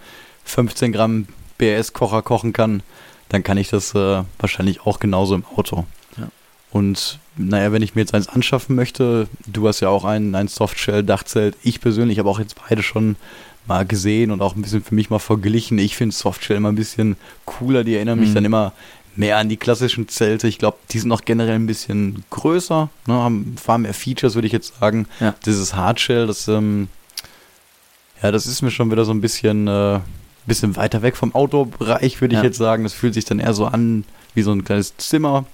15 0.44 0.92
Gramm 0.92 1.26
BS-Kocher 1.59 2.22
kochen 2.22 2.52
kann, 2.52 2.83
dann 3.28 3.42
kann 3.42 3.59
ich 3.59 3.68
das 3.68 3.94
äh, 3.94 4.22
wahrscheinlich 4.38 4.83
auch 4.83 4.98
genauso 4.98 5.35
im 5.35 5.44
Auto. 5.44 5.85
Ja. 6.16 6.28
Und 6.70 7.18
naja, 7.36 7.72
wenn 7.72 7.82
ich 7.82 7.94
mir 7.94 8.02
jetzt 8.02 8.14
eins 8.14 8.28
anschaffen 8.28 8.76
möchte, 8.76 9.28
du 9.46 9.66
hast 9.66 9.80
ja 9.80 9.88
auch 9.88 10.04
ein, 10.04 10.34
ein 10.34 10.48
Softshell-Dachzelt. 10.48 11.56
Ich 11.62 11.80
persönlich 11.80 12.18
habe 12.18 12.28
auch 12.28 12.38
jetzt 12.38 12.56
beide 12.68 12.82
schon 12.82 13.16
mal 13.66 13.84
gesehen 13.86 14.30
und 14.30 14.42
auch 14.42 14.54
ein 14.54 14.62
bisschen 14.62 14.84
für 14.84 14.94
mich 14.94 15.10
mal 15.10 15.18
verglichen. 15.18 15.78
Ich 15.78 15.96
finde 15.96 16.14
Softshell 16.14 16.56
immer 16.56 16.70
ein 16.70 16.76
bisschen 16.76 17.16
cooler. 17.44 17.82
Die 17.82 17.94
erinnern 17.94 18.20
mich 18.20 18.30
mhm. 18.30 18.34
dann 18.34 18.44
immer 18.44 18.72
mehr 19.16 19.38
an 19.38 19.48
die 19.48 19.56
klassischen 19.56 20.08
Zelte. 20.08 20.48
Ich 20.48 20.58
glaube, 20.58 20.78
die 20.90 20.98
sind 20.98 21.10
auch 21.12 21.22
generell 21.24 21.54
ein 21.54 21.66
bisschen 21.66 22.24
größer, 22.30 22.88
ne, 23.06 23.14
haben 23.14 23.56
far 23.60 23.78
mehr 23.78 23.94
Features, 23.94 24.34
würde 24.34 24.46
ich 24.46 24.52
jetzt 24.52 24.78
sagen. 24.78 25.06
Ja. 25.20 25.34
Dieses 25.46 25.74
Hardshell, 25.74 26.26
das, 26.26 26.48
ähm, 26.48 26.88
ja, 28.22 28.32
das 28.32 28.46
ist 28.46 28.62
mir 28.62 28.70
schon 28.70 28.90
wieder 28.90 29.04
so 29.04 29.12
ein 29.12 29.20
bisschen, 29.20 29.68
äh, 29.68 30.00
bisschen 30.46 30.76
weiter 30.76 31.02
weg 31.02 31.16
vom 31.16 31.34
Autobereich, 31.34 32.20
würde 32.20 32.34
ich 32.34 32.40
ja. 32.40 32.44
jetzt 32.44 32.58
sagen. 32.58 32.82
Das 32.82 32.92
fühlt 32.92 33.14
sich 33.14 33.24
dann 33.24 33.38
eher 33.38 33.54
so 33.54 33.66
an 33.66 34.04
wie 34.34 34.42
so 34.42 34.52
ein 34.52 34.64
kleines 34.64 34.96
Zimmer. 34.96 35.46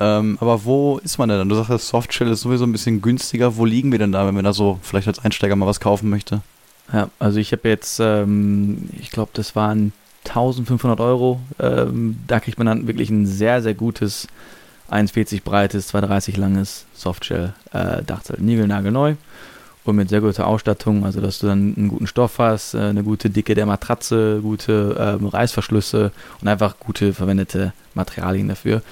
Ähm, 0.00 0.38
aber 0.40 0.64
wo 0.64 0.98
ist 0.98 1.18
man 1.18 1.28
denn? 1.28 1.48
Du 1.48 1.54
sagst, 1.54 1.70
das 1.70 1.88
Softshell 1.88 2.28
ist 2.28 2.42
sowieso 2.42 2.64
ein 2.64 2.72
bisschen 2.72 3.02
günstiger. 3.02 3.56
Wo 3.56 3.64
liegen 3.64 3.90
wir 3.92 3.98
denn 3.98 4.12
da, 4.12 4.26
wenn 4.26 4.34
man 4.34 4.44
da 4.44 4.52
so 4.52 4.78
vielleicht 4.82 5.08
als 5.08 5.18
Einsteiger 5.18 5.56
mal 5.56 5.66
was 5.66 5.80
kaufen 5.80 6.08
möchte? 6.08 6.40
Ja, 6.92 7.10
also 7.18 7.38
ich 7.38 7.52
habe 7.52 7.68
jetzt, 7.68 8.00
ähm, 8.00 8.88
ich 8.98 9.10
glaube, 9.10 9.30
das 9.34 9.56
waren 9.56 9.92
1500 10.24 11.00
Euro. 11.00 11.40
Ähm, 11.58 12.18
da 12.26 12.40
kriegt 12.40 12.58
man 12.58 12.66
dann 12.66 12.86
wirklich 12.86 13.10
ein 13.10 13.26
sehr, 13.26 13.62
sehr 13.62 13.74
gutes 13.74 14.26
1,40 14.90 15.42
breites, 15.42 15.92
2,30 15.92 16.38
langes 16.38 16.86
Softshell-Dachzelt. 16.94 18.38
Äh, 18.38 18.42
Nigelnagelneu 18.42 19.14
und 19.84 19.96
mit 19.96 20.08
sehr 20.08 20.20
guter 20.20 20.46
Ausstattung, 20.46 21.04
also 21.04 21.20
dass 21.20 21.38
du 21.38 21.46
dann 21.46 21.74
einen 21.76 21.88
guten 21.88 22.06
Stoff 22.06 22.38
hast, 22.38 22.74
äh, 22.74 22.78
eine 22.78 23.02
gute 23.02 23.30
Dicke 23.30 23.54
der 23.54 23.66
Matratze, 23.66 24.40
gute 24.42 24.96
ähm, 24.98 25.26
Reißverschlüsse 25.26 26.12
und 26.40 26.48
einfach 26.48 26.78
gute 26.78 27.14
verwendete 27.14 27.72
Materialien 27.94 28.48
dafür. 28.48 28.82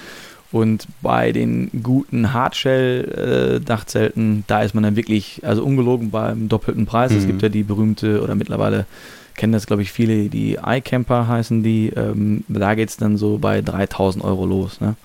Und 0.57 0.87
bei 1.03 1.33
den 1.33 1.71
guten 1.83 2.33
Hardshell-Dachzelten, 2.33 4.45
da 4.47 4.63
ist 4.63 4.75
man 4.75 4.85
dann 4.85 4.97
wirklich, 4.97 5.43
also 5.45 5.63
ungelogen 5.63 6.11
beim 6.11 6.49
doppelten 6.49 6.87
Preis. 6.87 7.13
Mhm. 7.13 7.19
Es 7.19 7.27
gibt 7.27 7.43
ja 7.43 7.51
die 7.51 7.63
berühmte, 7.63 8.23
oder 8.23 8.35
mittlerweile 8.35 8.87
kennen 9.35 9.53
das, 9.53 9.67
glaube 9.67 9.83
ich, 9.83 9.93
viele, 9.93 10.31
die 10.31 10.57
iCamper 10.65 11.29
heißen 11.29 11.63
die. 11.63 11.91
Ähm, 11.91 12.43
da 12.49 12.75
geht 12.75 12.89
es 12.89 12.97
dann 12.97 13.19
so 13.19 13.37
bei 13.37 13.61
3000 13.61 14.25
Euro 14.25 14.47
los. 14.47 14.81
Ne? 14.81 14.97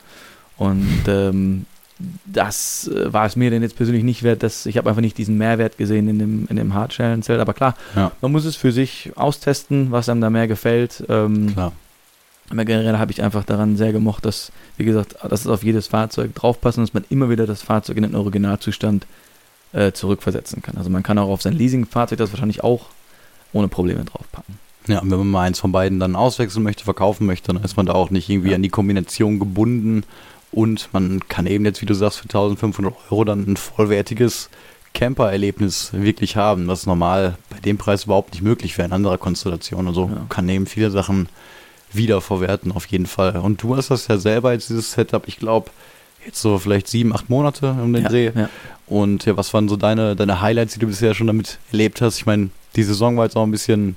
Und 0.55 1.03
ähm, 1.07 1.65
das 2.25 2.87
äh, 2.87 3.11
war 3.11 3.25
es 3.25 3.35
mir 3.35 3.49
denn 3.49 3.61
jetzt 3.61 3.75
persönlich 3.75 4.05
nicht 4.05 4.23
wert, 4.23 4.43
dass 4.43 4.65
ich 4.65 4.77
habe 4.77 4.89
einfach 4.89 5.01
nicht 5.01 5.17
diesen 5.17 5.37
Mehrwert 5.37 5.77
gesehen 5.77 6.07
in 6.07 6.17
dem, 6.17 6.47
in 6.49 6.55
dem 6.55 6.73
Hardshell-Zelt. 6.73 7.41
Aber 7.41 7.53
klar, 7.53 7.75
ja. 7.93 8.13
man 8.21 8.31
muss 8.31 8.45
es 8.45 8.55
für 8.55 8.71
sich 8.71 9.11
austesten, 9.17 9.91
was 9.91 10.07
einem 10.07 10.21
da 10.21 10.29
mehr 10.29 10.47
gefällt. 10.47 11.03
Ähm, 11.09 11.51
klar. 11.51 11.73
Aber 12.51 12.65
generell 12.65 12.97
habe 12.97 13.11
ich 13.11 13.23
einfach 13.23 13.43
daran 13.43 13.77
sehr 13.77 13.91
gemocht, 13.91 14.25
dass, 14.25 14.51
wie 14.77 14.85
gesagt, 14.85 15.15
dass 15.27 15.41
es 15.41 15.47
auf 15.47 15.63
jedes 15.63 15.87
Fahrzeug 15.87 16.33
draufpasst 16.35 16.77
und 16.77 16.87
dass 16.87 16.93
man 16.93 17.05
immer 17.09 17.29
wieder 17.29 17.45
das 17.45 17.61
Fahrzeug 17.61 17.97
in 17.97 18.03
den 18.03 18.15
Originalzustand 18.15 19.05
äh, 19.73 19.91
zurückversetzen 19.91 20.61
kann. 20.61 20.77
Also 20.77 20.89
man 20.89 21.03
kann 21.03 21.17
auch 21.17 21.29
auf 21.29 21.41
sein 21.41 21.53
Leasing-Fahrzeug 21.53 22.17
das 22.17 22.31
wahrscheinlich 22.31 22.63
auch 22.63 22.87
ohne 23.53 23.67
Probleme 23.67 24.03
draufpacken. 24.05 24.59
Ja, 24.87 24.99
und 24.99 25.11
wenn 25.11 25.19
man 25.19 25.29
mal 25.29 25.41
eins 25.43 25.59
von 25.59 25.71
beiden 25.71 25.99
dann 25.99 26.15
auswechseln 26.15 26.63
möchte, 26.63 26.83
verkaufen 26.83 27.27
möchte, 27.27 27.53
dann 27.53 27.63
ist 27.63 27.77
man 27.77 27.85
da 27.85 27.93
auch 27.93 28.09
nicht 28.09 28.29
irgendwie 28.29 28.49
ja. 28.49 28.55
an 28.55 28.63
die 28.63 28.69
Kombination 28.69 29.39
gebunden 29.39 30.03
und 30.51 30.89
man 30.91 31.21
kann 31.29 31.45
eben 31.45 31.65
jetzt, 31.65 31.81
wie 31.81 31.85
du 31.85 31.93
sagst, 31.93 32.19
für 32.19 32.25
1500 32.25 32.93
Euro 33.09 33.23
dann 33.23 33.45
ein 33.47 33.57
vollwertiges 33.57 34.49
Camper-Erlebnis 34.93 35.93
wirklich 35.93 36.35
haben, 36.35 36.67
was 36.67 36.85
normal 36.85 37.37
bei 37.49 37.59
dem 37.59 37.77
Preis 37.77 38.03
überhaupt 38.03 38.33
nicht 38.33 38.41
möglich 38.41 38.77
wäre 38.77 38.87
in 38.87 38.93
anderer 38.93 39.17
Konstellation. 39.17 39.87
Also 39.87 40.11
ja. 40.13 40.25
kann 40.27 40.49
eben 40.49 40.65
viele 40.65 40.91
Sachen 40.91 41.29
wiederverwerten 41.93 42.71
auf 42.71 42.85
jeden 42.85 43.05
Fall. 43.05 43.37
Und 43.37 43.61
du 43.63 43.75
hast 43.75 43.91
das 43.91 44.07
ja 44.07 44.17
selber 44.17 44.53
jetzt 44.53 44.69
dieses 44.69 44.91
Setup, 44.91 45.27
ich 45.27 45.37
glaube, 45.37 45.71
jetzt 46.25 46.41
so 46.41 46.57
vielleicht 46.57 46.87
sieben, 46.87 47.13
acht 47.13 47.29
Monate 47.29 47.71
um 47.71 47.93
den 47.93 48.03
ja, 48.03 48.09
Dreh. 48.09 48.31
Ja. 48.35 48.49
Und 48.87 49.25
ja, 49.25 49.37
was 49.37 49.53
waren 49.53 49.69
so 49.69 49.77
deine, 49.77 50.15
deine 50.15 50.41
Highlights, 50.41 50.73
die 50.73 50.79
du 50.79 50.87
bisher 50.87 51.13
schon 51.13 51.27
damit 51.27 51.59
erlebt 51.71 52.01
hast? 52.01 52.17
Ich 52.17 52.25
meine, 52.25 52.49
die 52.75 52.83
Saison 52.83 53.17
war 53.17 53.25
jetzt 53.25 53.37
auch 53.37 53.43
ein 53.43 53.51
bisschen 53.51 53.95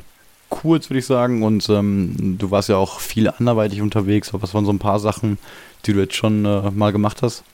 kurz, 0.48 0.88
würde 0.88 1.00
ich 1.00 1.06
sagen. 1.06 1.42
Und 1.42 1.68
ähm, 1.68 2.36
du 2.38 2.50
warst 2.50 2.68
ja 2.68 2.76
auch 2.76 3.00
viel 3.00 3.28
anderweitig 3.28 3.82
unterwegs. 3.82 4.30
Aber 4.30 4.42
was 4.42 4.54
waren 4.54 4.64
so 4.64 4.72
ein 4.72 4.78
paar 4.78 5.00
Sachen, 5.00 5.38
die 5.84 5.92
du 5.92 6.00
jetzt 6.00 6.14
schon 6.14 6.44
äh, 6.44 6.70
mal 6.70 6.92
gemacht 6.92 7.22
hast? 7.22 7.44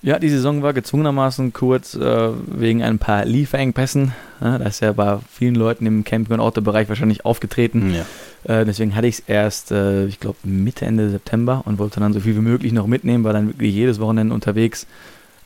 Ja, 0.00 0.20
die 0.20 0.28
Saison 0.28 0.62
war 0.62 0.72
gezwungenermaßen 0.72 1.52
kurz 1.52 1.94
äh, 1.94 2.30
wegen 2.46 2.84
ein 2.84 3.00
paar 3.00 3.24
Lieferengpässen. 3.24 4.12
Ja, 4.40 4.58
das 4.58 4.74
ist 4.74 4.80
ja 4.80 4.92
bei 4.92 5.18
vielen 5.28 5.56
Leuten 5.56 5.86
im 5.86 6.04
Camping- 6.04 6.34
und 6.34 6.40
Autobereich 6.40 6.88
wahrscheinlich 6.88 7.24
aufgetreten. 7.24 7.92
Ja. 7.92 8.06
Äh, 8.44 8.64
deswegen 8.64 8.94
hatte 8.94 9.06
ich 9.06 9.16
es 9.16 9.24
erst, 9.26 9.72
äh, 9.72 10.06
ich 10.06 10.20
glaube, 10.20 10.38
Mitte, 10.44 10.86
Ende 10.86 11.10
September 11.10 11.62
und 11.64 11.78
wollte 11.78 12.00
dann 12.00 12.12
so 12.12 12.20
viel 12.20 12.36
wie 12.36 12.40
möglich 12.40 12.72
noch 12.72 12.86
mitnehmen, 12.86 13.24
war 13.24 13.32
dann 13.32 13.48
wirklich 13.48 13.74
jedes 13.74 14.00
Wochenende 14.00 14.34
unterwegs. 14.34 14.86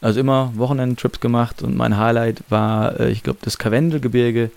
Also 0.00 0.20
immer 0.20 0.52
Wochenendtrips 0.56 1.20
gemacht 1.20 1.62
und 1.62 1.76
mein 1.76 1.96
Highlight 1.96 2.42
war, 2.48 2.98
äh, 3.00 3.10
ich 3.10 3.22
glaube, 3.22 3.38
das 3.42 3.58
Karwendelgebirge 3.58 4.50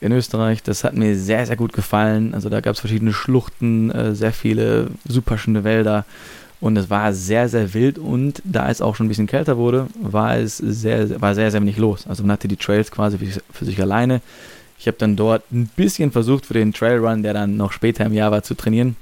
in 0.00 0.12
Österreich. 0.12 0.62
Das 0.62 0.84
hat 0.84 0.94
mir 0.94 1.16
sehr, 1.16 1.46
sehr 1.46 1.56
gut 1.56 1.72
gefallen. 1.72 2.34
Also 2.34 2.48
da 2.48 2.60
gab 2.60 2.74
es 2.74 2.80
verschiedene 2.80 3.12
Schluchten, 3.12 3.90
äh, 3.90 4.14
sehr 4.14 4.32
viele 4.32 4.88
super 5.06 5.38
schöne 5.38 5.64
Wälder. 5.64 6.04
Und 6.60 6.76
es 6.78 6.88
war 6.88 7.12
sehr, 7.12 7.48
sehr 7.50 7.74
wild 7.74 7.98
und 7.98 8.40
da 8.44 8.70
es 8.70 8.80
auch 8.80 8.96
schon 8.96 9.06
ein 9.06 9.08
bisschen 9.10 9.26
kälter 9.26 9.58
wurde, 9.58 9.88
war 10.00 10.38
es 10.38 10.56
sehr, 10.56 11.20
war 11.20 11.34
sehr, 11.34 11.50
sehr 11.50 11.60
wenig 11.60 11.76
los. 11.76 12.06
Also 12.06 12.22
man 12.22 12.32
hatte 12.32 12.48
die 12.48 12.56
Trails 12.56 12.90
quasi 12.90 13.18
für, 13.18 13.40
für 13.52 13.64
sich 13.66 13.80
alleine. 13.80 14.22
Ich 14.78 14.86
habe 14.86 14.98
dann 14.98 15.16
dort 15.16 15.50
ein 15.52 15.70
bisschen 15.74 16.12
versucht 16.12 16.46
für 16.46 16.54
den 16.54 16.72
Trailrun, 16.72 17.22
der 17.22 17.34
dann 17.34 17.56
noch 17.56 17.72
später 17.72 18.04
im 18.04 18.12
Jahr 18.12 18.30
war, 18.30 18.42
zu 18.42 18.54
trainieren. 18.54 18.96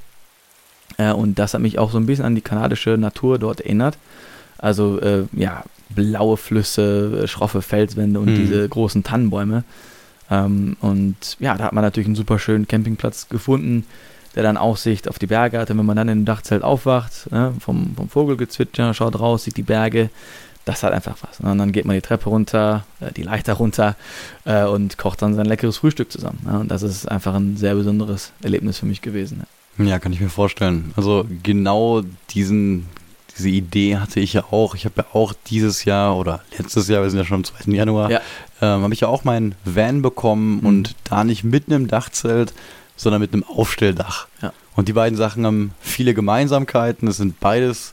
Äh, 0.98 1.12
und 1.12 1.38
das 1.38 1.54
hat 1.54 1.60
mich 1.60 1.78
auch 1.78 1.90
so 1.90 1.98
ein 1.98 2.06
bisschen 2.06 2.24
an 2.24 2.34
die 2.34 2.40
kanadische 2.40 2.90
Natur 2.90 3.38
dort 3.38 3.60
erinnert. 3.60 3.98
Also 4.58 5.00
äh, 5.00 5.24
ja, 5.32 5.64
blaue 5.90 6.36
Flüsse, 6.36 7.26
schroffe 7.28 7.62
Felswände 7.62 8.20
und 8.20 8.30
mhm. 8.30 8.36
diese 8.36 8.68
großen 8.68 9.02
Tannenbäume. 9.02 9.64
Ähm, 10.30 10.76
und 10.80 11.36
ja, 11.40 11.56
da 11.56 11.64
hat 11.64 11.72
man 11.72 11.82
natürlich 11.82 12.06
einen 12.06 12.16
super 12.16 12.38
schönen 12.38 12.68
Campingplatz 12.68 13.28
gefunden 13.28 13.84
der 14.34 14.42
dann 14.42 14.56
Aussicht 14.56 15.08
auf 15.08 15.18
die 15.18 15.26
Berge 15.26 15.58
hat. 15.58 15.70
Und 15.70 15.78
wenn 15.78 15.86
man 15.86 15.96
dann 15.96 16.08
im 16.08 16.24
Dachzelt 16.24 16.62
aufwacht, 16.62 17.30
ne, 17.30 17.54
vom, 17.60 17.94
vom 17.96 18.08
Vogelgezwitscher, 18.08 18.94
schaut 18.94 19.18
raus, 19.18 19.44
sieht 19.44 19.56
die 19.56 19.62
Berge, 19.62 20.10
das 20.64 20.82
hat 20.82 20.92
einfach 20.92 21.16
was. 21.22 21.40
Ne? 21.40 21.50
Und 21.50 21.58
dann 21.58 21.72
geht 21.72 21.84
man 21.84 21.94
die 21.94 22.02
Treppe 22.02 22.28
runter, 22.28 22.84
äh, 23.00 23.12
die 23.12 23.22
Leiter 23.22 23.54
runter 23.54 23.96
äh, 24.44 24.64
und 24.64 24.98
kocht 24.98 25.22
dann 25.22 25.34
sein 25.34 25.46
leckeres 25.46 25.78
Frühstück 25.78 26.10
zusammen. 26.10 26.40
Ne? 26.44 26.60
Und 26.60 26.70
das 26.70 26.82
ist 26.82 27.10
einfach 27.10 27.34
ein 27.34 27.56
sehr 27.56 27.74
besonderes 27.74 28.32
Erlebnis 28.42 28.78
für 28.78 28.86
mich 28.86 29.02
gewesen. 29.02 29.44
Ne? 29.78 29.88
Ja, 29.88 29.98
kann 29.98 30.12
ich 30.12 30.20
mir 30.20 30.28
vorstellen. 30.30 30.92
Also 30.96 31.26
genau 31.42 32.02
diesen, 32.30 32.86
diese 33.36 33.48
Idee 33.48 33.96
hatte 33.96 34.20
ich 34.20 34.32
ja 34.32 34.44
auch. 34.50 34.74
Ich 34.74 34.84
habe 34.84 34.94
ja 34.98 35.06
auch 35.12 35.34
dieses 35.46 35.84
Jahr 35.84 36.16
oder 36.16 36.42
letztes 36.56 36.88
Jahr, 36.88 37.02
wir 37.02 37.10
sind 37.10 37.18
ja 37.18 37.24
schon 37.24 37.38
am 37.38 37.44
2. 37.44 37.72
Januar, 37.72 38.10
ja. 38.10 38.20
ähm, 38.62 38.82
habe 38.82 38.94
ich 38.94 39.00
ja 39.00 39.08
auch 39.08 39.24
meinen 39.24 39.54
Van 39.64 40.00
bekommen 40.00 40.60
mhm. 40.60 40.66
und 40.66 40.96
da 41.04 41.24
nicht 41.24 41.44
mitten 41.44 41.72
im 41.72 41.88
Dachzelt, 41.88 42.54
sondern 42.96 43.20
mit 43.20 43.32
einem 43.32 43.44
Aufstelldach. 43.44 44.28
Ja. 44.40 44.52
Und 44.76 44.88
die 44.88 44.92
beiden 44.92 45.16
Sachen 45.16 45.44
haben 45.44 45.72
viele 45.80 46.14
Gemeinsamkeiten. 46.14 47.08
Es 47.08 47.16
sind 47.16 47.38
beides 47.40 47.92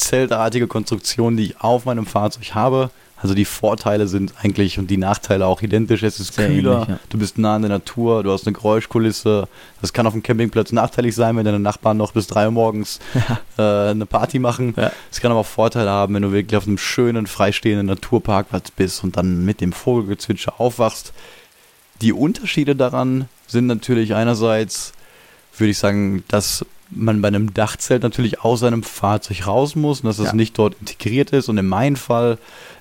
zeltartige 0.00 0.66
Konstruktionen, 0.66 1.36
die 1.36 1.44
ich 1.46 1.60
auf 1.60 1.84
meinem 1.84 2.06
Fahrzeug 2.06 2.54
habe. 2.54 2.90
Also 3.22 3.34
die 3.34 3.44
Vorteile 3.44 4.08
sind 4.08 4.32
eigentlich 4.42 4.78
und 4.78 4.86
die 4.86 4.96
Nachteile 4.96 5.46
auch 5.46 5.60
identisch. 5.60 6.02
Es 6.02 6.20
ist 6.20 6.34
Sehr 6.34 6.48
kühler, 6.48 6.72
ähnlich, 6.72 6.88
ja. 6.88 6.98
du 7.10 7.18
bist 7.18 7.36
nah 7.36 7.56
in 7.56 7.62
der 7.62 7.68
Natur, 7.68 8.22
du 8.22 8.32
hast 8.32 8.46
eine 8.46 8.54
Geräuschkulisse. 8.54 9.46
Das 9.82 9.92
kann 9.92 10.06
auf 10.06 10.14
dem 10.14 10.22
Campingplatz 10.22 10.72
nachteilig 10.72 11.14
sein, 11.14 11.36
wenn 11.36 11.44
deine 11.44 11.58
Nachbarn 11.58 11.98
noch 11.98 12.12
bis 12.12 12.26
drei 12.28 12.46
Uhr 12.46 12.52
morgens 12.52 12.98
ja. 13.58 13.88
äh, 13.88 13.90
eine 13.90 14.06
Party 14.06 14.38
machen. 14.38 14.72
Es 14.74 15.18
ja. 15.18 15.20
kann 15.20 15.32
aber 15.32 15.40
auch 15.40 15.46
Vorteile 15.46 15.90
haben, 15.90 16.14
wenn 16.14 16.22
du 16.22 16.32
wirklich 16.32 16.56
auf 16.56 16.66
einem 16.66 16.78
schönen, 16.78 17.26
freistehenden 17.26 17.86
Naturparkplatz 17.86 18.70
bist 18.70 19.04
und 19.04 19.18
dann 19.18 19.44
mit 19.44 19.60
dem 19.60 19.72
Vogelgezwitscher 19.72 20.58
aufwachst. 20.58 21.12
Die 22.00 22.14
Unterschiede 22.14 22.74
daran 22.74 23.28
sind 23.46 23.66
natürlich 23.66 24.14
einerseits, 24.14 24.92
würde 25.58 25.72
ich 25.72 25.78
sagen, 25.78 26.24
dass 26.28 26.64
man 26.90 27.22
bei 27.22 27.28
einem 27.28 27.54
Dachzelt 27.54 28.02
natürlich 28.02 28.40
aus 28.40 28.60
seinem 28.60 28.82
Fahrzeug 28.82 29.46
raus 29.46 29.76
muss 29.76 30.00
und 30.00 30.06
dass 30.06 30.16
das 30.16 30.26
ja. 30.26 30.34
nicht 30.34 30.58
dort 30.58 30.76
integriert 30.80 31.30
ist. 31.30 31.48
Und 31.48 31.58
in 31.58 31.66
meinem 31.66 31.96
Fall, 31.96 32.38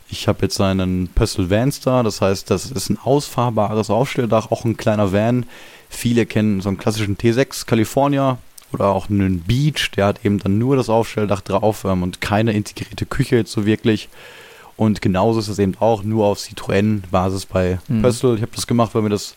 ich 0.10 0.28
habe 0.28 0.44
jetzt 0.44 0.60
einen 0.60 1.08
Pössl 1.10 1.50
Vanstar, 1.50 2.04
das 2.04 2.22
heißt, 2.22 2.50
das 2.50 2.72
ist 2.72 2.90
ein 2.90 2.98
ausfahrbares 2.98 3.90
Aufstelldach, 3.90 4.52
auch 4.52 4.66
ein 4.66 4.78
kleiner 4.78 5.14
Van. 5.14 5.46
Viele 5.90 6.26
kennen 6.26 6.62
so 6.62 6.70
einen 6.70 6.78
klassischen 6.78 7.18
T6 7.18 7.66
California 7.66 8.38
oder 8.72 8.88
auch 8.88 9.10
einen 9.10 9.42
Beach, 9.42 9.92
der 9.96 10.08
hat 10.08 10.26
eben 10.26 10.40
dann 10.40 10.58
nur 10.58 10.76
das 10.76 10.90
Aufstelldach 10.90 11.42
drauf 11.42 11.86
ähm, 11.86 12.04
und 12.04 12.22
keine 12.22 12.54
integrierte 12.54 13.06
Küche 13.06 13.38
jetzt 13.38 13.52
so 13.52 13.66
wirklich. 13.66 14.10
Und 14.78 15.02
genauso 15.02 15.40
ist 15.40 15.50
es 15.50 15.60
eben 15.60 15.74
auch 15.80 16.04
nur 16.04 16.26
auf 16.26 16.40
Citroën-Basis 16.40 17.48
bei 17.48 17.80
mhm. 17.90 18.02
Pössl. 18.02 18.36
Ich 18.36 18.42
habe 18.42 18.52
das 18.56 18.66
gemacht, 18.66 18.96
weil 18.96 19.02
mir 19.02 19.10
das 19.10 19.36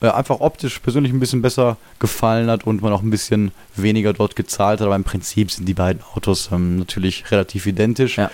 äh, 0.00 0.08
einfach 0.08 0.40
optisch 0.40 0.78
persönlich 0.78 1.12
ein 1.12 1.20
bisschen 1.20 1.42
besser 1.42 1.76
gefallen 1.98 2.50
hat 2.50 2.64
und 2.66 2.82
man 2.82 2.92
auch 2.92 3.02
ein 3.02 3.10
bisschen 3.10 3.52
weniger 3.74 4.12
dort 4.12 4.36
gezahlt 4.36 4.80
hat. 4.80 4.86
Aber 4.86 4.96
im 4.96 5.04
Prinzip 5.04 5.50
sind 5.50 5.66
die 5.66 5.74
beiden 5.74 6.02
Autos 6.14 6.50
ähm, 6.52 6.78
natürlich 6.78 7.30
relativ 7.30 7.66
identisch. 7.66 8.18
Ja. 8.18 8.30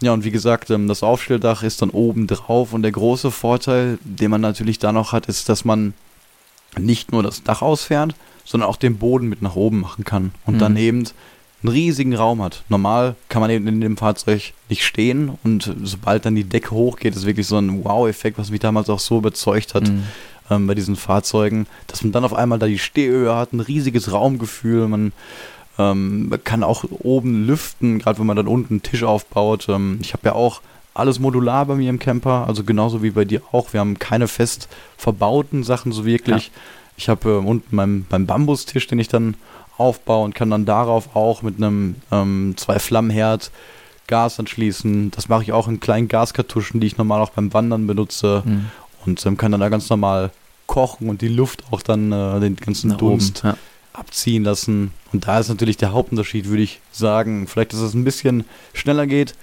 Ja, 0.00 0.12
und 0.12 0.24
wie 0.24 0.30
gesagt, 0.30 0.70
ähm, 0.70 0.88
das 0.88 1.02
Aufstelldach 1.02 1.62
ist 1.62 1.80
dann 1.80 1.90
oben 1.90 2.26
drauf 2.26 2.72
und 2.72 2.82
der 2.82 2.92
große 2.92 3.30
Vorteil, 3.30 3.98
den 4.02 4.30
man 4.30 4.40
natürlich 4.40 4.78
da 4.78 4.92
noch 4.92 5.12
hat, 5.12 5.26
ist, 5.26 5.48
dass 5.48 5.64
man 5.64 5.94
nicht 6.78 7.12
nur 7.12 7.22
das 7.22 7.42
Dach 7.42 7.62
ausfährt, 7.62 8.14
sondern 8.44 8.68
auch 8.68 8.76
den 8.76 8.98
Boden 8.98 9.28
mit 9.28 9.40
nach 9.40 9.56
oben 9.56 9.80
machen 9.80 10.04
kann 10.04 10.32
und 10.44 10.56
mhm. 10.56 10.58
dann 10.58 10.76
eben 10.76 11.04
einen 11.62 11.72
riesigen 11.72 12.14
Raum 12.14 12.42
hat. 12.42 12.64
Normal 12.68 13.16
kann 13.28 13.40
man 13.40 13.50
eben 13.50 13.66
in 13.66 13.80
dem 13.80 13.96
Fahrzeug 13.96 14.52
nicht 14.68 14.84
stehen 14.84 15.38
und 15.42 15.74
sobald 15.82 16.26
dann 16.26 16.34
die 16.34 16.44
Decke 16.44 16.72
hochgeht, 16.72 17.16
ist 17.16 17.24
wirklich 17.24 17.46
so 17.46 17.56
ein 17.56 17.84
Wow-Effekt, 17.84 18.36
was 18.36 18.50
mich 18.50 18.60
damals 18.60 18.90
auch 18.90 18.98
so 18.98 19.18
überzeugt 19.18 19.74
hat 19.74 19.88
mhm. 19.88 20.02
Ähm, 20.50 20.66
bei 20.66 20.74
diesen 20.74 20.96
Fahrzeugen, 20.96 21.66
dass 21.86 22.02
man 22.02 22.12
dann 22.12 22.24
auf 22.24 22.34
einmal 22.34 22.58
da 22.58 22.66
die 22.66 22.78
Stehhöhe 22.78 23.34
hat, 23.34 23.52
ein 23.52 23.60
riesiges 23.60 24.12
Raumgefühl, 24.12 24.88
man 24.88 25.12
ähm, 25.78 26.32
kann 26.44 26.62
auch 26.62 26.84
oben 26.90 27.46
lüften, 27.46 27.98
gerade 27.98 28.18
wenn 28.18 28.26
man 28.26 28.36
dann 28.36 28.48
unten 28.48 28.74
einen 28.74 28.82
Tisch 28.82 29.02
aufbaut. 29.02 29.68
Ähm, 29.68 29.98
ich 30.00 30.12
habe 30.12 30.26
ja 30.26 30.32
auch 30.34 30.60
alles 30.94 31.18
modular 31.18 31.66
bei 31.66 31.74
mir 31.74 31.90
im 31.90 31.98
Camper, 31.98 32.46
also 32.46 32.62
genauso 32.62 33.02
wie 33.02 33.10
bei 33.10 33.24
dir 33.24 33.42
auch. 33.52 33.72
Wir 33.72 33.80
haben 33.80 33.98
keine 33.98 34.28
fest 34.28 34.68
verbauten 34.96 35.64
Sachen 35.64 35.90
so 35.90 36.04
wirklich. 36.04 36.46
Ja. 36.46 36.52
Ich 36.96 37.08
habe 37.08 37.30
äh, 37.30 37.36
unten 37.36 37.74
meinen, 37.74 38.06
meinen 38.10 38.26
Bambustisch, 38.26 38.86
den 38.86 39.00
ich 39.00 39.08
dann 39.08 39.36
aufbaue 39.76 40.24
und 40.24 40.34
kann 40.36 40.50
dann 40.50 40.64
darauf 40.64 41.16
auch 41.16 41.42
mit 41.42 41.56
einem 41.56 41.96
ähm, 42.12 42.54
zwei 42.56 42.78
Flammenherd 42.78 43.50
Gas 44.06 44.38
anschließen. 44.38 45.10
Das 45.10 45.28
mache 45.28 45.42
ich 45.42 45.52
auch 45.52 45.66
in 45.66 45.80
kleinen 45.80 46.08
Gaskartuschen, 46.08 46.78
die 46.78 46.86
ich 46.86 46.98
normal 46.98 47.20
auch 47.22 47.30
beim 47.30 47.52
Wandern 47.52 47.86
benutze 47.86 48.42
mhm. 48.44 48.66
Und 49.06 49.24
ähm, 49.26 49.36
kann 49.36 49.52
dann 49.52 49.60
da 49.60 49.68
ganz 49.68 49.88
normal 49.90 50.30
kochen 50.66 51.08
und 51.08 51.20
die 51.20 51.28
Luft 51.28 51.64
auch 51.70 51.82
dann 51.82 52.12
äh, 52.12 52.40
den 52.40 52.56
ganzen 52.56 52.90
Nach 52.90 52.96
Dunst 52.96 53.40
oben, 53.40 53.48
ja. 53.48 53.58
abziehen 53.92 54.44
lassen. 54.44 54.92
Und 55.12 55.26
da 55.26 55.38
ist 55.38 55.48
natürlich 55.48 55.76
der 55.76 55.92
Hauptunterschied, 55.92 56.48
würde 56.48 56.62
ich 56.62 56.80
sagen. 56.92 57.46
Vielleicht, 57.46 57.72
dass 57.72 57.80
es 57.80 57.94
ein 57.94 58.04
bisschen 58.04 58.44
schneller 58.72 59.06
geht, 59.06 59.34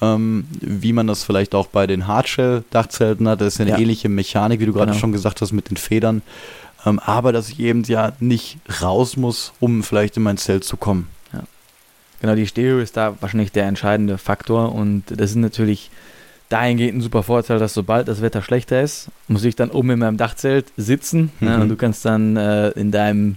ähm, 0.00 0.46
wie 0.60 0.92
man 0.92 1.06
das 1.06 1.24
vielleicht 1.24 1.54
auch 1.54 1.66
bei 1.66 1.86
den 1.86 2.06
Hardshell-Dachzelten 2.06 3.28
hat. 3.28 3.40
Das 3.40 3.54
ist 3.54 3.58
ja 3.58 3.64
eine 3.66 3.72
ja. 3.72 3.78
ähnliche 3.78 4.08
Mechanik, 4.08 4.60
wie 4.60 4.66
du 4.66 4.72
gerade 4.72 4.92
genau. 4.92 5.00
schon 5.00 5.12
gesagt 5.12 5.40
hast, 5.40 5.52
mit 5.52 5.70
den 5.70 5.76
Federn. 5.76 6.22
Ähm, 6.84 6.98
aber 6.98 7.32
dass 7.32 7.48
ich 7.48 7.60
eben 7.60 7.84
ja 7.84 8.12
nicht 8.18 8.58
raus 8.80 9.16
muss, 9.16 9.52
um 9.60 9.82
vielleicht 9.82 10.16
in 10.16 10.22
mein 10.22 10.38
Zelt 10.38 10.64
zu 10.64 10.76
kommen. 10.76 11.08
Ja. 11.32 11.42
Genau, 12.20 12.34
die 12.34 12.46
Stereo 12.46 12.80
ist 12.80 12.96
da 12.96 13.16
wahrscheinlich 13.20 13.52
der 13.52 13.66
entscheidende 13.66 14.18
Faktor 14.18 14.74
und 14.74 15.04
das 15.08 15.30
ist 15.30 15.36
natürlich 15.36 15.90
dahingehend 16.52 16.98
ein 16.98 17.00
super 17.00 17.22
Vorteil, 17.22 17.58
dass 17.58 17.74
sobald 17.74 18.08
das 18.08 18.20
Wetter 18.20 18.42
schlechter 18.42 18.82
ist, 18.82 19.08
muss 19.28 19.44
ich 19.44 19.56
dann 19.56 19.70
oben 19.70 19.90
in 19.90 19.98
meinem 19.98 20.16
Dachzelt 20.16 20.66
sitzen 20.76 21.32
mhm. 21.40 21.48
ne, 21.48 21.60
und 21.60 21.68
du 21.68 21.76
kannst 21.76 22.04
dann 22.04 22.36
äh, 22.36 22.70
in, 22.70 22.90
deinem, 22.90 23.36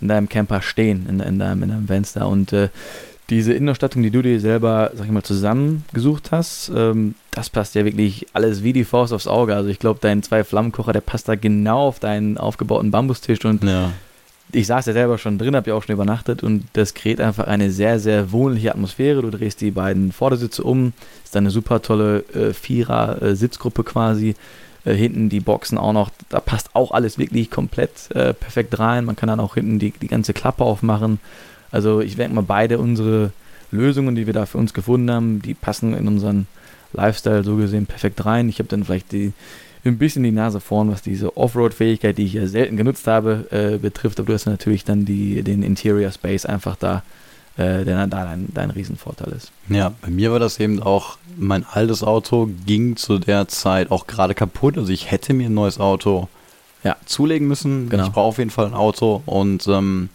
in 0.00 0.08
deinem 0.08 0.28
Camper 0.28 0.60
stehen, 0.60 1.06
in, 1.08 1.20
in, 1.20 1.38
deinem, 1.38 1.62
in 1.62 1.68
deinem 1.70 1.86
Fenster 1.86 2.28
und 2.28 2.52
äh, 2.52 2.68
diese 3.30 3.52
Innenausstattung, 3.52 4.02
die 4.02 4.10
du 4.10 4.22
dir 4.22 4.40
selber, 4.40 4.90
sag 4.94 5.06
ich 5.06 5.12
mal, 5.12 5.22
zusammengesucht 5.22 6.32
hast, 6.32 6.70
ähm, 6.74 7.14
das 7.30 7.48
passt 7.48 7.76
ja 7.76 7.84
wirklich 7.84 8.26
alles 8.32 8.64
wie 8.64 8.72
die 8.72 8.84
Faust 8.84 9.12
aufs 9.12 9.28
Auge. 9.28 9.54
Also 9.54 9.68
ich 9.68 9.78
glaube, 9.78 10.00
dein 10.02 10.24
zwei 10.24 10.42
Flammenkocher, 10.42 10.92
der 10.92 11.00
passt 11.00 11.28
da 11.28 11.36
genau 11.36 11.86
auf 11.86 12.00
deinen 12.00 12.38
aufgebauten 12.38 12.90
Bambustisch 12.90 13.44
und 13.44 13.62
ja. 13.62 13.92
Ich 14.52 14.66
saß 14.66 14.86
ja 14.86 14.92
selber 14.92 15.18
schon 15.18 15.38
drin, 15.38 15.56
habe 15.56 15.70
ja 15.70 15.76
auch 15.76 15.82
schon 15.82 15.94
übernachtet 15.94 16.42
und 16.42 16.64
das 16.72 16.94
kreiert 16.94 17.20
einfach 17.20 17.46
eine 17.46 17.70
sehr, 17.70 17.98
sehr 17.98 18.32
wohnliche 18.32 18.72
Atmosphäre. 18.72 19.22
Du 19.22 19.30
drehst 19.30 19.60
die 19.60 19.70
beiden 19.70 20.12
Vordersitze 20.12 20.62
um, 20.62 20.92
ist 21.24 21.34
dann 21.34 21.44
eine 21.44 21.50
super 21.50 21.82
tolle 21.82 22.24
äh, 22.34 22.52
Vierer-Sitzgruppe 22.52 23.84
quasi. 23.84 24.34
Äh, 24.84 24.94
hinten 24.94 25.28
die 25.28 25.40
Boxen 25.40 25.78
auch 25.78 25.92
noch, 25.92 26.10
da 26.28 26.40
passt 26.40 26.74
auch 26.74 26.92
alles 26.92 27.18
wirklich 27.18 27.50
komplett 27.50 28.10
äh, 28.14 28.34
perfekt 28.34 28.78
rein. 28.78 29.04
Man 29.04 29.16
kann 29.16 29.28
dann 29.28 29.40
auch 29.40 29.54
hinten 29.54 29.78
die, 29.78 29.92
die 29.92 30.08
ganze 30.08 30.32
Klappe 30.32 30.64
aufmachen 30.64 31.18
also 31.70 32.00
ich 32.00 32.16
denke 32.16 32.34
mal, 32.34 32.42
beide 32.42 32.78
unsere 32.78 33.32
Lösungen, 33.70 34.14
die 34.14 34.26
wir 34.26 34.34
da 34.34 34.46
für 34.46 34.58
uns 34.58 34.74
gefunden 34.74 35.10
haben, 35.10 35.42
die 35.42 35.54
passen 35.54 35.94
in 35.94 36.08
unseren 36.08 36.46
Lifestyle 36.92 37.44
so 37.44 37.56
gesehen 37.56 37.86
perfekt 37.86 38.24
rein. 38.24 38.48
Ich 38.48 38.58
habe 38.58 38.68
dann 38.68 38.84
vielleicht 38.84 39.12
die, 39.12 39.32
ein 39.84 39.98
bisschen 39.98 40.22
die 40.22 40.32
Nase 40.32 40.60
vorn, 40.60 40.90
was 40.90 41.02
diese 41.02 41.36
Offroad-Fähigkeit, 41.36 42.18
die 42.18 42.24
ich 42.24 42.34
ja 42.34 42.46
selten 42.46 42.76
genutzt 42.76 43.06
habe, 43.06 43.46
äh, 43.50 43.78
betrifft. 43.78 44.18
Aber 44.18 44.26
du 44.26 44.34
hast 44.34 44.46
natürlich 44.46 44.84
dann 44.84 45.04
die, 45.04 45.42
den 45.42 45.62
Interior 45.62 46.10
Space 46.10 46.44
einfach 46.44 46.76
da, 46.76 47.02
äh, 47.56 47.84
der 47.84 47.96
dann 47.96 48.10
da 48.10 48.24
dein, 48.24 48.48
dein 48.52 48.70
Riesenvorteil 48.70 49.32
ist. 49.32 49.52
Ja, 49.68 49.92
bei 50.02 50.10
mir 50.10 50.32
war 50.32 50.38
das 50.38 50.60
eben 50.60 50.82
auch, 50.82 51.16
mein 51.36 51.64
altes 51.64 52.02
Auto 52.02 52.50
ging 52.66 52.96
zu 52.96 53.18
der 53.18 53.48
Zeit 53.48 53.90
auch 53.90 54.06
gerade 54.06 54.34
kaputt. 54.34 54.76
Also 54.76 54.92
ich 54.92 55.10
hätte 55.10 55.32
mir 55.32 55.48
ein 55.48 55.54
neues 55.54 55.80
Auto 55.80 56.28
ja. 56.84 56.96
zulegen 57.06 57.48
müssen. 57.48 57.88
Genau. 57.88 58.04
Ich 58.04 58.12
brauche 58.12 58.28
auf 58.28 58.38
jeden 58.38 58.50
Fall 58.50 58.66
ein 58.66 58.74
Auto 58.74 59.22
und 59.24 59.66
ähm, 59.66 60.10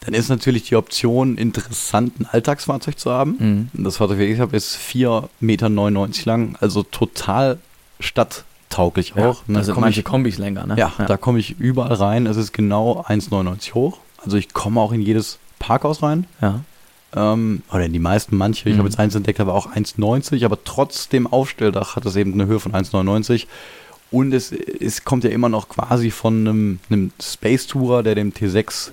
dann 0.00 0.14
ist 0.14 0.28
natürlich 0.28 0.64
die 0.64 0.76
Option, 0.76 1.36
interessant 1.36 2.20
ein 2.20 2.26
Alltagsfahrzeug 2.26 2.98
zu 2.98 3.10
haben. 3.10 3.70
Mhm. 3.74 3.84
Das 3.84 3.96
Fahrzeug, 3.96 4.18
das 4.18 4.28
ich 4.28 4.40
habe, 4.40 4.56
ist 4.56 4.76
4,99 4.76 5.28
Meter 5.40 5.68
lang, 6.24 6.56
also 6.60 6.82
total 6.82 7.58
stadttauglich 8.68 9.14
ja, 9.16 9.28
auch. 9.28 9.46
Ne? 9.46 9.58
Da 9.58 9.64
sind 9.64 9.80
manche 9.80 10.00
ich, 10.00 10.06
Kombis 10.06 10.38
länger, 10.38 10.66
ne? 10.66 10.76
Ja, 10.76 10.92
ja, 10.98 11.04
da 11.06 11.16
komme 11.16 11.38
ich 11.38 11.58
überall 11.58 11.94
rein. 11.94 12.26
Es 12.26 12.36
ist 12.36 12.52
genau 12.52 13.04
1,99 13.06 13.74
hoch. 13.74 13.98
Also 14.22 14.36
ich 14.36 14.52
komme 14.52 14.80
auch 14.80 14.92
in 14.92 15.00
jedes 15.00 15.38
Parkhaus 15.58 16.02
rein. 16.02 16.26
Ja. 16.40 16.60
Ähm, 17.14 17.62
oder 17.72 17.84
in 17.86 17.92
die 17.92 17.98
meisten, 17.98 18.36
manche. 18.36 18.68
Ich 18.68 18.74
mhm. 18.74 18.80
habe 18.80 18.88
jetzt 18.88 18.98
eins 18.98 19.14
entdeckt, 19.14 19.40
aber 19.40 19.54
auch 19.54 19.72
1,90, 19.72 20.44
aber 20.44 20.62
trotzdem 20.64 21.26
Aufstelldach 21.26 21.96
hat 21.96 22.04
es 22.06 22.16
eben 22.16 22.34
eine 22.34 22.46
Höhe 22.46 22.60
von 22.60 22.72
1,99. 22.72 23.46
Und 24.10 24.32
es, 24.32 24.52
es 24.52 25.04
kommt 25.04 25.24
ja 25.24 25.30
immer 25.30 25.48
noch 25.48 25.68
quasi 25.68 26.10
von 26.10 26.46
einem, 26.46 26.80
einem 26.88 27.12
Space 27.20 27.66
Tourer, 27.66 28.02
der 28.02 28.14
dem 28.14 28.32
T6 28.32 28.90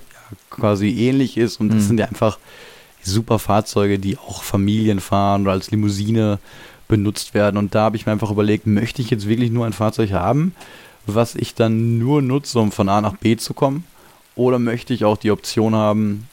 quasi 0.50 0.90
ähnlich 0.90 1.38
ist. 1.38 1.60
Und 1.60 1.70
das 1.70 1.84
mhm. 1.84 1.88
sind 1.88 2.00
ja 2.00 2.06
einfach 2.06 2.38
super 3.02 3.40
Fahrzeuge, 3.40 4.00
die 4.00 4.18
auch 4.18 4.44
Familien 4.44 5.00
fahren 5.00 5.44
oder 5.44 5.52
als 5.52 5.72
Limousine 5.72 6.40
benutzt 6.88 7.34
werden. 7.34 7.58
Und 7.58 7.76
da 7.76 7.84
habe 7.84 7.98
ich 7.98 8.06
mir 8.06 8.12
einfach 8.12 8.32
überlegt, 8.32 8.68
möchte 8.68 9.02
ich 9.02 9.10
jetzt 9.10 9.28
wirklich 9.28 9.52
nur 9.52 9.66
ein 9.66 9.74
Fahrzeug 9.74 10.12
haben, 10.12 10.56
was 11.06 11.36
ich 11.36 11.56
dann 11.56 11.98
nur 12.00 12.22
nutze, 12.22 12.60
um 12.60 12.72
von 12.72 12.90
A 12.90 13.02
nach 13.02 13.18
B 13.18 13.38
zu 13.38 13.54
kommen? 13.54 13.84
Oder 14.36 14.60
möchte 14.60 14.94
ich 14.94 15.06
auch 15.06 15.18
die 15.18 15.32
Option 15.32 15.76
haben, 15.76 16.28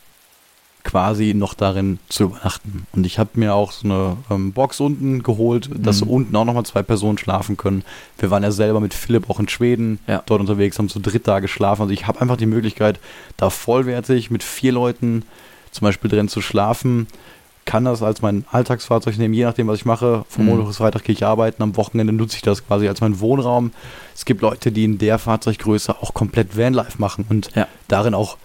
quasi 0.84 1.34
noch 1.34 1.54
darin 1.54 1.98
zu 2.08 2.24
übernachten. 2.24 2.86
Und 2.92 3.06
ich 3.06 3.18
habe 3.18 3.30
mir 3.34 3.54
auch 3.54 3.72
so 3.72 3.86
eine 3.86 4.16
ähm, 4.30 4.52
Box 4.52 4.80
unten 4.80 5.22
geholt, 5.22 5.70
dass 5.74 6.04
mhm. 6.04 6.10
unten 6.10 6.36
auch 6.36 6.44
nochmal 6.44 6.66
zwei 6.66 6.82
Personen 6.82 7.18
schlafen 7.18 7.56
können. 7.56 7.84
Wir 8.18 8.30
waren 8.30 8.42
ja 8.42 8.50
selber 8.50 8.80
mit 8.80 8.94
Philipp 8.94 9.30
auch 9.30 9.38
in 9.38 9.48
Schweden 9.48 10.00
ja. 10.06 10.22
dort 10.26 10.40
unterwegs, 10.40 10.78
haben 10.78 10.88
zu 10.88 11.00
dritt 11.00 11.28
da 11.28 11.40
geschlafen. 11.40 11.82
Also 11.82 11.94
ich 11.94 12.06
habe 12.06 12.20
einfach 12.20 12.36
die 12.36 12.46
Möglichkeit, 12.46 12.98
da 13.36 13.50
vollwertig 13.50 14.30
mit 14.30 14.42
vier 14.42 14.72
Leuten 14.72 15.24
zum 15.70 15.86
Beispiel 15.86 16.10
drin 16.10 16.28
zu 16.28 16.40
schlafen. 16.40 17.06
Kann 17.64 17.84
das 17.84 18.02
als 18.02 18.22
mein 18.22 18.44
Alltagsfahrzeug 18.50 19.16
nehmen, 19.18 19.34
je 19.34 19.44
nachdem, 19.44 19.68
was 19.68 19.78
ich 19.78 19.84
mache. 19.84 20.24
Vom 20.28 20.44
mhm. 20.44 20.50
Montag 20.50 20.66
bis 20.66 20.76
Freitag 20.78 21.04
gehe 21.04 21.14
ich 21.14 21.24
arbeiten, 21.24 21.62
am 21.62 21.76
Wochenende 21.76 22.12
nutze 22.12 22.36
ich 22.36 22.42
das 22.42 22.66
quasi 22.66 22.88
als 22.88 23.00
meinen 23.00 23.20
Wohnraum. 23.20 23.72
Es 24.14 24.24
gibt 24.24 24.42
Leute, 24.42 24.72
die 24.72 24.84
in 24.84 24.98
der 24.98 25.18
Fahrzeuggröße 25.18 26.02
auch 26.02 26.12
komplett 26.14 26.56
Vanlife 26.56 26.98
machen 26.98 27.24
und 27.28 27.50
ja. 27.54 27.68
darin 27.88 28.14
auch 28.14 28.36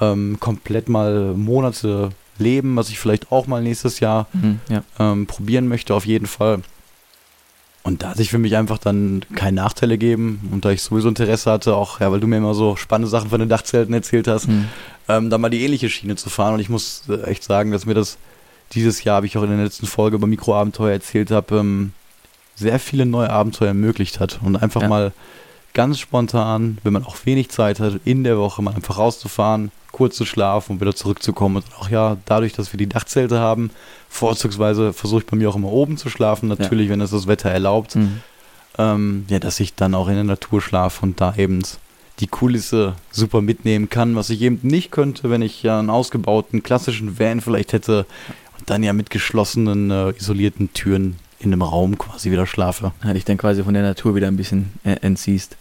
ähm, 0.00 0.38
komplett 0.40 0.88
mal 0.88 1.34
Monate 1.34 2.10
leben, 2.38 2.76
was 2.76 2.88
ich 2.88 2.98
vielleicht 2.98 3.32
auch 3.32 3.46
mal 3.46 3.62
nächstes 3.62 4.00
Jahr 4.00 4.26
mhm, 4.32 4.60
ja. 4.68 4.82
ähm, 4.98 5.26
probieren 5.26 5.68
möchte, 5.68 5.94
auf 5.94 6.06
jeden 6.06 6.26
Fall. 6.26 6.62
Und 7.82 8.02
da 8.02 8.14
sich 8.14 8.30
für 8.30 8.38
mich 8.38 8.56
einfach 8.56 8.78
dann 8.78 9.24
keine 9.34 9.62
Nachteile 9.62 9.96
geben 9.96 10.48
und 10.52 10.64
da 10.64 10.70
ich 10.70 10.82
sowieso 10.82 11.08
Interesse 11.08 11.50
hatte, 11.50 11.74
auch, 11.74 12.00
ja, 12.00 12.12
weil 12.12 12.20
du 12.20 12.26
mir 12.26 12.36
immer 12.36 12.54
so 12.54 12.76
spannende 12.76 13.08
Sachen 13.08 13.30
von 13.30 13.40
den 13.40 13.48
Dachzelten 13.48 13.94
erzählt 13.94 14.28
hast, 14.28 14.48
mhm. 14.48 14.68
ähm, 15.08 15.30
da 15.30 15.38
mal 15.38 15.48
die 15.48 15.64
ähnliche 15.64 15.88
Schiene 15.88 16.16
zu 16.16 16.28
fahren. 16.28 16.54
Und 16.54 16.60
ich 16.60 16.68
muss 16.68 17.04
äh, 17.08 17.22
echt 17.22 17.44
sagen, 17.44 17.70
dass 17.70 17.86
mir 17.86 17.94
das 17.94 18.18
dieses 18.72 19.04
Jahr, 19.04 19.22
wie 19.22 19.26
ich 19.26 19.38
auch 19.38 19.42
in 19.42 19.50
der 19.50 19.64
letzten 19.64 19.86
Folge 19.86 20.16
über 20.16 20.26
Mikroabenteuer 20.26 20.92
erzählt 20.92 21.30
habe, 21.30 21.56
ähm, 21.58 21.92
sehr 22.54 22.78
viele 22.78 23.06
neue 23.06 23.30
Abenteuer 23.30 23.68
ermöglicht 23.68 24.20
hat. 24.20 24.40
Und 24.42 24.56
einfach 24.56 24.82
ja. 24.82 24.88
mal 24.88 25.12
ganz 25.74 25.98
spontan, 25.98 26.78
wenn 26.82 26.92
man 26.92 27.04
auch 27.04 27.16
wenig 27.24 27.50
Zeit 27.50 27.80
hat, 27.80 28.00
in 28.04 28.24
der 28.24 28.38
Woche 28.38 28.62
mal 28.62 28.74
einfach 28.74 28.98
rauszufahren, 28.98 29.70
kurz 29.92 30.16
zu 30.16 30.24
schlafen 30.24 30.72
und 30.72 30.80
wieder 30.80 30.94
zurückzukommen. 30.94 31.56
Und 31.56 31.64
auch 31.78 31.88
ja, 31.88 32.16
dadurch, 32.26 32.52
dass 32.52 32.72
wir 32.72 32.78
die 32.78 32.88
Dachzelte 32.88 33.38
haben, 33.38 33.70
vorzugsweise 34.08 34.92
versuche 34.92 35.20
ich 35.20 35.26
bei 35.26 35.36
mir 35.36 35.48
auch 35.48 35.56
immer 35.56 35.72
oben 35.72 35.96
zu 35.96 36.08
schlafen, 36.10 36.48
natürlich, 36.48 36.86
ja. 36.86 36.92
wenn 36.92 37.00
es 37.00 37.10
das 37.10 37.26
Wetter 37.26 37.50
erlaubt. 37.50 37.96
Mhm. 37.96 38.20
Ähm, 38.76 39.24
ja, 39.28 39.38
dass 39.38 39.60
ich 39.60 39.74
dann 39.74 39.94
auch 39.94 40.08
in 40.08 40.14
der 40.14 40.24
Natur 40.24 40.60
schlafe 40.60 41.02
und 41.02 41.20
da 41.20 41.34
eben 41.36 41.62
die 42.20 42.26
Kulisse 42.26 42.94
super 43.10 43.40
mitnehmen 43.40 43.88
kann, 43.88 44.16
was 44.16 44.30
ich 44.30 44.42
eben 44.42 44.58
nicht 44.62 44.90
könnte, 44.90 45.30
wenn 45.30 45.42
ich 45.42 45.62
ja 45.62 45.78
einen 45.78 45.90
ausgebauten 45.90 46.62
klassischen 46.62 47.18
Van 47.18 47.40
vielleicht 47.40 47.72
hätte 47.72 48.06
dann 48.66 48.82
ja 48.82 48.92
mit 48.92 49.10
geschlossenen, 49.10 49.90
äh, 49.90 50.10
isolierten 50.10 50.72
Türen 50.72 51.16
in 51.40 51.52
einem 51.52 51.62
Raum 51.62 51.98
quasi 51.98 52.30
wieder 52.30 52.46
schlafe. 52.46 52.92
Ja, 53.04 53.12
dich 53.12 53.24
dann 53.24 53.36
quasi 53.36 53.62
von 53.62 53.74
der 53.74 53.82
Natur 53.82 54.14
wieder 54.14 54.26
ein 54.26 54.36
bisschen 54.36 54.72
äh, 54.84 54.96
entziehst. 55.00 55.56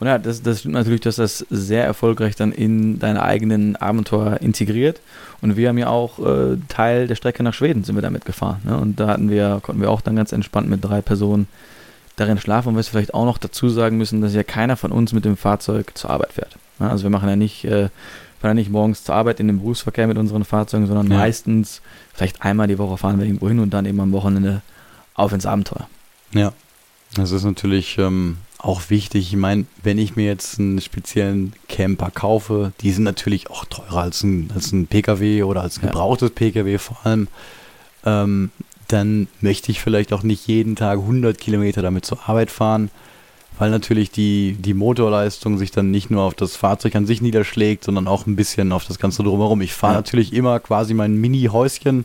Und 0.00 0.06
ja, 0.06 0.18
das, 0.18 0.42
das 0.42 0.60
stimmt 0.60 0.74
natürlich, 0.74 1.00
dass 1.00 1.16
das 1.16 1.44
sehr 1.50 1.84
erfolgreich 1.84 2.36
dann 2.36 2.52
in 2.52 2.98
deine 2.98 3.22
eigenen 3.22 3.74
Abenteuer 3.76 4.40
integriert. 4.40 5.00
Und 5.40 5.56
wir 5.56 5.68
haben 5.68 5.78
ja 5.78 5.88
auch 5.88 6.18
äh, 6.20 6.56
Teil 6.68 7.08
der 7.08 7.16
Strecke 7.16 7.42
nach 7.42 7.54
Schweden 7.54 7.82
sind 7.84 7.96
wir 7.96 8.02
damit 8.02 8.24
gefahren. 8.24 8.60
Ne? 8.64 8.76
Und 8.76 9.00
da 9.00 9.08
hatten 9.08 9.28
wir, 9.28 9.60
konnten 9.62 9.82
wir 9.82 9.90
auch 9.90 10.00
dann 10.00 10.16
ganz 10.16 10.32
entspannt 10.32 10.68
mit 10.68 10.84
drei 10.84 11.00
Personen 11.00 11.48
darin 12.14 12.38
schlafen. 12.38 12.68
Und 12.68 12.76
wir 12.76 12.84
vielleicht 12.84 13.12
auch 13.12 13.24
noch 13.24 13.38
dazu 13.38 13.68
sagen 13.68 13.98
müssen, 13.98 14.20
dass 14.20 14.34
ja 14.34 14.44
keiner 14.44 14.76
von 14.76 14.92
uns 14.92 15.12
mit 15.12 15.24
dem 15.24 15.36
Fahrzeug 15.36 15.90
zur 15.94 16.10
Arbeit 16.10 16.32
fährt. 16.32 16.56
Ne? 16.78 16.88
Also 16.88 17.02
wir 17.02 17.10
machen 17.10 17.28
ja 17.28 17.36
nicht, 17.36 17.64
äh, 17.64 17.88
fahren 18.40 18.56
nicht 18.56 18.70
morgens 18.70 19.04
zur 19.04 19.14
Arbeit 19.14 19.40
in 19.40 19.48
den 19.48 19.58
Berufsverkehr 19.58 20.06
mit 20.06 20.18
unseren 20.18 20.44
Fahrzeugen, 20.44 20.86
sondern 20.86 21.10
ja. 21.10 21.18
meistens 21.18 21.82
vielleicht 22.14 22.42
einmal 22.42 22.68
die 22.68 22.78
Woche 22.78 22.96
fahren 22.96 23.18
wir 23.18 23.26
irgendwo 23.26 23.48
hin 23.48 23.58
und 23.58 23.70
dann 23.70 23.86
eben 23.86 24.00
am 24.00 24.12
Wochenende 24.12 24.62
auf 25.14 25.32
ins 25.32 25.46
Abenteuer. 25.46 25.88
Ja, 26.32 26.52
das 27.14 27.32
ist 27.32 27.44
natürlich 27.44 27.98
ähm, 27.98 28.38
auch 28.58 28.90
wichtig. 28.90 29.32
Ich 29.32 29.36
meine, 29.36 29.66
wenn 29.82 29.98
ich 29.98 30.16
mir 30.16 30.26
jetzt 30.26 30.58
einen 30.58 30.80
speziellen 30.80 31.52
Camper 31.68 32.10
kaufe, 32.10 32.72
die 32.80 32.92
sind 32.92 33.04
natürlich 33.04 33.50
auch 33.50 33.64
teurer 33.64 34.02
als 34.02 34.22
ein, 34.22 34.50
als 34.54 34.72
ein 34.72 34.86
Pkw 34.86 35.42
oder 35.44 35.62
als 35.62 35.78
ein 35.78 35.82
gebrauchtes 35.82 36.30
ja. 36.30 36.34
Pkw 36.34 36.78
vor 36.78 36.98
allem. 37.04 37.28
Ähm, 38.04 38.50
dann 38.88 39.28
möchte 39.40 39.70
ich 39.70 39.80
vielleicht 39.80 40.12
auch 40.12 40.22
nicht 40.22 40.46
jeden 40.46 40.74
Tag 40.74 40.98
100 40.98 41.38
Kilometer 41.38 41.82
damit 41.82 42.06
zur 42.06 42.26
Arbeit 42.26 42.50
fahren, 42.50 42.90
weil 43.58 43.70
natürlich 43.70 44.10
die, 44.10 44.56
die 44.58 44.74
Motorleistung 44.74 45.58
sich 45.58 45.70
dann 45.70 45.90
nicht 45.90 46.10
nur 46.10 46.22
auf 46.22 46.34
das 46.34 46.56
Fahrzeug 46.56 46.94
an 46.94 47.06
sich 47.06 47.20
niederschlägt, 47.20 47.84
sondern 47.84 48.06
auch 48.06 48.26
ein 48.26 48.36
bisschen 48.36 48.72
auf 48.72 48.84
das 48.84 48.98
Ganze 48.98 49.22
drumherum. 49.24 49.60
Ich 49.60 49.72
fahre 49.72 49.94
ja. 49.94 49.98
natürlich 49.98 50.32
immer 50.32 50.60
quasi 50.60 50.94
mein 50.94 51.16
Mini-Häuschen 51.16 52.04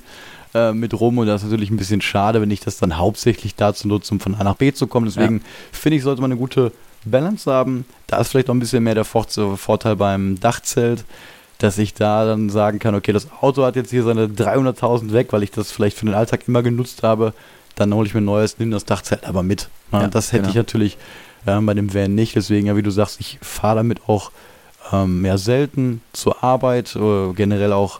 äh, 0.56 0.74
mit 0.74 1.00
rum 1.00 1.20
und 1.20 1.28
das 1.28 1.44
ist 1.44 1.50
natürlich 1.52 1.70
ein 1.70 1.78
bisschen 1.78 2.02
schade, 2.02 2.42
wenn 2.42 2.52
ich 2.52 2.60
das 2.60 2.78
dann 2.78 2.98
hauptsächlich 2.98 3.56
dazu 3.56 3.88
nutze, 3.88 4.14
um 4.14 4.20
von 4.20 4.36
A 4.36 4.44
nach 4.44 4.56
B 4.56 4.74
zu 4.74 4.88
kommen. 4.88 5.06
Deswegen 5.06 5.38
ja. 5.38 5.44
finde 5.72 5.98
ich, 5.98 6.04
sollte 6.04 6.22
man 6.22 6.32
eine 6.32 6.40
gute 6.40 6.72
Balance 7.06 7.52
haben. 7.52 7.86
Da 8.08 8.18
ist 8.18 8.30
vielleicht 8.30 8.48
noch 8.48 8.56
ein 8.56 8.60
bisschen 8.60 8.84
mehr 8.84 8.96
der 8.96 9.06
Vorteil 9.06 9.96
beim 9.96 10.40
Dachzelt, 10.40 11.06
dass 11.60 11.78
ich 11.78 11.94
da 11.94 12.26
dann 12.26 12.50
sagen 12.50 12.80
kann, 12.80 12.96
okay, 12.96 13.14
das 13.14 13.28
Auto 13.42 13.64
hat 13.64 13.76
jetzt 13.76 13.92
hier 13.92 14.04
seine 14.04 14.26
300.000 14.26 15.14
weg, 15.14 15.28
weil 15.32 15.44
ich 15.44 15.52
das 15.52 15.72
vielleicht 15.72 15.98
für 15.98 16.06
den 16.06 16.16
Alltag 16.16 16.48
immer 16.48 16.64
genutzt 16.64 17.04
habe. 17.04 17.34
Dann 17.76 17.94
hole 17.94 18.08
ich 18.08 18.14
mir 18.14 18.22
ein 18.22 18.26
neues, 18.26 18.60
nehme 18.60 18.72
das 18.72 18.86
Dachzelt 18.86 19.26
aber 19.26 19.44
mit. 19.44 19.70
Ja, 19.92 20.08
das 20.08 20.32
hätte 20.32 20.44
genau. 20.44 20.50
ich 20.50 20.56
natürlich 20.56 20.98
äh, 21.46 21.60
bei 21.60 21.74
dem 21.74 21.94
Van 21.94 22.16
nicht. 22.16 22.36
Deswegen, 22.36 22.68
ja, 22.68 22.76
wie 22.76 22.84
du 22.84 22.92
sagst, 22.92 23.20
ich 23.20 23.40
fahre 23.42 23.78
damit 23.78 24.02
auch 24.08 24.32
ähm, 24.92 25.22
mehr 25.22 25.38
selten 25.38 26.02
zur 26.14 26.44
Arbeit, 26.44 26.96
äh, 26.96 27.34
generell 27.34 27.74
auch 27.74 28.00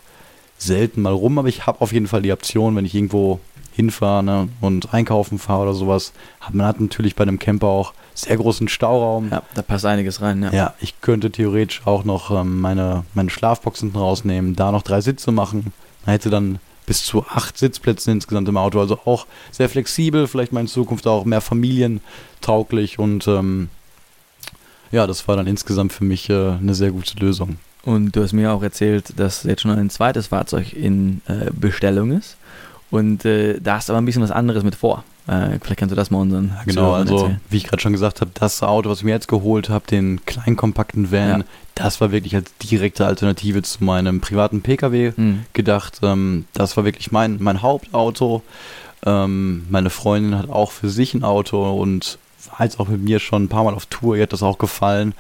selten 0.58 1.02
mal 1.02 1.14
rum, 1.14 1.38
aber 1.38 1.48
ich 1.48 1.66
habe 1.66 1.82
auf 1.82 1.92
jeden 1.92 2.08
Fall 2.08 2.22
die 2.22 2.32
Option, 2.32 2.76
wenn 2.76 2.86
ich 2.86 2.96
irgendwo 2.96 3.40
hinfahre 3.74 4.24
ne, 4.24 4.50
und 4.62 4.94
einkaufen 4.94 5.40
fahre 5.40 5.64
oder 5.64 5.74
sowas. 5.74 6.14
Man 6.52 6.68
hat 6.68 6.80
natürlich 6.80 7.16
bei 7.16 7.24
einem 7.24 7.40
Camper 7.40 7.68
auch 7.68 7.94
sehr 8.14 8.38
großen 8.38 8.68
Stauraum. 8.68 9.30
Ja, 9.32 9.42
da 9.56 9.62
passt 9.64 9.86
einiges 9.86 10.22
rein. 10.22 10.44
Ja, 10.44 10.54
ja 10.54 10.74
ich 10.80 11.02
könnte 11.02 11.32
theoretisch 11.32 11.82
auch 11.86 12.04
noch 12.04 12.32
ähm, 12.32 12.62
meine, 12.62 13.04
meine 13.14 13.32
Schlafbox 13.32 13.80
hinten 13.80 13.98
rausnehmen, 13.98 14.56
da 14.56 14.72
noch 14.72 14.84
drei 14.84 15.02
Sitze 15.02 15.32
machen. 15.32 15.74
Man 16.06 16.14
hätte 16.14 16.30
dann 16.30 16.60
bis 16.86 17.04
zu 17.04 17.26
acht 17.28 17.58
Sitzplätzen 17.58 18.14
insgesamt 18.14 18.50
im 18.50 18.58
Auto. 18.58 18.80
Also 18.80 19.00
auch 19.06 19.26
sehr 19.52 19.70
flexibel, 19.70 20.28
vielleicht 20.28 20.52
mal 20.52 20.62
in 20.62 20.68
Zukunft 20.68 21.08
auch 21.08 21.26
mehr 21.26 21.42
familientauglich 21.42 23.00
und 23.00 23.28
ähm, 23.28 23.70
ja, 24.92 25.08
das 25.08 25.28
war 25.28 25.36
dann 25.36 25.48
insgesamt 25.48 25.92
für 25.92 26.04
mich 26.04 26.30
äh, 26.30 26.52
eine 26.52 26.76
sehr 26.76 26.92
gute 26.92 27.18
Lösung. 27.18 27.58
Und 27.84 28.16
du 28.16 28.22
hast 28.22 28.32
mir 28.32 28.54
auch 28.54 28.64
erzählt, 28.64 29.14
dass 29.18 29.44
jetzt 29.44 29.62
schon 29.62 29.72
ein 29.72 29.90
zweites 29.90 30.28
Fahrzeug 30.28 30.74
in 30.74 31.22
äh, 31.28 31.52
Bestellung 31.52 32.12
ist. 32.12 32.38
Und 32.92 33.26
äh, 33.26 33.60
da 33.60 33.76
hast 33.76 33.90
du 33.90 33.94
aber 33.94 34.02
ein 34.02 34.06
bisschen 34.06 34.22
was 34.22 34.32
anderes 34.32 34.64
mit 34.64 34.76
vor. 34.76 35.04
Äh, 35.28 35.60
vielleicht 35.62 35.78
kannst 35.78 35.92
du 35.92 35.96
das 35.96 36.12
mal 36.12 36.20
unseren. 36.20 36.58
Genau, 36.66 36.94
also 36.94 37.16
erzählen. 37.16 37.42
wie 37.50 37.58
ich 37.58 37.64
gerade 37.64 37.82
schon 37.82 37.94
gesagt 37.94 38.22
habe, 38.22 38.32
das 38.34 38.62
Auto, 38.62 38.90
was 38.90 39.00
ich 39.00 39.04
mir 39.06 39.12
jetzt 39.12 39.28
geholt 39.28 39.70
habe, 39.70 39.86
den 39.88 40.26
kleinen 40.26 40.58
kompakten 40.58 41.12
Van, 41.12 41.42
ja. 41.42 41.46
das 41.76 42.02
war 42.02 42.12
wirklich 42.12 42.36
als 42.36 42.52
direkte 42.58 43.06
Alternative 43.06 43.62
zu 43.62 43.84
meinem 43.84 44.20
privaten 44.20 44.62
Pkw 44.62 45.14
mhm. 45.16 45.46
gedacht. 45.54 46.00
Ähm, 46.04 46.46
das 46.54 46.76
war 46.76 46.84
wirklich 46.84 47.12
mein, 47.12 47.38
mein 47.40 47.62
Hauptauto. 47.62 48.44
Ähm, 49.06 49.66
meine 49.70 49.90
Freundin 49.90 50.38
hat 50.38 50.50
auch 50.50 50.72
für 50.72 50.90
sich 50.90 51.14
ein 51.14 51.24
Auto 51.24 51.74
und 51.74 52.18
war 52.50 52.66
jetzt 52.66 52.80
auch 52.80 52.88
mit 52.90 53.02
mir 53.02 53.20
schon 53.20 53.44
ein 53.44 53.50
paar 53.50 53.64
Mal 53.64 53.74
auf 53.74 53.86
Tour. 53.86 54.18
Ihr 54.18 54.24
hat 54.24 54.34
das 54.34 54.44
auch 54.44 54.58
gefallen. 54.58 55.14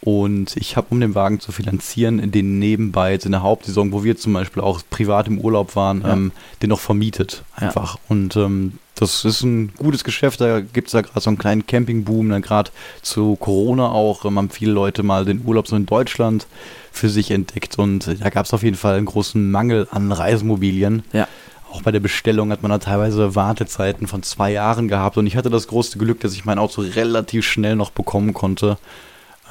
Und 0.00 0.56
ich 0.56 0.76
habe, 0.76 0.88
um 0.90 1.00
den 1.00 1.14
Wagen 1.14 1.40
zu 1.40 1.50
finanzieren, 1.50 2.30
den 2.30 2.58
nebenbei 2.58 3.12
jetzt 3.12 3.26
in 3.26 3.32
der 3.32 3.42
Hauptsaison, 3.42 3.92
wo 3.92 4.04
wir 4.04 4.16
zum 4.16 4.32
Beispiel 4.32 4.62
auch 4.62 4.80
privat 4.90 5.26
im 5.26 5.38
Urlaub 5.38 5.74
waren, 5.74 6.02
ja. 6.02 6.12
ähm, 6.12 6.32
den 6.62 6.70
noch 6.70 6.80
vermietet 6.80 7.42
einfach. 7.56 7.96
Ja. 7.96 8.00
Und 8.08 8.36
ähm, 8.36 8.74
das 8.94 9.24
ist 9.24 9.42
ein 9.42 9.72
gutes 9.76 10.04
Geschäft. 10.04 10.40
Da 10.40 10.60
gibt 10.60 10.88
es 10.88 10.92
ja 10.92 11.00
gerade 11.00 11.20
so 11.20 11.30
einen 11.30 11.38
kleinen 11.38 11.66
Campingboom. 11.66 12.28
Dann 12.28 12.42
gerade 12.42 12.70
zu 13.02 13.36
Corona 13.36 13.90
auch 13.90 14.24
ähm, 14.24 14.38
haben 14.38 14.50
viele 14.50 14.72
Leute 14.72 15.02
mal 15.02 15.24
den 15.24 15.42
Urlaub 15.44 15.66
so 15.66 15.74
in 15.74 15.86
Deutschland 15.86 16.46
für 16.92 17.08
sich 17.08 17.32
entdeckt. 17.32 17.78
Und 17.78 18.20
da 18.20 18.30
gab 18.30 18.46
es 18.46 18.54
auf 18.54 18.62
jeden 18.62 18.76
Fall 18.76 18.96
einen 18.96 19.06
großen 19.06 19.50
Mangel 19.50 19.88
an 19.90 20.12
Reisemobilien. 20.12 21.02
Ja. 21.12 21.26
Auch 21.72 21.82
bei 21.82 21.90
der 21.90 22.00
Bestellung 22.00 22.50
hat 22.50 22.62
man 22.62 22.70
da 22.70 22.78
teilweise 22.78 23.34
Wartezeiten 23.34 24.06
von 24.06 24.22
zwei 24.22 24.52
Jahren 24.52 24.86
gehabt. 24.86 25.16
Und 25.16 25.26
ich 25.26 25.36
hatte 25.36 25.50
das 25.50 25.66
große 25.66 25.98
Glück, 25.98 26.20
dass 26.20 26.34
ich 26.34 26.44
mein 26.44 26.58
Auto 26.58 26.82
relativ 26.82 27.44
schnell 27.44 27.74
noch 27.74 27.90
bekommen 27.90 28.32
konnte 28.32 28.78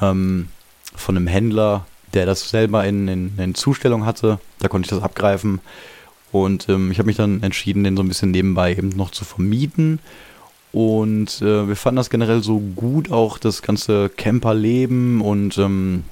ähm, 0.00 0.48
von 0.94 1.16
einem 1.16 1.26
Händler, 1.26 1.86
der 2.14 2.26
das 2.26 2.48
selber 2.48 2.84
in, 2.86 3.08
in, 3.08 3.38
in, 3.38 3.54
Zustellung 3.54 4.06
hatte. 4.06 4.38
Da 4.58 4.68
konnte 4.68 4.86
ich 4.86 4.90
das 4.90 5.02
abgreifen. 5.02 5.60
Und 6.32 6.68
ähm, 6.68 6.90
ich 6.90 6.98
habe 6.98 7.06
mich 7.06 7.16
dann 7.16 7.42
entschieden, 7.42 7.84
den 7.84 7.96
so 7.96 8.02
ein 8.02 8.08
bisschen 8.08 8.30
nebenbei 8.30 8.72
eben 8.72 8.90
noch 8.90 9.10
zu 9.10 9.24
vermieten. 9.24 10.00
Und 10.72 11.40
äh, 11.40 11.68
wir 11.68 11.76
fanden 11.76 11.96
das 11.96 12.10
generell 12.10 12.42
so 12.42 12.58
gut, 12.58 13.10
auch 13.10 13.38
das 13.38 13.62
ganze 13.62 14.10
Camperleben 14.10 15.20
und 15.20 15.56
ähm, 15.58 16.04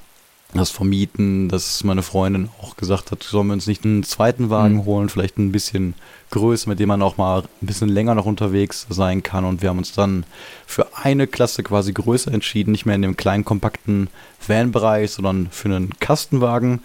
das 0.53 0.71
Vermieten, 0.71 1.49
dass 1.49 1.83
meine 1.83 2.03
Freundin 2.03 2.49
auch 2.61 2.77
gesagt 2.77 3.11
hat, 3.11 3.21
sollen 3.23 3.47
wir 3.47 3.53
uns 3.53 3.67
nicht 3.67 3.83
einen 3.83 4.03
zweiten 4.03 4.49
Wagen 4.49 4.75
mhm. 4.75 4.85
holen, 4.85 5.09
vielleicht 5.09 5.37
ein 5.37 5.51
bisschen 5.51 5.93
größer, 6.31 6.69
mit 6.69 6.79
dem 6.79 6.87
man 6.87 7.01
auch 7.01 7.17
mal 7.17 7.43
ein 7.61 7.67
bisschen 7.67 7.89
länger 7.89 8.15
noch 8.15 8.25
unterwegs 8.25 8.87
sein 8.89 9.23
kann. 9.23 9.45
Und 9.45 9.61
wir 9.61 9.69
haben 9.69 9.77
uns 9.77 9.91
dann 9.91 10.25
für 10.65 10.87
eine 10.95 11.27
Klasse 11.27 11.63
quasi 11.63 11.91
größer 11.91 12.33
entschieden, 12.33 12.71
nicht 12.71 12.85
mehr 12.85 12.95
in 12.95 13.01
dem 13.01 13.17
kleinen, 13.17 13.45
kompakten 13.45 14.09
Van-Bereich, 14.45 15.11
sondern 15.11 15.49
für 15.51 15.67
einen 15.67 15.99
Kastenwagen. 15.99 16.81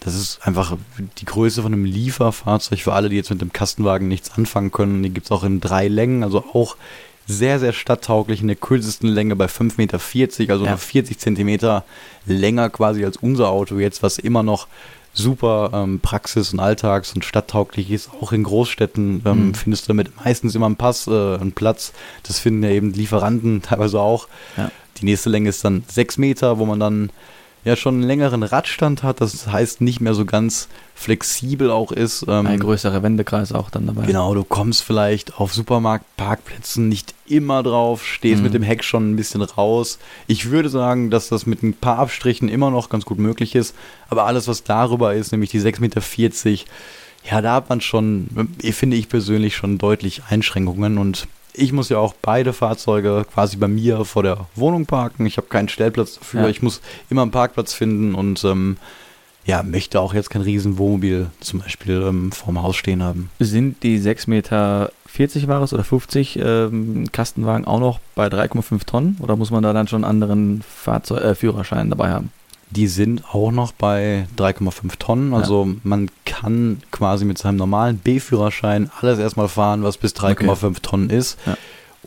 Das 0.00 0.14
ist 0.14 0.46
einfach 0.46 0.76
die 1.18 1.24
Größe 1.24 1.62
von 1.62 1.72
einem 1.72 1.84
Lieferfahrzeug 1.84 2.80
für 2.80 2.92
alle, 2.92 3.08
die 3.08 3.16
jetzt 3.16 3.30
mit 3.30 3.40
dem 3.40 3.52
Kastenwagen 3.52 4.08
nichts 4.08 4.30
anfangen 4.32 4.70
können. 4.70 5.02
Die 5.02 5.10
gibt 5.10 5.26
es 5.26 5.32
auch 5.32 5.44
in 5.44 5.60
drei 5.60 5.88
Längen, 5.88 6.22
also 6.22 6.44
auch 6.52 6.76
sehr, 7.26 7.58
sehr 7.58 7.72
stadttauglich 7.72 8.40
in 8.40 8.46
der 8.46 8.56
kürzesten 8.56 9.08
Länge 9.08 9.36
bei 9.36 9.46
5,40 9.46 9.76
Meter, 9.78 10.52
also 10.52 10.64
ja. 10.64 10.72
noch 10.72 10.78
40 10.78 11.18
Zentimeter 11.18 11.84
länger 12.24 12.70
quasi 12.70 13.04
als 13.04 13.16
unser 13.16 13.48
Auto 13.48 13.78
jetzt, 13.78 14.02
was 14.02 14.18
immer 14.18 14.42
noch 14.42 14.68
super 15.12 15.70
ähm, 15.72 16.00
praxis- 16.00 16.52
und 16.52 16.60
alltags- 16.60 17.14
und 17.14 17.24
stadttauglich 17.24 17.90
ist. 17.90 18.10
Auch 18.20 18.32
in 18.32 18.44
Großstädten 18.44 19.22
ähm, 19.24 19.46
mhm. 19.46 19.54
findest 19.54 19.84
du 19.84 19.88
damit 19.88 20.14
meistens 20.24 20.54
immer 20.54 20.66
einen 20.66 20.76
Pass, 20.76 21.06
äh, 21.06 21.10
einen 21.10 21.52
Platz. 21.52 21.92
Das 22.22 22.38
finden 22.38 22.62
ja 22.62 22.70
eben 22.70 22.92
Lieferanten 22.92 23.62
teilweise 23.62 24.00
auch. 24.00 24.28
Ja. 24.56 24.70
Die 24.98 25.06
nächste 25.06 25.30
Länge 25.30 25.48
ist 25.48 25.64
dann 25.64 25.84
6 25.88 26.18
Meter, 26.18 26.58
wo 26.58 26.66
man 26.66 26.80
dann 26.80 27.10
ja 27.66 27.74
schon 27.74 27.96
einen 27.96 28.04
längeren 28.04 28.44
Radstand 28.44 29.02
hat, 29.02 29.20
das 29.20 29.48
heißt 29.48 29.80
nicht 29.80 30.00
mehr 30.00 30.14
so 30.14 30.24
ganz 30.24 30.68
flexibel 30.94 31.70
auch 31.72 31.90
ist. 31.90 32.24
Ähm, 32.28 32.46
Ein 32.46 32.60
größerer 32.60 33.02
Wendekreis 33.02 33.52
auch 33.52 33.70
dann 33.70 33.86
dabei. 33.86 34.06
Genau, 34.06 34.34
du 34.34 34.44
kommst 34.44 34.84
vielleicht 34.84 35.38
auf 35.38 35.52
Supermarktparkplätzen 35.52 36.88
nicht 36.88 37.14
immer 37.26 37.64
drauf, 37.64 38.06
stehst 38.06 38.38
mhm. 38.38 38.44
mit 38.44 38.54
dem 38.54 38.62
Heck 38.62 38.84
schon 38.84 39.10
ein 39.10 39.16
bisschen 39.16 39.42
raus. 39.42 39.98
Ich 40.28 40.50
würde 40.50 40.68
sagen, 40.68 41.10
dass 41.10 41.28
das 41.28 41.44
mit 41.44 41.64
ein 41.64 41.74
paar 41.74 41.98
Abstrichen 41.98 42.48
immer 42.48 42.70
noch 42.70 42.88
ganz 42.88 43.04
gut 43.04 43.18
möglich 43.18 43.56
ist, 43.56 43.74
aber 44.08 44.26
alles, 44.26 44.46
was 44.46 44.62
darüber 44.62 45.14
ist, 45.14 45.32
nämlich 45.32 45.50
die 45.50 45.60
6,40 45.60 45.80
Meter, 45.80 46.02
ja, 47.28 47.42
da 47.42 47.54
hat 47.54 47.68
man 47.68 47.80
schon, 47.80 48.28
finde 48.62 48.96
ich 48.96 49.08
persönlich, 49.08 49.56
schon 49.56 49.78
deutlich 49.78 50.22
Einschränkungen 50.30 50.98
und 50.98 51.26
ich 51.56 51.72
muss 51.72 51.88
ja 51.88 51.98
auch 51.98 52.14
beide 52.20 52.52
Fahrzeuge 52.52 53.24
quasi 53.32 53.56
bei 53.56 53.68
mir 53.68 54.04
vor 54.04 54.22
der 54.22 54.46
Wohnung 54.54 54.86
parken. 54.86 55.26
Ich 55.26 55.36
habe 55.36 55.48
keinen 55.48 55.68
Stellplatz 55.68 56.18
dafür. 56.18 56.42
Ja. 56.42 56.48
Ich 56.48 56.62
muss 56.62 56.80
immer 57.10 57.22
einen 57.22 57.30
Parkplatz 57.30 57.72
finden 57.72 58.14
und 58.14 58.44
ähm, 58.44 58.76
ja, 59.44 59.62
möchte 59.62 60.00
auch 60.00 60.12
jetzt 60.12 60.28
kein 60.28 60.42
riesen 60.42 60.76
Wohnmobil 60.76 61.28
zum 61.40 61.60
Beispiel 61.60 62.02
ähm, 62.02 62.32
vorm 62.32 62.62
Haus 62.62 62.76
stehen 62.76 63.02
haben. 63.02 63.30
Sind 63.38 63.82
die 63.82 63.98
6 63.98 64.26
Meter 64.26 64.92
40 65.06 65.48
war 65.48 65.62
es 65.62 65.72
oder 65.72 65.84
50 65.84 66.38
ähm, 66.38 67.10
Kastenwagen 67.10 67.64
auch 67.64 67.80
noch 67.80 68.00
bei 68.14 68.26
3,5 68.26 68.84
Tonnen 68.84 69.16
oder 69.20 69.36
muss 69.36 69.50
man 69.50 69.62
da 69.62 69.72
dann 69.72 69.88
schon 69.88 70.04
einen 70.04 70.22
anderen 70.22 70.62
Fahrzeug, 70.62 71.22
äh, 71.22 71.34
Führerschein 71.34 71.90
dabei 71.90 72.10
haben? 72.10 72.30
Die 72.70 72.88
sind 72.88 73.22
auch 73.32 73.52
noch 73.52 73.72
bei 73.72 74.26
3,5 74.36 74.98
Tonnen. 74.98 75.34
Also 75.34 75.66
ja. 75.66 75.74
man 75.84 76.10
kann 76.24 76.82
quasi 76.90 77.24
mit 77.24 77.38
seinem 77.38 77.56
normalen 77.56 77.98
B-Führerschein 77.98 78.90
alles 79.00 79.18
erstmal 79.18 79.48
fahren, 79.48 79.82
was 79.84 79.98
bis 79.98 80.14
3,5 80.14 80.64
okay. 80.64 80.74
Tonnen 80.82 81.10
ist. 81.10 81.38
Ja. 81.46 81.56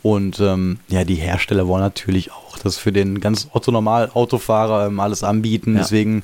Und 0.02 0.40
ähm, 0.40 0.78
ja, 0.88 1.04
die 1.04 1.14
Hersteller 1.14 1.66
wollen 1.66 1.82
natürlich 1.82 2.32
auch 2.32 2.58
das 2.58 2.78
für 2.78 2.92
den 2.92 3.20
ganz 3.20 3.48
Otto-Normal-Autofahrer 3.52 4.86
ähm, 4.86 5.00
alles 5.00 5.22
anbieten. 5.22 5.74
Ja. 5.74 5.80
Deswegen 5.80 6.22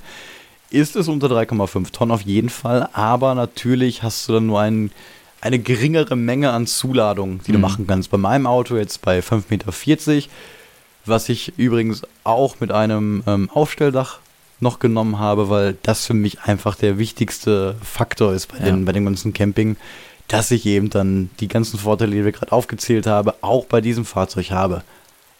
ist 0.70 0.96
es 0.96 1.08
unter 1.08 1.28
3,5 1.28 1.92
Tonnen 1.92 2.12
auf 2.12 2.22
jeden 2.22 2.48
Fall. 2.48 2.88
Aber 2.92 3.34
natürlich 3.34 4.02
hast 4.02 4.28
du 4.28 4.34
dann 4.34 4.46
nur 4.46 4.60
ein, 4.60 4.90
eine 5.40 5.58
geringere 5.58 6.16
Menge 6.16 6.50
an 6.50 6.66
Zuladung, 6.66 7.40
die 7.46 7.50
mhm. 7.50 7.54
du 7.54 7.60
machen 7.60 7.86
kannst. 7.86 8.10
Bei 8.10 8.18
meinem 8.18 8.46
Auto 8.46 8.76
jetzt 8.76 9.02
bei 9.02 9.20
5,40 9.20 10.14
Meter, 10.14 10.28
was 11.04 11.28
ich 11.28 11.52
übrigens 11.58 12.02
auch 12.24 12.60
mit 12.60 12.72
einem 12.72 13.22
ähm, 13.26 13.50
Aufstelldach 13.52 14.20
noch 14.60 14.78
genommen 14.78 15.18
habe, 15.18 15.50
weil 15.50 15.76
das 15.82 16.06
für 16.06 16.14
mich 16.14 16.40
einfach 16.42 16.74
der 16.76 16.98
wichtigste 16.98 17.76
Faktor 17.82 18.32
ist 18.32 18.46
bei, 18.46 18.58
ja. 18.58 18.66
den, 18.66 18.84
bei 18.84 18.92
dem 18.92 19.04
ganzen 19.04 19.32
Camping, 19.32 19.76
dass 20.28 20.50
ich 20.50 20.66
eben 20.66 20.90
dann 20.90 21.30
die 21.40 21.48
ganzen 21.48 21.78
Vorteile, 21.78 22.12
die 22.12 22.24
wir 22.24 22.32
gerade 22.32 22.52
aufgezählt 22.52 23.06
haben, 23.06 23.32
auch 23.42 23.66
bei 23.66 23.80
diesem 23.80 24.04
Fahrzeug 24.04 24.50
habe. 24.50 24.82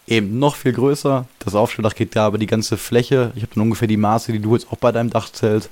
Eben 0.07 0.39
noch 0.39 0.55
viel 0.55 0.73
größer, 0.73 1.27
das 1.41 1.55
Aufstelldach 1.55 1.95
geht 1.95 2.15
da, 2.15 2.27
aber 2.27 2.39
die 2.39 2.47
ganze 2.47 2.77
Fläche, 2.77 3.33
ich 3.35 3.43
habe 3.43 3.55
dann 3.55 3.65
ungefähr 3.65 3.89
die 3.89 3.97
Maße, 3.97 4.33
die 4.33 4.39
du 4.39 4.55
jetzt 4.55 4.71
auch 4.71 4.77
bei 4.77 4.93
deinem 4.93 5.11
Dachzelt 5.11 5.69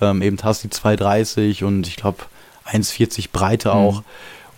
ähm, 0.00 0.20
eben 0.20 0.36
hast, 0.42 0.64
die 0.64 0.68
2,30 0.68 1.64
und 1.64 1.86
ich 1.86 1.96
glaube 1.96 2.24
1,40 2.70 3.28
Breite 3.32 3.70
mhm. 3.70 3.74
auch 3.74 4.02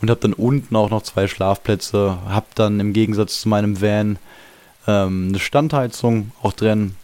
und 0.01 0.11
habe 0.11 0.21
dann 0.21 0.33
unten 0.33 0.75
auch 0.75 0.91
noch 0.91 1.03
zwei 1.03 1.29
Schlafplätze, 1.29 2.19
habe 2.29 2.47
dann 2.55 2.81
im 2.81 2.93
Gegensatz 2.93 3.41
zu 3.43 3.49
meinem 3.49 3.81
Van 3.81 4.19
ähm, 4.87 5.29
eine 5.29 5.39
Standheizung 5.39 6.33
auch 6.43 6.53
drin, 6.53 6.97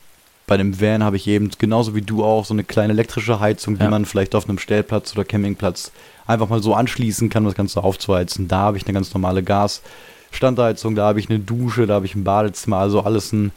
bei 0.46 0.56
dem 0.56 0.80
Van 0.80 1.04
habe 1.04 1.16
ich 1.16 1.26
eben 1.26 1.50
genauso 1.58 1.94
wie 1.94 2.02
du 2.02 2.24
auch 2.24 2.44
so 2.44 2.54
eine 2.54 2.64
kleine 2.64 2.92
elektrische 2.92 3.40
Heizung, 3.40 3.78
die 3.78 3.84
ja. 3.84 3.90
man 3.90 4.04
vielleicht 4.04 4.34
auf 4.34 4.48
einem 4.48 4.58
Stellplatz 4.58 5.12
oder 5.12 5.24
Campingplatz 5.24 5.92
einfach 6.26 6.48
mal 6.48 6.62
so 6.62 6.74
anschließen 6.74 7.28
kann, 7.28 7.44
um 7.44 7.48
das 7.48 7.56
Ganze 7.56 7.82
aufzuheizen. 7.82 8.48
Da 8.48 8.58
habe 8.58 8.76
ich 8.76 8.84
eine 8.86 8.92
ganz 8.92 9.14
normale 9.14 9.42
Gasstandheizung, 9.42 10.94
da 10.94 11.06
habe 11.06 11.20
ich 11.20 11.30
eine 11.30 11.38
Dusche, 11.38 11.86
da 11.86 11.94
habe 11.94 12.06
ich 12.06 12.14
ein 12.14 12.24
Badezimmer, 12.24 12.78
also 12.78 13.02
alles 13.02 13.32
ein 13.32 13.52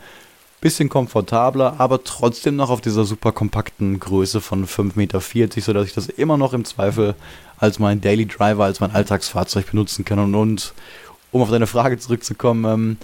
bisschen 0.62 0.90
komfortabler, 0.90 1.76
aber 1.80 2.04
trotzdem 2.04 2.56
noch 2.56 2.70
auf 2.70 2.82
dieser 2.82 3.06
super 3.06 3.32
kompakten 3.32 4.00
Größe 4.00 4.42
von 4.42 4.66
5,40 4.66 4.96
Meter, 4.96 5.22
sodass 5.62 5.88
ich 5.88 5.94
das 5.94 6.08
immer 6.08 6.38
noch 6.38 6.54
im 6.54 6.66
Zweifel 6.66 7.16
als 7.58 7.80
mein 7.80 8.02
Daily 8.02 8.26
Driver, 8.26 8.66
als 8.66 8.80
mein 8.80 8.92
Alltagsfahrzeug 8.92 9.70
benutzen 9.70 10.06
kann. 10.06 10.20
Und, 10.20 10.36
und 10.36 10.74
um 11.32 11.42
auf 11.42 11.50
deine 11.50 11.68
Frage 11.68 12.00
zurückzukommen, 12.00 12.66
ähm, 12.66 12.98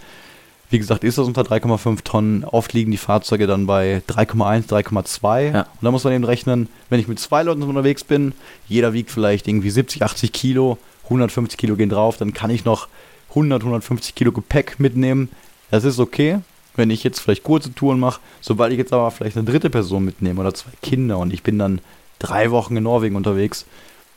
wie 0.72 0.80
gesagt, 0.80 1.04
ist 1.04 1.18
das 1.18 1.28
unter 1.28 1.42
3,5 1.42 2.04
Tonnen. 2.04 2.44
Oft 2.46 2.72
liegen 2.72 2.92
die 2.92 2.98
Fahrzeuge 2.98 3.46
dann 3.46 3.68
bei 3.68 4.02
3,1, 4.08 4.70
3,2. 4.70 5.54
Ja. 5.54 5.62
Und 5.62 5.68
da 5.82 5.92
muss 5.92 6.06
man 6.06 6.14
eben 6.14 6.24
rechnen, 6.24 6.70
wenn 6.90 7.00
ich 7.00 7.10
mit 7.10 7.20
zwei 7.20 7.44
Leuten 7.44 7.62
unterwegs 7.64 8.06
bin, 8.06 8.34
jeder 8.68 8.94
wiegt 8.94 9.12
vielleicht 9.12 9.50
irgendwie 9.50 9.70
70, 9.70 10.02
80 10.02 10.32
Kilo, 10.32 10.78
150 11.06 11.58
Kilo 11.58 11.76
gehen 11.76 11.90
drauf, 11.90 12.16
dann 12.16 12.34
kann 12.34 12.50
ich 12.50 12.64
noch 12.64 12.88
100, 13.30 13.62
150 13.62 14.16
Kilo 14.16 14.32
Gepäck 14.32 14.80
mitnehmen. 14.80 15.30
Das 15.72 15.84
ist 15.84 16.00
okay, 16.00 16.40
wenn 16.78 16.90
ich 16.90 17.04
jetzt 17.04 17.20
vielleicht 17.20 17.44
kurze 17.44 17.76
Touren 17.76 18.00
mache. 18.00 18.22
Sobald 18.40 18.72
ich 18.72 18.78
jetzt 18.78 18.94
aber 18.94 19.12
vielleicht 19.12 19.36
eine 19.36 19.46
dritte 19.46 19.70
Person 19.70 20.06
mitnehme 20.06 20.40
oder 20.40 20.54
zwei 20.54 20.72
Kinder 20.82 21.18
und 21.18 21.34
ich 21.34 21.44
bin 21.44 21.60
dann 21.60 21.82
drei 22.18 22.50
Wochen 22.52 22.78
in 22.78 22.84
Norwegen 22.84 23.18
unterwegs, 23.18 23.66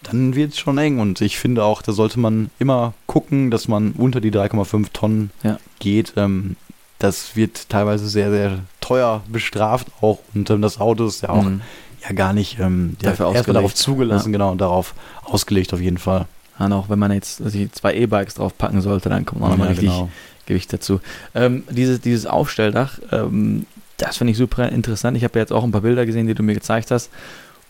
dann 0.04 0.34
wird 0.34 0.52
es 0.52 0.58
schon 0.58 0.78
eng. 0.78 1.00
Und 1.00 1.20
ich 1.20 1.38
finde 1.38 1.64
auch, 1.64 1.82
da 1.82 1.92
sollte 1.92 2.18
man 2.20 2.50
immer 2.58 2.94
gucken, 3.06 3.50
dass 3.50 3.68
man 3.68 3.92
unter 3.92 4.20
die 4.20 4.30
3,5 4.30 4.86
Tonnen 4.92 5.30
ja. 5.42 5.58
geht. 5.78 6.14
Ähm, 6.16 6.56
das 6.98 7.36
wird 7.36 7.68
teilweise 7.68 8.08
sehr, 8.08 8.30
sehr 8.30 8.60
teuer 8.80 9.22
bestraft 9.28 9.88
auch. 10.00 10.20
Und 10.34 10.48
ähm, 10.50 10.62
das 10.62 10.80
Auto 10.80 11.06
ist 11.06 11.22
ja 11.22 11.30
auch 11.30 11.42
mhm. 11.42 11.60
ja 12.02 12.14
gar 12.14 12.32
nicht 12.32 12.58
ähm, 12.60 12.96
erstmal 13.02 13.54
darauf 13.54 13.74
zugelassen, 13.74 14.28
ja. 14.28 14.32
genau, 14.32 14.52
und 14.52 14.60
darauf 14.60 14.94
ausgelegt 15.24 15.72
auf 15.74 15.80
jeden 15.80 15.98
Fall. 15.98 16.26
Und 16.58 16.72
auch 16.72 16.88
wenn 16.88 16.98
man 16.98 17.12
jetzt 17.12 17.42
also 17.42 17.58
zwei 17.72 17.94
E-Bikes 17.94 18.34
drauf 18.34 18.56
packen 18.56 18.80
sollte, 18.80 19.08
dann 19.08 19.26
kommt 19.26 19.42
auch 19.42 19.48
nochmal 19.48 19.66
ja, 19.66 19.72
richtig 19.72 19.90
genau. 19.90 20.08
Gewicht 20.46 20.72
dazu. 20.72 21.00
Ähm, 21.34 21.64
dieses, 21.70 22.00
dieses 22.00 22.26
Aufstelldach, 22.26 23.00
ähm, 23.10 23.66
das 23.96 24.16
finde 24.16 24.32
ich 24.32 24.38
super 24.38 24.68
interessant. 24.68 25.16
Ich 25.16 25.24
habe 25.24 25.38
ja 25.38 25.42
jetzt 25.42 25.52
auch 25.52 25.64
ein 25.64 25.72
paar 25.72 25.80
Bilder 25.80 26.06
gesehen, 26.06 26.26
die 26.26 26.34
du 26.34 26.42
mir 26.42 26.54
gezeigt 26.54 26.90
hast. 26.90 27.10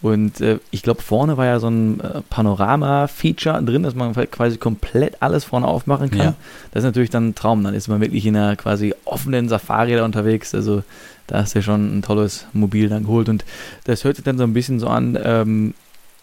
Und 0.05 0.42
äh, 0.42 0.59
ich 0.70 0.82
glaube, 0.82 1.00
vorne 1.00 1.38
war 1.38 1.46
ja 1.46 1.59
so 1.59 1.68
ein 1.68 1.98
äh, 2.00 2.20
Panorama-Feature 2.28 3.62
drin, 3.62 3.84
dass 3.84 3.94
man 3.94 4.12
quasi 4.12 4.59
komplett 4.59 5.22
alles 5.22 5.44
vorne 5.44 5.66
aufmachen 5.66 6.11
kann. 6.11 6.20
Ja. 6.20 6.34
Das 6.72 6.82
ist 6.82 6.84
natürlich 6.84 7.09
dann 7.09 7.28
ein 7.28 7.34
Traum. 7.34 7.64
Dann 7.64 7.72
ist 7.72 7.88
man 7.88 8.02
wirklich 8.02 8.26
in 8.26 8.36
einer 8.36 8.55
quasi 8.55 8.94
offenen 9.07 9.48
Safari 9.48 9.94
da 9.94 10.05
unterwegs. 10.05 10.55
Also 10.55 10.82
da 11.26 11.38
hast 11.38 11.55
du 11.55 11.62
schon 11.62 11.96
ein 11.96 12.02
tolles 12.02 12.44
Mobil 12.52 12.90
dann 12.90 13.05
geholt. 13.05 13.30
Und 13.30 13.46
das 13.84 14.05
hört 14.05 14.16
sich 14.16 14.24
dann 14.26 14.36
so 14.36 14.44
ein 14.44 14.52
bisschen 14.52 14.78
so 14.78 14.88
an, 14.88 15.18
ähm, 15.24 15.72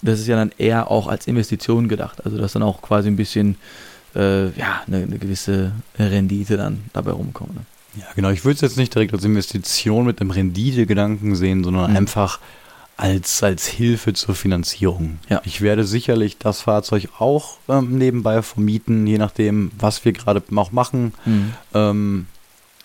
das 0.04 0.20
ist 0.20 0.28
ja 0.28 0.36
dann 0.36 0.52
eher 0.60 0.92
auch 0.92 1.08
als 1.08 1.26
Investition 1.26 1.88
gedacht. 1.88 2.24
Also 2.24 2.38
dass 2.38 2.54
dann 2.54 2.62
auch 2.62 2.84
quasi 2.84 3.08
ein 3.08 3.16
bisschen 3.16 3.56
äh, 4.14 4.50
ja, 4.50 4.84
eine, 4.86 4.98
eine, 4.98 5.18
gewisse 5.18 5.72
Rendite 5.98 6.56
dann 6.56 6.84
dabei 6.94 7.14
rumkommt. 7.14 7.56
Ne? 7.56 7.62
Ja, 7.98 8.06
genau. 8.16 8.30
Ich 8.30 8.46
würde 8.46 8.54
es 8.54 8.62
jetzt 8.62 8.78
nicht 8.78 8.94
direkt 8.94 9.12
als 9.12 9.24
Investition 9.24 10.06
mit 10.06 10.22
einem 10.22 10.30
Rendite-Gedanken 10.30 11.36
sehen, 11.36 11.64
sondern 11.64 11.90
mhm. 11.90 11.98
einfach 11.98 12.40
als, 12.98 13.42
als 13.42 13.66
Hilfe 13.68 14.14
zur 14.14 14.36
Finanzierung. 14.36 15.20
Ja. 15.30 15.42
Ich 15.44 15.62
werde 15.62 15.84
sicherlich 15.84 16.38
das 16.38 16.62
Fahrzeug 16.62 17.10
auch 17.18 17.58
ähm, 17.68 17.98
nebenbei 17.98 18.42
vermieten, 18.42 19.08
je 19.08 19.18
nachdem, 19.18 19.72
was 19.80 20.06
wir 20.06 20.14
gerade 20.14 20.44
auch 20.56 20.72
machen. 20.72 21.14
Mhm. 21.26 21.54
Ähm, 21.74 22.28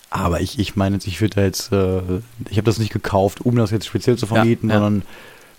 aber 0.08 0.40
ich, 0.40 0.58
ich 0.58 0.76
meine, 0.76 0.98
ich 1.04 1.20
würde 1.20 1.42
jetzt, 1.42 1.72
äh, 1.72 2.00
ich 2.48 2.56
habe 2.56 2.64
das 2.64 2.78
nicht 2.78 2.92
gekauft, 2.92 3.42
um 3.44 3.56
das 3.56 3.70
jetzt 3.70 3.86
speziell 3.86 4.16
zu 4.16 4.26
vermieten, 4.26 4.70
ja, 4.70 4.76
ja. 4.76 4.80
sondern 4.80 5.02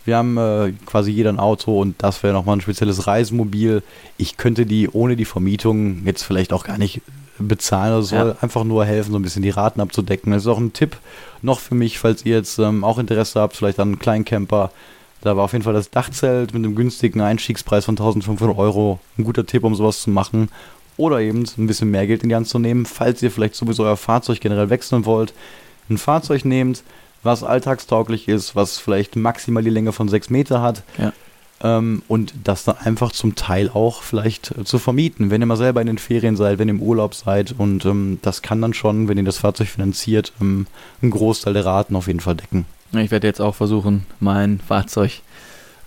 wir 0.06 0.16
haben 0.16 0.38
äh, 0.38 0.74
quasi 0.86 1.12
jeder 1.12 1.30
ein 1.30 1.40
Auto 1.40 1.80
und 1.80 2.02
das 2.02 2.24
wäre 2.24 2.34
nochmal 2.34 2.58
ein 2.58 2.62
spezielles 2.62 3.08
Reisemobil. 3.08 3.84
Ich 4.16 4.38
könnte 4.38 4.66
die 4.66 4.90
ohne 4.90 5.18
die 5.18 5.26
Vermietung 5.26 6.06
jetzt 6.06 6.24
vielleicht 6.24 6.54
auch 6.54 6.64
gar 6.64 6.78
nicht 6.78 7.02
bezahlen. 7.40 7.94
Also 7.94 8.16
soll 8.16 8.28
ja. 8.30 8.36
einfach 8.42 8.64
nur 8.64 8.86
helfen, 8.86 9.12
so 9.12 9.20
ein 9.20 9.22
bisschen 9.22 9.42
die 9.42 9.50
Raten 9.50 9.82
abzudecken. 9.82 10.32
Das 10.32 10.44
ist 10.44 10.48
auch 10.48 10.58
ein 10.58 10.74
Tipp 10.74 10.98
noch 11.42 11.60
für 11.60 11.76
mich, 11.76 12.00
falls 12.00 12.26
ihr 12.26 12.36
jetzt 12.36 12.60
ähm, 12.60 12.84
auch 12.84 12.98
Interesse 12.98 13.40
habt, 13.40 13.56
vielleicht 13.56 13.80
an 13.80 13.90
einem 13.90 14.00
Kleincamper. 14.00 14.72
Da 15.22 15.36
war 15.36 15.46
auf 15.46 15.54
jeden 15.54 15.64
Fall 15.64 15.74
das 15.74 15.90
Dachzelt 15.90 16.54
mit 16.54 16.64
einem 16.64 16.76
günstigen 16.76 17.22
Einstiegspreis 17.22 17.86
von 17.86 17.94
1500 17.94 18.58
Euro 18.58 19.00
ein 19.18 19.24
guter 19.24 19.46
Tipp, 19.46 19.64
um 19.64 19.76
sowas 19.76 20.02
zu 20.02 20.10
machen. 20.10 20.50
Oder 20.96 21.20
eben 21.20 21.46
ein 21.58 21.68
bisschen 21.68 21.92
mehr 21.92 22.08
Geld 22.08 22.24
in 22.24 22.30
die 22.30 22.36
Hand 22.36 22.48
zu 22.48 22.60
nehmen, 22.60 22.86
falls 22.86 23.22
ihr 23.22 23.32
vielleicht 23.32 23.56
sowieso 23.56 23.84
euer 23.84 23.98
Fahrzeug 23.98 24.40
generell 24.40 24.70
wechseln 24.70 25.06
wollt. 25.06 25.34
Ein 25.90 25.98
Fahrzeug 25.98 26.44
nehmt, 26.44 26.84
was 27.24 27.44
alltagstauglich 27.44 28.28
ist, 28.28 28.56
was 28.56 28.78
vielleicht 28.80 29.16
maximal 29.16 29.64
die 29.64 29.70
Länge 29.70 29.92
von 29.92 30.08
6 30.08 30.30
Meter 30.30 30.62
hat. 30.62 30.84
Ja 30.98 31.14
ähm, 31.64 32.02
und 32.08 32.34
das 32.44 32.64
dann 32.64 32.78
einfach 32.78 33.12
zum 33.12 33.36
Teil 33.36 33.70
auch 33.74 34.02
vielleicht 34.02 34.58
äh, 34.58 34.64
zu 34.64 34.80
vermieten, 34.80 35.30
wenn 35.32 35.42
ihr 35.42 35.48
mal 35.48 35.58
selber 35.58 35.82
in 35.82 35.88
den 35.88 35.98
Ferien 35.98 36.36
seid, 36.36 36.60
wenn 36.60 36.68
ihr 36.68 36.76
im 36.76 36.82
Urlaub 36.82 37.16
seid 37.16 37.56
und 37.58 37.86
ähm, 37.86 38.20
das 38.22 38.42
kann 38.42 38.62
dann 38.62 38.74
schon, 38.74 39.08
wenn 39.08 39.18
ihr 39.18 39.24
das 39.24 39.38
Fahrzeug 39.38 39.68
finanziert, 39.68 40.34
ähm, 40.42 40.68
einen 41.02 41.12
Großteil 41.12 41.54
der 41.54 41.66
Raten 41.66 41.96
auf 41.96 42.08
jeden 42.08 42.20
Fall 42.20 42.36
decken. 42.36 42.66
Ich 42.94 43.12
werde 43.12 43.28
jetzt 43.28 43.42
auch 43.42 43.56
versuchen, 43.56 44.06
mein 44.20 44.60
Fahrzeug 44.60 45.22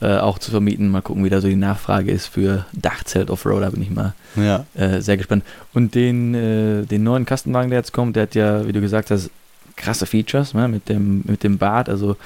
äh, 0.00 0.16
auch 0.16 0.38
zu 0.38 0.50
vermieten. 0.50 0.88
Mal 0.88 1.02
gucken, 1.02 1.24
wie 1.24 1.30
da 1.30 1.40
so 1.40 1.48
die 1.48 1.56
Nachfrage 1.56 2.10
ist 2.10 2.26
für 2.26 2.66
Dachzelt 2.72 3.30
Offroad. 3.30 3.62
Da 3.62 3.70
bin 3.70 3.82
ich 3.82 3.90
mal 3.90 4.14
ja. 4.36 4.64
äh, 4.74 5.00
sehr 5.00 5.16
gespannt. 5.16 5.44
Und 5.72 5.94
den, 5.94 6.34
äh, 6.34 6.84
den 6.84 7.02
neuen 7.02 7.24
Kastenwagen, 7.24 7.70
der 7.70 7.80
jetzt 7.80 7.92
kommt, 7.92 8.16
der 8.16 8.24
hat 8.24 8.34
ja, 8.34 8.66
wie 8.66 8.72
du 8.72 8.80
gesagt 8.80 9.10
hast, 9.10 9.30
krasse 9.76 10.06
Features 10.06 10.54
ne, 10.54 10.68
mit, 10.68 10.88
dem, 10.88 11.22
mit 11.26 11.42
dem 11.42 11.58
Bad. 11.58 11.88
Also 11.88 12.16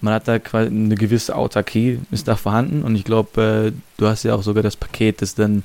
man 0.00 0.14
hat 0.14 0.28
da 0.28 0.38
quasi 0.38 0.68
eine 0.68 0.94
gewisse 0.96 1.34
Autarkie, 1.36 2.00
ist 2.10 2.28
da 2.28 2.36
vorhanden 2.36 2.82
und 2.82 2.96
ich 2.96 3.04
glaube, 3.04 3.72
äh, 3.72 3.78
du 3.98 4.06
hast 4.06 4.24
ja 4.24 4.34
auch 4.34 4.42
sogar 4.42 4.62
das 4.62 4.76
Paket, 4.76 5.22
das 5.22 5.34
dann 5.34 5.62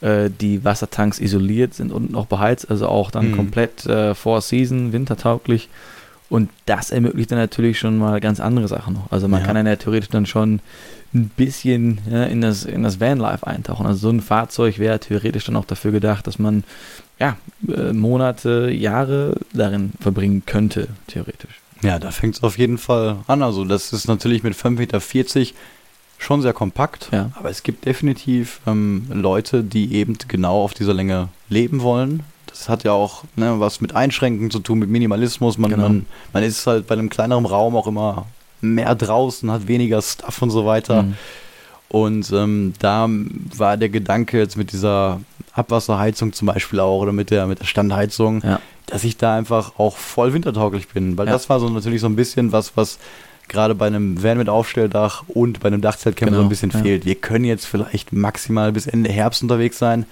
äh, 0.00 0.30
die 0.30 0.64
Wassertanks 0.64 1.18
isoliert 1.18 1.74
sind 1.74 1.92
und 1.92 2.10
noch 2.10 2.26
beheizt, 2.26 2.70
also 2.70 2.88
auch 2.88 3.10
dann 3.10 3.30
mhm. 3.30 3.36
komplett 3.36 3.86
äh, 3.86 4.14
Four 4.14 4.40
Season, 4.40 4.92
wintertauglich. 4.92 5.68
Und 6.30 6.50
das 6.66 6.90
ermöglicht 6.90 7.30
dann 7.30 7.38
natürlich 7.38 7.78
schon 7.78 7.98
mal 7.98 8.20
ganz 8.20 8.40
andere 8.40 8.66
Sachen 8.66 8.94
noch. 8.94 9.12
Also 9.12 9.28
man 9.28 9.40
ja. 9.40 9.46
kann 9.46 9.56
dann 9.56 9.66
ja 9.66 9.76
theoretisch 9.76 10.08
dann 10.08 10.26
schon 10.26 10.60
ein 11.14 11.30
bisschen 11.36 12.00
ja, 12.10 12.24
in, 12.24 12.40
das, 12.40 12.64
in 12.64 12.82
das 12.82 12.98
Vanlife 12.98 13.46
eintauchen. 13.46 13.86
Also 13.86 13.98
so 13.98 14.10
ein 14.10 14.20
Fahrzeug 14.20 14.78
wäre 14.78 14.98
theoretisch 14.98 15.44
dann 15.44 15.56
auch 15.56 15.64
dafür 15.64 15.92
gedacht, 15.92 16.26
dass 16.26 16.38
man 16.38 16.64
ja, 17.24 17.36
äh, 17.74 17.92
Monate, 17.92 18.70
Jahre 18.70 19.36
darin 19.52 19.92
verbringen 20.00 20.42
könnte, 20.46 20.88
theoretisch. 21.06 21.60
Ja, 21.82 21.98
da 21.98 22.10
fängt 22.10 22.36
es 22.36 22.42
auf 22.42 22.58
jeden 22.58 22.78
Fall 22.78 23.18
an. 23.26 23.42
Also 23.42 23.64
das 23.64 23.92
ist 23.92 24.08
natürlich 24.08 24.42
mit 24.42 24.54
5,40 24.54 24.70
Meter 24.70 25.00
schon 26.18 26.42
sehr 26.42 26.52
kompakt, 26.52 27.08
ja. 27.12 27.30
aber 27.34 27.50
es 27.50 27.62
gibt 27.62 27.84
definitiv 27.84 28.60
ähm, 28.66 29.06
Leute, 29.12 29.62
die 29.62 29.94
eben 29.94 30.16
genau 30.28 30.62
auf 30.62 30.72
dieser 30.72 30.94
Länge 30.94 31.28
leben 31.48 31.82
wollen. 31.82 32.22
Das 32.46 32.68
hat 32.68 32.84
ja 32.84 32.92
auch 32.92 33.24
ne, 33.36 33.58
was 33.58 33.80
mit 33.80 33.94
Einschränken 33.94 34.50
zu 34.50 34.60
tun, 34.60 34.78
mit 34.78 34.88
Minimalismus. 34.88 35.58
Man, 35.58 35.70
genau. 35.70 35.82
man, 35.82 36.06
man 36.32 36.42
ist 36.42 36.66
halt 36.66 36.86
bei 36.86 36.94
einem 36.94 37.10
kleineren 37.10 37.46
Raum 37.46 37.76
auch 37.76 37.86
immer 37.86 38.26
mehr 38.60 38.94
draußen, 38.94 39.50
hat 39.50 39.66
weniger 39.66 40.00
Stuff 40.00 40.40
und 40.40 40.50
so 40.50 40.64
weiter. 40.64 41.02
Mhm. 41.02 41.14
Und 41.94 42.32
ähm, 42.32 42.72
da 42.80 43.08
war 43.56 43.76
der 43.76 43.88
Gedanke 43.88 44.38
jetzt 44.38 44.56
mit 44.56 44.72
dieser 44.72 45.20
Abwasserheizung 45.52 46.32
zum 46.32 46.46
Beispiel 46.46 46.80
auch 46.80 47.00
oder 47.00 47.12
mit 47.12 47.30
der, 47.30 47.46
mit 47.46 47.60
der 47.60 47.66
Standheizung, 47.66 48.42
ja 48.42 48.60
dass 48.86 49.04
ich 49.04 49.16
da 49.16 49.36
einfach 49.36 49.78
auch 49.78 49.96
voll 49.96 50.32
wintertauglich 50.32 50.88
bin. 50.88 51.16
Weil 51.16 51.26
ja. 51.26 51.32
das 51.32 51.48
war 51.48 51.60
so 51.60 51.68
natürlich 51.68 52.00
so 52.00 52.06
ein 52.06 52.16
bisschen 52.16 52.52
was, 52.52 52.76
was 52.76 52.98
gerade 53.48 53.74
bei 53.74 53.86
einem 53.86 54.22
Van 54.22 54.38
mit 54.38 54.48
Aufstelldach 54.48 55.24
und 55.28 55.60
bei 55.60 55.68
einem 55.68 55.80
Dachzeltcamper 55.80 56.30
genau, 56.30 56.42
so 56.42 56.46
ein 56.46 56.48
bisschen 56.48 56.70
ja. 56.70 56.80
fehlt. 56.80 57.04
Wir 57.04 57.14
können 57.14 57.44
jetzt 57.44 57.66
vielleicht 57.66 58.12
maximal 58.12 58.72
bis 58.72 58.86
Ende 58.86 59.10
Herbst 59.10 59.42
unterwegs 59.42 59.78
sein. 59.78 60.06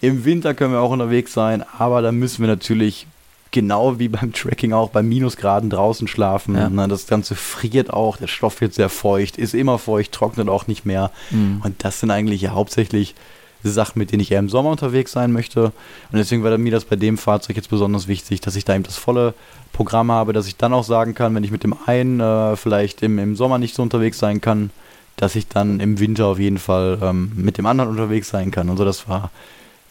Im 0.00 0.24
Winter 0.24 0.54
können 0.54 0.72
wir 0.72 0.80
auch 0.80 0.90
unterwegs 0.90 1.32
sein, 1.32 1.64
aber 1.78 2.02
da 2.02 2.12
müssen 2.12 2.40
wir 2.40 2.48
natürlich 2.48 3.06
genau 3.50 3.98
wie 3.98 4.08
beim 4.08 4.32
Tracking 4.32 4.72
auch 4.72 4.90
bei 4.90 5.02
Minusgraden 5.02 5.70
draußen 5.70 6.08
schlafen. 6.08 6.54
Ja. 6.54 6.86
Das 6.86 7.06
Ganze 7.06 7.34
friert 7.34 7.92
auch, 7.92 8.16
der 8.16 8.26
Stoff 8.26 8.60
wird 8.60 8.74
sehr 8.74 8.88
feucht, 8.88 9.38
ist 9.38 9.54
immer 9.54 9.78
feucht, 9.78 10.12
trocknet 10.12 10.48
auch 10.48 10.66
nicht 10.66 10.84
mehr. 10.84 11.10
Mhm. 11.30 11.62
Und 11.64 11.84
das 11.84 12.00
sind 12.00 12.10
eigentlich 12.10 12.42
ja 12.42 12.50
hauptsächlich 12.50 13.14
Sachen, 13.62 13.98
mit 13.98 14.12
denen 14.12 14.20
ich 14.20 14.30
eher 14.30 14.38
im 14.38 14.48
Sommer 14.48 14.70
unterwegs 14.70 15.12
sein 15.12 15.32
möchte. 15.32 15.64
Und 15.64 16.18
deswegen 16.18 16.44
war 16.44 16.56
mir 16.58 16.72
das 16.72 16.84
bei 16.84 16.96
dem 16.96 17.18
Fahrzeug 17.18 17.56
jetzt 17.56 17.70
besonders 17.70 18.06
wichtig, 18.06 18.40
dass 18.40 18.56
ich 18.56 18.64
da 18.64 18.74
eben 18.74 18.84
das 18.84 18.96
volle 18.96 19.34
Programm 19.72 20.12
habe, 20.12 20.32
dass 20.32 20.46
ich 20.46 20.56
dann 20.56 20.72
auch 20.72 20.84
sagen 20.84 21.14
kann, 21.14 21.34
wenn 21.34 21.44
ich 21.44 21.50
mit 21.50 21.64
dem 21.64 21.74
einen 21.86 22.20
äh, 22.20 22.56
vielleicht 22.56 23.02
im, 23.02 23.18
im 23.18 23.36
Sommer 23.36 23.58
nicht 23.58 23.74
so 23.74 23.82
unterwegs 23.82 24.18
sein 24.18 24.40
kann, 24.40 24.70
dass 25.16 25.34
ich 25.34 25.48
dann 25.48 25.80
im 25.80 25.98
Winter 25.98 26.26
auf 26.26 26.38
jeden 26.38 26.58
Fall 26.58 26.98
ähm, 27.02 27.32
mit 27.34 27.58
dem 27.58 27.66
anderen 27.66 27.90
unterwegs 27.90 28.28
sein 28.28 28.50
kann. 28.50 28.68
Und 28.68 28.76
so, 28.76 28.84
das 28.84 29.08
war 29.08 29.30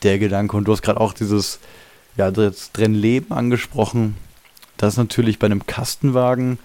der 0.03 0.19
Gedanke. 0.19 0.55
Und 0.55 0.65
du 0.65 0.71
hast 0.71 0.81
gerade 0.81 1.01
auch 1.01 1.13
dieses, 1.13 1.59
ja, 2.17 2.31
das 2.31 2.71
drin 2.71 2.93
Leben 2.93 3.31
angesprochen. 3.31 4.15
Das 4.77 4.93
ist 4.93 4.97
natürlich 4.97 5.39
bei 5.39 5.45
einem 5.45 5.65
Kastenwagen 5.65 6.59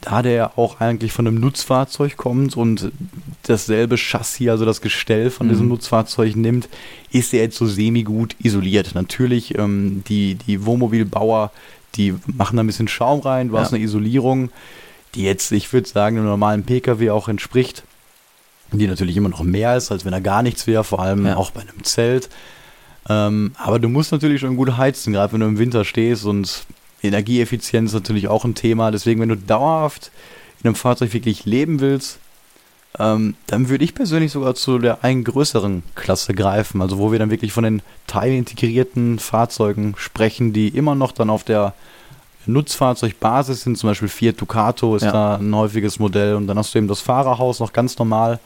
da 0.00 0.22
der 0.22 0.58
auch 0.58 0.80
eigentlich 0.80 1.12
von 1.12 1.26
einem 1.26 1.40
Nutzfahrzeug 1.40 2.16
kommt 2.16 2.56
und 2.56 2.92
dasselbe 3.42 3.96
Chassis, 3.96 4.48
also 4.48 4.64
das 4.64 4.80
Gestell 4.80 5.30
von 5.30 5.46
mhm. 5.46 5.50
diesem 5.50 5.68
Nutzfahrzeug 5.68 6.36
nimmt, 6.36 6.68
ist 7.10 7.34
er 7.34 7.42
jetzt 7.42 7.56
so 7.56 7.66
semi-gut 7.66 8.36
isoliert. 8.40 8.94
Natürlich, 8.94 9.58
ähm, 9.58 10.04
die, 10.08 10.36
die 10.36 10.64
Wohnmobilbauer, 10.64 11.50
die 11.96 12.14
machen 12.26 12.56
da 12.56 12.62
ein 12.62 12.66
bisschen 12.66 12.88
Schaum 12.88 13.20
rein, 13.20 13.48
du 13.48 13.54
ja. 13.54 13.60
hast 13.60 13.74
eine 13.74 13.82
Isolierung, 13.82 14.50
die 15.14 15.24
jetzt, 15.24 15.50
ich 15.50 15.72
würde 15.72 15.88
sagen, 15.88 16.16
einem 16.16 16.26
normalen 16.26 16.62
Pkw 16.62 17.10
auch 17.10 17.28
entspricht, 17.28 17.82
die 18.70 18.86
natürlich 18.86 19.16
immer 19.16 19.30
noch 19.30 19.42
mehr 19.42 19.76
ist, 19.76 19.90
als 19.90 20.04
wenn 20.04 20.12
er 20.12 20.20
gar 20.20 20.42
nichts 20.42 20.66
wäre, 20.66 20.84
vor 20.84 21.00
allem 21.00 21.26
ja. 21.26 21.36
auch 21.36 21.50
bei 21.50 21.62
einem 21.62 21.82
Zelt. 21.82 22.28
Ähm, 23.08 23.52
aber 23.56 23.78
du 23.78 23.88
musst 23.88 24.12
natürlich 24.12 24.40
schon 24.40 24.56
gut 24.56 24.76
heizen, 24.76 25.12
gerade 25.12 25.32
wenn 25.32 25.40
du 25.40 25.46
im 25.46 25.58
Winter 25.58 25.84
stehst 25.84 26.24
und 26.24 26.66
Energieeffizienz 27.02 27.90
ist 27.90 27.94
natürlich 27.94 28.28
auch 28.28 28.44
ein 28.44 28.54
Thema. 28.54 28.90
Deswegen, 28.90 29.20
wenn 29.20 29.28
du 29.28 29.36
dauerhaft 29.36 30.10
in 30.60 30.66
einem 30.66 30.74
Fahrzeug 30.74 31.12
wirklich 31.12 31.44
leben 31.44 31.80
willst, 31.80 32.18
ähm, 32.98 33.36
dann 33.46 33.68
würde 33.68 33.84
ich 33.84 33.94
persönlich 33.94 34.32
sogar 34.32 34.54
zu 34.54 34.78
der 34.78 35.04
einen 35.04 35.24
größeren 35.24 35.82
Klasse 35.94 36.34
greifen. 36.34 36.82
Also 36.82 36.98
wo 36.98 37.12
wir 37.12 37.18
dann 37.18 37.30
wirklich 37.30 37.52
von 37.52 37.64
den 37.64 37.82
teilintegrierten 38.06 39.18
Fahrzeugen 39.18 39.94
sprechen, 39.96 40.52
die 40.52 40.68
immer 40.68 40.94
noch 40.94 41.12
dann 41.12 41.30
auf 41.30 41.44
der 41.44 41.74
Nutzfahrzeugbasis 42.46 43.62
sind. 43.62 43.76
Zum 43.76 43.90
Beispiel 43.90 44.08
Fiat 44.08 44.40
Ducato 44.40 44.96
ist 44.96 45.02
ja. 45.02 45.12
da 45.12 45.36
ein 45.36 45.54
häufiges 45.54 45.98
Modell. 45.98 46.34
Und 46.34 46.46
dann 46.46 46.58
hast 46.58 46.74
du 46.74 46.78
eben 46.78 46.88
das 46.88 47.00
Fahrerhaus 47.00 47.60
noch 47.60 47.72
ganz 47.72 47.96
normal. 47.98 48.40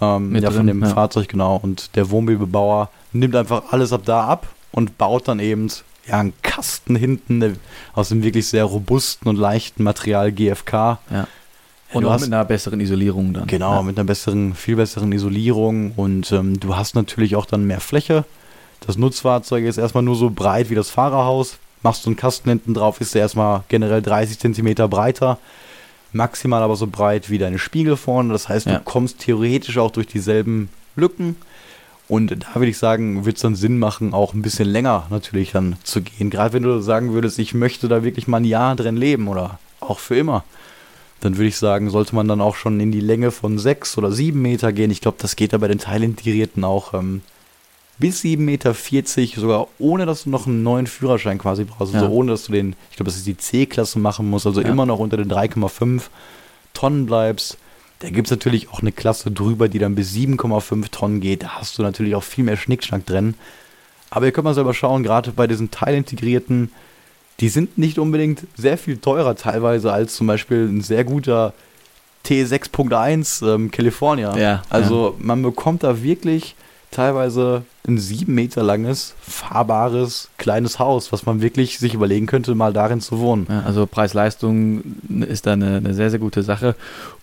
Ähm, 0.00 0.34
ja, 0.36 0.50
von 0.50 0.66
dem 0.66 0.82
ja. 0.82 0.88
Fahrzeug, 0.88 1.28
genau. 1.28 1.60
Und 1.62 1.94
der 1.96 2.10
Wohnmobilbauer 2.10 2.90
nimmt 3.12 3.36
einfach 3.36 3.64
alles 3.70 3.92
ab 3.92 4.02
da 4.04 4.24
ab 4.26 4.48
und 4.72 4.98
baut 4.98 5.28
dann 5.28 5.40
eben 5.40 5.68
ja, 6.06 6.20
einen 6.20 6.32
Kasten 6.42 6.96
hinten 6.96 7.58
aus 7.92 8.08
dem 8.08 8.22
wirklich 8.22 8.48
sehr 8.48 8.64
robusten 8.64 9.28
und 9.28 9.36
leichten 9.36 9.82
Material 9.82 10.32
GFK. 10.32 10.72
Ja. 11.10 11.26
Und 11.92 12.04
auch 12.04 12.12
hast, 12.12 12.22
mit 12.22 12.32
einer 12.32 12.44
besseren 12.44 12.80
Isolierung 12.80 13.32
dann. 13.32 13.46
Genau, 13.46 13.74
ja. 13.76 13.82
mit 13.82 13.98
einer 13.98 14.06
besseren, 14.06 14.54
viel 14.54 14.76
besseren 14.76 15.10
Isolierung 15.12 15.92
und 15.92 16.30
ähm, 16.30 16.60
du 16.60 16.76
hast 16.76 16.94
natürlich 16.94 17.34
auch 17.34 17.46
dann 17.46 17.64
mehr 17.66 17.80
Fläche. 17.80 18.24
Das 18.86 18.96
Nutzfahrzeug 18.96 19.64
ist 19.64 19.76
erstmal 19.76 20.02
nur 20.02 20.16
so 20.16 20.30
breit 20.30 20.70
wie 20.70 20.74
das 20.74 20.88
Fahrerhaus. 20.88 21.58
Machst 21.82 22.04
du 22.04 22.10
einen 22.10 22.16
Kasten 22.16 22.48
hinten 22.48 22.74
drauf, 22.74 23.00
ist 23.00 23.14
der 23.14 23.22
erstmal 23.22 23.64
generell 23.68 24.02
30 24.02 24.38
cm 24.38 24.88
breiter. 24.88 25.38
Maximal 26.12 26.62
aber 26.62 26.76
so 26.76 26.86
breit 26.86 27.30
wie 27.30 27.38
deine 27.38 27.58
Spiegel 27.58 27.96
vorne. 27.96 28.32
Das 28.32 28.48
heißt, 28.48 28.66
du 28.66 28.70
ja. 28.70 28.82
kommst 28.84 29.20
theoretisch 29.20 29.78
auch 29.78 29.90
durch 29.90 30.06
dieselben 30.06 30.68
Lücken. 30.96 31.36
Und 32.08 32.30
da 32.30 32.54
würde 32.56 32.70
ich 32.70 32.78
sagen, 32.78 33.24
wird 33.24 33.36
es 33.36 33.42
dann 33.42 33.54
Sinn 33.54 33.78
machen, 33.78 34.14
auch 34.14 34.34
ein 34.34 34.42
bisschen 34.42 34.68
länger 34.68 35.06
natürlich 35.10 35.52
dann 35.52 35.76
zu 35.84 36.02
gehen. 36.02 36.28
Gerade 36.28 36.54
wenn 36.54 36.64
du 36.64 36.80
sagen 36.80 37.12
würdest, 37.12 37.38
ich 37.38 37.54
möchte 37.54 37.86
da 37.86 38.02
wirklich 38.02 38.26
mal 38.26 38.38
ein 38.38 38.44
Jahr 38.44 38.74
drin 38.74 38.96
leben 38.96 39.28
oder 39.28 39.60
auch 39.78 40.00
für 40.00 40.16
immer. 40.16 40.44
Dann 41.20 41.36
würde 41.36 41.48
ich 41.48 41.56
sagen, 41.56 41.90
sollte 41.90 42.14
man 42.16 42.26
dann 42.26 42.40
auch 42.40 42.56
schon 42.56 42.80
in 42.80 42.90
die 42.90 43.00
Länge 43.00 43.30
von 43.30 43.58
sechs 43.58 43.96
oder 43.96 44.10
sieben 44.10 44.42
Meter 44.42 44.72
gehen. 44.72 44.90
Ich 44.90 45.00
glaube, 45.00 45.18
das 45.20 45.36
geht 45.36 45.52
da 45.52 45.58
bei 45.58 45.68
den 45.68 45.78
Teilintegrierten 45.78 46.64
auch 46.64 46.94
ähm, 46.94 47.20
bis 48.00 48.22
7,40 48.22 48.38
Meter, 48.38 48.74
sogar 49.40 49.68
ohne 49.78 50.06
dass 50.06 50.24
du 50.24 50.30
noch 50.30 50.46
einen 50.46 50.62
neuen 50.62 50.86
Führerschein 50.86 51.38
quasi 51.38 51.64
brauchst. 51.64 51.94
Also 51.94 52.06
ja. 52.06 52.10
ohne 52.10 52.32
dass 52.32 52.44
du 52.44 52.52
den, 52.52 52.74
ich 52.90 52.96
glaube, 52.96 53.10
das 53.10 53.16
ist 53.16 53.26
die 53.26 53.36
C-Klasse 53.36 53.98
machen 53.98 54.28
musst, 54.28 54.46
also 54.46 54.62
ja. 54.62 54.68
immer 54.68 54.86
noch 54.86 54.98
unter 54.98 55.18
den 55.18 55.30
3,5 55.30 56.02
Tonnen 56.72 57.06
bleibst. 57.06 57.58
Da 58.00 58.08
gibt 58.08 58.28
es 58.28 58.30
natürlich 58.30 58.70
auch 58.70 58.80
eine 58.80 58.92
Klasse 58.92 59.30
drüber, 59.30 59.68
die 59.68 59.78
dann 59.78 59.94
bis 59.94 60.14
7,5 60.14 60.90
Tonnen 60.90 61.20
geht. 61.20 61.42
Da 61.42 61.50
hast 61.58 61.78
du 61.78 61.82
natürlich 61.82 62.14
auch 62.14 62.22
viel 62.22 62.44
mehr 62.44 62.56
Schnickschnack 62.56 63.04
drin. 63.04 63.34
Aber 64.08 64.24
ihr 64.26 64.32
könnt 64.32 64.46
mal 64.46 64.54
selber 64.54 64.72
schauen, 64.72 65.02
gerade 65.02 65.32
bei 65.32 65.46
diesen 65.46 65.70
teilintegrierten, 65.70 66.72
die 67.40 67.48
sind 67.50 67.76
nicht 67.76 67.98
unbedingt 67.98 68.46
sehr 68.56 68.78
viel 68.78 68.96
teurer 68.96 69.36
teilweise 69.36 69.92
als 69.92 70.14
zum 70.14 70.26
Beispiel 70.26 70.66
ein 70.66 70.80
sehr 70.80 71.04
guter 71.04 71.52
T6.1 72.26 73.46
ähm, 73.46 73.70
California. 73.70 74.36
Ja, 74.36 74.62
also 74.70 75.16
ja. 75.18 75.24
man 75.24 75.42
bekommt 75.42 75.82
da 75.82 76.02
wirklich 76.02 76.54
teilweise 76.90 77.62
ein 77.86 77.98
sieben 77.98 78.34
Meter 78.34 78.62
langes, 78.62 79.14
fahrbares, 79.20 80.28
kleines 80.36 80.78
Haus, 80.78 81.12
was 81.12 81.24
man 81.24 81.40
wirklich 81.40 81.78
sich 81.78 81.94
überlegen 81.94 82.26
könnte, 82.26 82.54
mal 82.54 82.72
darin 82.72 83.00
zu 83.00 83.18
wohnen. 83.18 83.46
Ja, 83.48 83.62
also 83.62 83.86
Preis-Leistung 83.86 84.82
ist 85.28 85.46
da 85.46 85.54
eine, 85.54 85.78
eine, 85.78 85.94
sehr, 85.94 86.10
sehr 86.10 86.18
gute 86.18 86.42
Sache. 86.42 86.74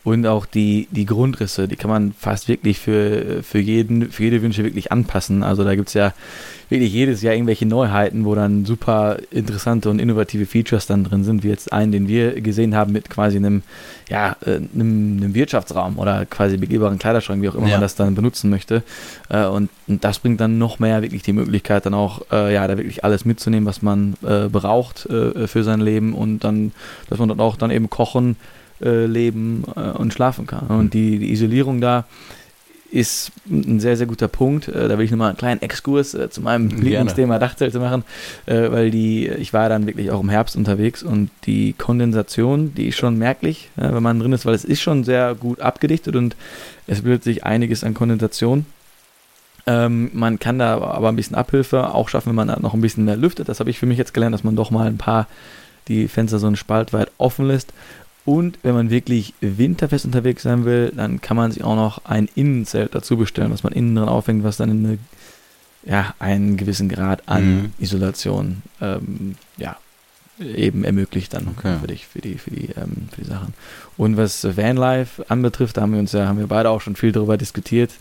Und 0.04 0.26
auch 0.26 0.46
die, 0.46 0.88
die 0.92 1.06
Grundrisse, 1.06 1.68
die 1.68 1.76
kann 1.76 1.92
man 1.92 2.14
fast 2.18 2.48
wirklich 2.48 2.80
für, 2.80 3.44
für, 3.44 3.60
jeden, 3.60 4.10
für 4.10 4.24
jede 4.24 4.42
Wünsche 4.42 4.64
wirklich 4.64 4.92
anpassen. 4.92 5.44
Also 5.44 5.64
da 5.66 5.76
gibt 5.76 5.90
es 5.90 5.96
ja 5.96 6.14
wirklich 6.70 6.94
jedes 6.94 7.22
Jahr 7.22 7.34
irgendwelche 7.34 7.66
Neuheiten, 7.66 8.24
wo 8.24 8.34
dann 8.34 8.66
super 8.66 9.18
interessante 9.32 9.90
und 9.90 10.00
innovative 10.00 10.46
Features 10.46 10.86
dann 10.86 11.04
drin 11.04 11.24
sind, 11.24 11.44
wie 11.44 11.50
jetzt 11.50 11.74
einen, 11.74 11.92
den 11.92 12.08
wir 12.08 12.40
gesehen 12.40 12.74
haben 12.74 12.94
mit 12.94 13.10
quasi 13.10 13.36
einem, 13.36 13.64
ja, 14.10 14.38
äh, 14.46 14.56
einem, 14.56 15.18
einem 15.18 15.34
Wirtschaftsraum 15.34 15.98
oder 15.98 16.26
quasi 16.26 16.56
begehbaren 16.56 17.00
Kleiderschrank, 17.00 17.42
wie 17.42 17.50
auch 17.50 17.56
immer 17.56 17.68
ja. 17.68 17.74
man 17.74 17.82
das 17.82 17.96
dann 17.96 18.16
benutzen 18.16 18.50
möchte. 18.50 18.84
Äh, 19.30 19.46
und, 19.46 19.70
und, 19.88 20.04
das 20.06 20.20
bringt 20.20 20.40
dann 20.40 20.47
noch 20.48 20.80
mehr 20.80 21.02
wirklich 21.02 21.24
die 21.24 21.34
Möglichkeit, 21.34 21.86
dann 21.86 21.94
auch, 21.94 22.22
äh, 22.32 22.54
ja, 22.54 22.68
da 22.68 22.78
wirklich 22.78 23.04
alles 23.04 23.26
mitzunehmen, 23.26 23.66
was 23.66 23.82
man 23.82 24.16
braucht 24.22 25.08
für 25.10 25.64
sein 25.64 25.82
Leben 25.82 26.14
und 26.14 26.44
dann, 26.44 26.72
dass 27.10 27.20
man 27.20 27.30
dann 27.30 27.40
auch 27.40 27.56
dann 27.56 27.72
eben 27.72 27.90
kochen, 27.90 28.36
leben 28.80 29.64
und 29.64 30.14
schlafen 30.14 30.46
kann. 30.46 30.68
Und 30.68 30.94
die, 30.94 31.18
die 31.18 31.32
Isolierung 31.32 31.82
da, 31.82 32.06
ist 32.92 33.32
ein 33.50 33.80
sehr, 33.80 33.98
sehr 33.98 34.08
guter 34.08 34.28
Punkt. 34.28 34.68
Äh, 34.68 34.88
da 34.88 34.98
will 34.98 35.06
ich 35.06 35.12
nochmal 35.12 35.30
einen 35.30 35.38
kleinen 35.38 35.62
Exkurs 35.62 36.14
äh, 36.14 36.30
zu 36.30 36.42
meinem 36.42 36.70
Lieblingsthema 36.70 37.40
Dachzelte 37.40 37.80
machen, 37.80 38.04
äh, 38.46 38.72
weil 38.72 38.92
die, 38.92 39.28
ich 39.28 39.54
war 39.54 39.70
dann 39.70 39.88
wirklich 39.88 40.12
auch 40.12 40.22
im 40.22 40.30
Herbst 40.30 40.56
unterwegs 40.56 41.04
und 41.04 41.30
die 41.46 41.74
Kondensation, 41.74 42.74
die 42.76 42.88
ist 42.88 42.98
schon 42.98 43.18
merklich, 43.18 43.70
wenn 43.76 44.04
man 44.04 44.20
drin 44.20 44.34
ist, 44.34 44.46
weil 44.46 44.54
es 44.54 44.66
ist 44.66 44.82
schon 44.82 45.04
sehr 45.04 45.36
gut 45.36 45.60
abgedichtet 45.62 46.16
und 46.16 46.36
es 46.88 47.02
bildet 47.02 47.24
sich 47.24 47.44
einiges 47.44 47.84
an 47.84 47.94
Kondensation. 47.94 48.66
Ähm, 49.68 50.10
man 50.14 50.40
kann 50.40 50.60
da 50.60 50.80
aber 50.80 51.10
ein 51.10 51.16
bisschen 51.16 51.36
Abhilfe 51.36 51.94
auch 51.94 52.10
schaffen, 52.10 52.30
wenn 52.30 52.36
man 52.36 52.48
da 52.48 52.60
noch 52.60 52.74
ein 52.74 52.82
bisschen 52.82 53.06
mehr 53.06 53.18
lüftet. 53.18 53.50
Das 53.50 53.60
habe 53.60 53.70
ich 53.70 53.80
für 53.80 53.86
mich 53.86 53.98
jetzt 53.98 54.14
gelernt, 54.14 54.34
dass 54.34 54.44
man 54.44 54.56
doch 54.56 54.72
mal 54.72 54.88
ein 54.88 54.98
paar 54.98 55.28
die 55.88 56.08
Fenster 56.08 56.40
so 56.40 56.48
einen 56.48 56.56
Spalt 56.56 56.94
weit 56.94 57.12
offen 57.18 57.48
lässt 57.48 57.74
und 58.28 58.60
wenn 58.62 58.76
man 58.76 58.90
wirklich 58.90 59.34
winterfest 59.40 60.04
unterwegs 60.04 60.44
sein 60.44 60.66
will, 60.66 60.92
dann 60.94 61.22
kann 61.22 61.38
man 61.38 61.54
sich 61.54 61.64
auch 61.64 61.78
noch 61.78 62.04
ein 62.04 62.28
Innenzelt 62.36 62.94
dazu 62.94 63.16
bestellen, 63.16 63.54
was 63.54 63.64
man 63.64 63.72
innen 63.72 63.96
drin 63.96 64.10
aufhängt, 64.10 64.44
was 64.44 64.58
dann 64.58 64.70
eine, 64.70 64.98
ja, 65.86 66.14
einen 66.20 66.58
gewissen 66.58 66.90
Grad 66.90 67.24
an 67.26 67.56
mhm. 67.56 67.74
Isolation 67.80 68.64
ähm, 68.82 69.38
ja, 69.56 69.78
eben 70.40 70.84
ermöglicht 70.84 71.34
dann 71.34 71.48
okay. 71.58 71.78
für 71.82 71.88
dich, 71.88 72.06
für 72.06 72.22
die, 72.22 72.36
für 72.36 72.52
die, 72.52 72.70
ähm, 72.78 73.10
für 73.12 73.22
die 73.22 73.28
Sachen. 73.28 73.54
Und 73.98 74.18
was 74.18 74.44
Vanlife 74.58 75.26
anbetrifft, 75.30 75.78
da 75.78 75.82
haben 75.82 75.94
wir 75.94 76.00
uns 76.00 76.12
ja, 76.12 76.28
haben 76.28 76.38
wir 76.38 76.48
beide 76.48 76.70
auch 76.70 76.82
schon 76.82 76.96
viel 76.96 77.12
darüber 77.12 77.38
diskutiert. 77.38 77.92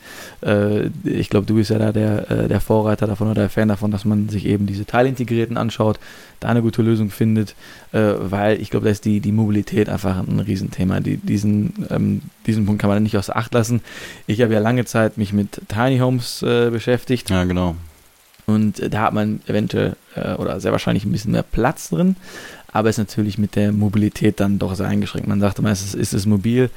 Äh, 0.43 0.89
ich 1.05 1.31
glaube, 1.31 1.47
du 1.47 1.55
bist 1.55 1.71
ja 1.71 1.79
da 1.79 1.93
der, 1.93 2.31
äh, 2.31 2.49
der 2.49 2.61
Vorreiter 2.61 3.07
davon 3.07 3.29
oder 3.29 3.43
der 3.43 3.51
Fan 3.51 3.69
davon, 3.69 3.91
dass 3.91 4.05
man 4.05 4.29
sich 4.29 4.45
eben 4.45 4.67
diese 4.67 4.85
Teilintegrierten 4.85 5.57
anschaut, 5.57 5.99
da 6.41 6.49
eine 6.49 6.61
gute 6.61 6.83
Lösung 6.83 7.11
findet, 7.11 7.55
äh, 7.93 8.13
weil 8.19 8.61
ich 8.61 8.71
glaube, 8.71 8.85
da 8.85 8.91
ist 8.91 9.07
die, 9.07 9.21
die 9.21 9.33
Mobilität 9.33 9.89
einfach 9.89 10.19
ein 10.19 10.41
Riesenthema. 10.41 11.01
Die, 11.01 11.17
diesen, 11.17 11.87
ähm, 11.91 12.23
diesen 12.47 12.67
Punkt 12.67 12.81
kann 12.81 12.91
man 12.91 13.03
nicht 13.03 13.17
außer 13.17 13.35
Acht 13.35 13.55
lassen. 13.55 13.81
Ich 14.27 14.43
habe 14.43 14.53
ja 14.53 14.61
lange 14.61 14.85
Zeit 14.85 15.17
mich 15.17 15.33
mit 15.33 15.63
Tiny 15.69 15.99
Homes 15.99 16.43
äh, 16.43 16.71
beschäftigt. 16.71 17.31
Ja, 17.31 17.45
genau. 17.45 17.77
Und 18.47 18.93
da 18.93 19.03
hat 19.03 19.13
man 19.13 19.41
eventuell 19.47 19.97
äh, 20.15 20.35
oder 20.35 20.61
sehr 20.61 20.73
wahrscheinlich 20.73 21.05
ein 21.05 21.13
bisschen 21.13 21.33
mehr 21.33 21.43
Platz 21.43 21.91
drin, 21.91 22.17
aber 22.73 22.89
ist 22.89 22.99
natürlich 22.99 23.39
mit 23.39 23.57
der 23.57 23.73
Mobilität 23.73 24.39
dann 24.39 24.59
doch 24.59 24.75
sehr 24.75 24.87
eingeschränkt. 24.87 25.29
Man 25.29 25.41
sagt 25.41 25.59
es 25.59 25.95
ist, 25.95 26.13
es 26.13 26.27
mobil, 26.27 26.71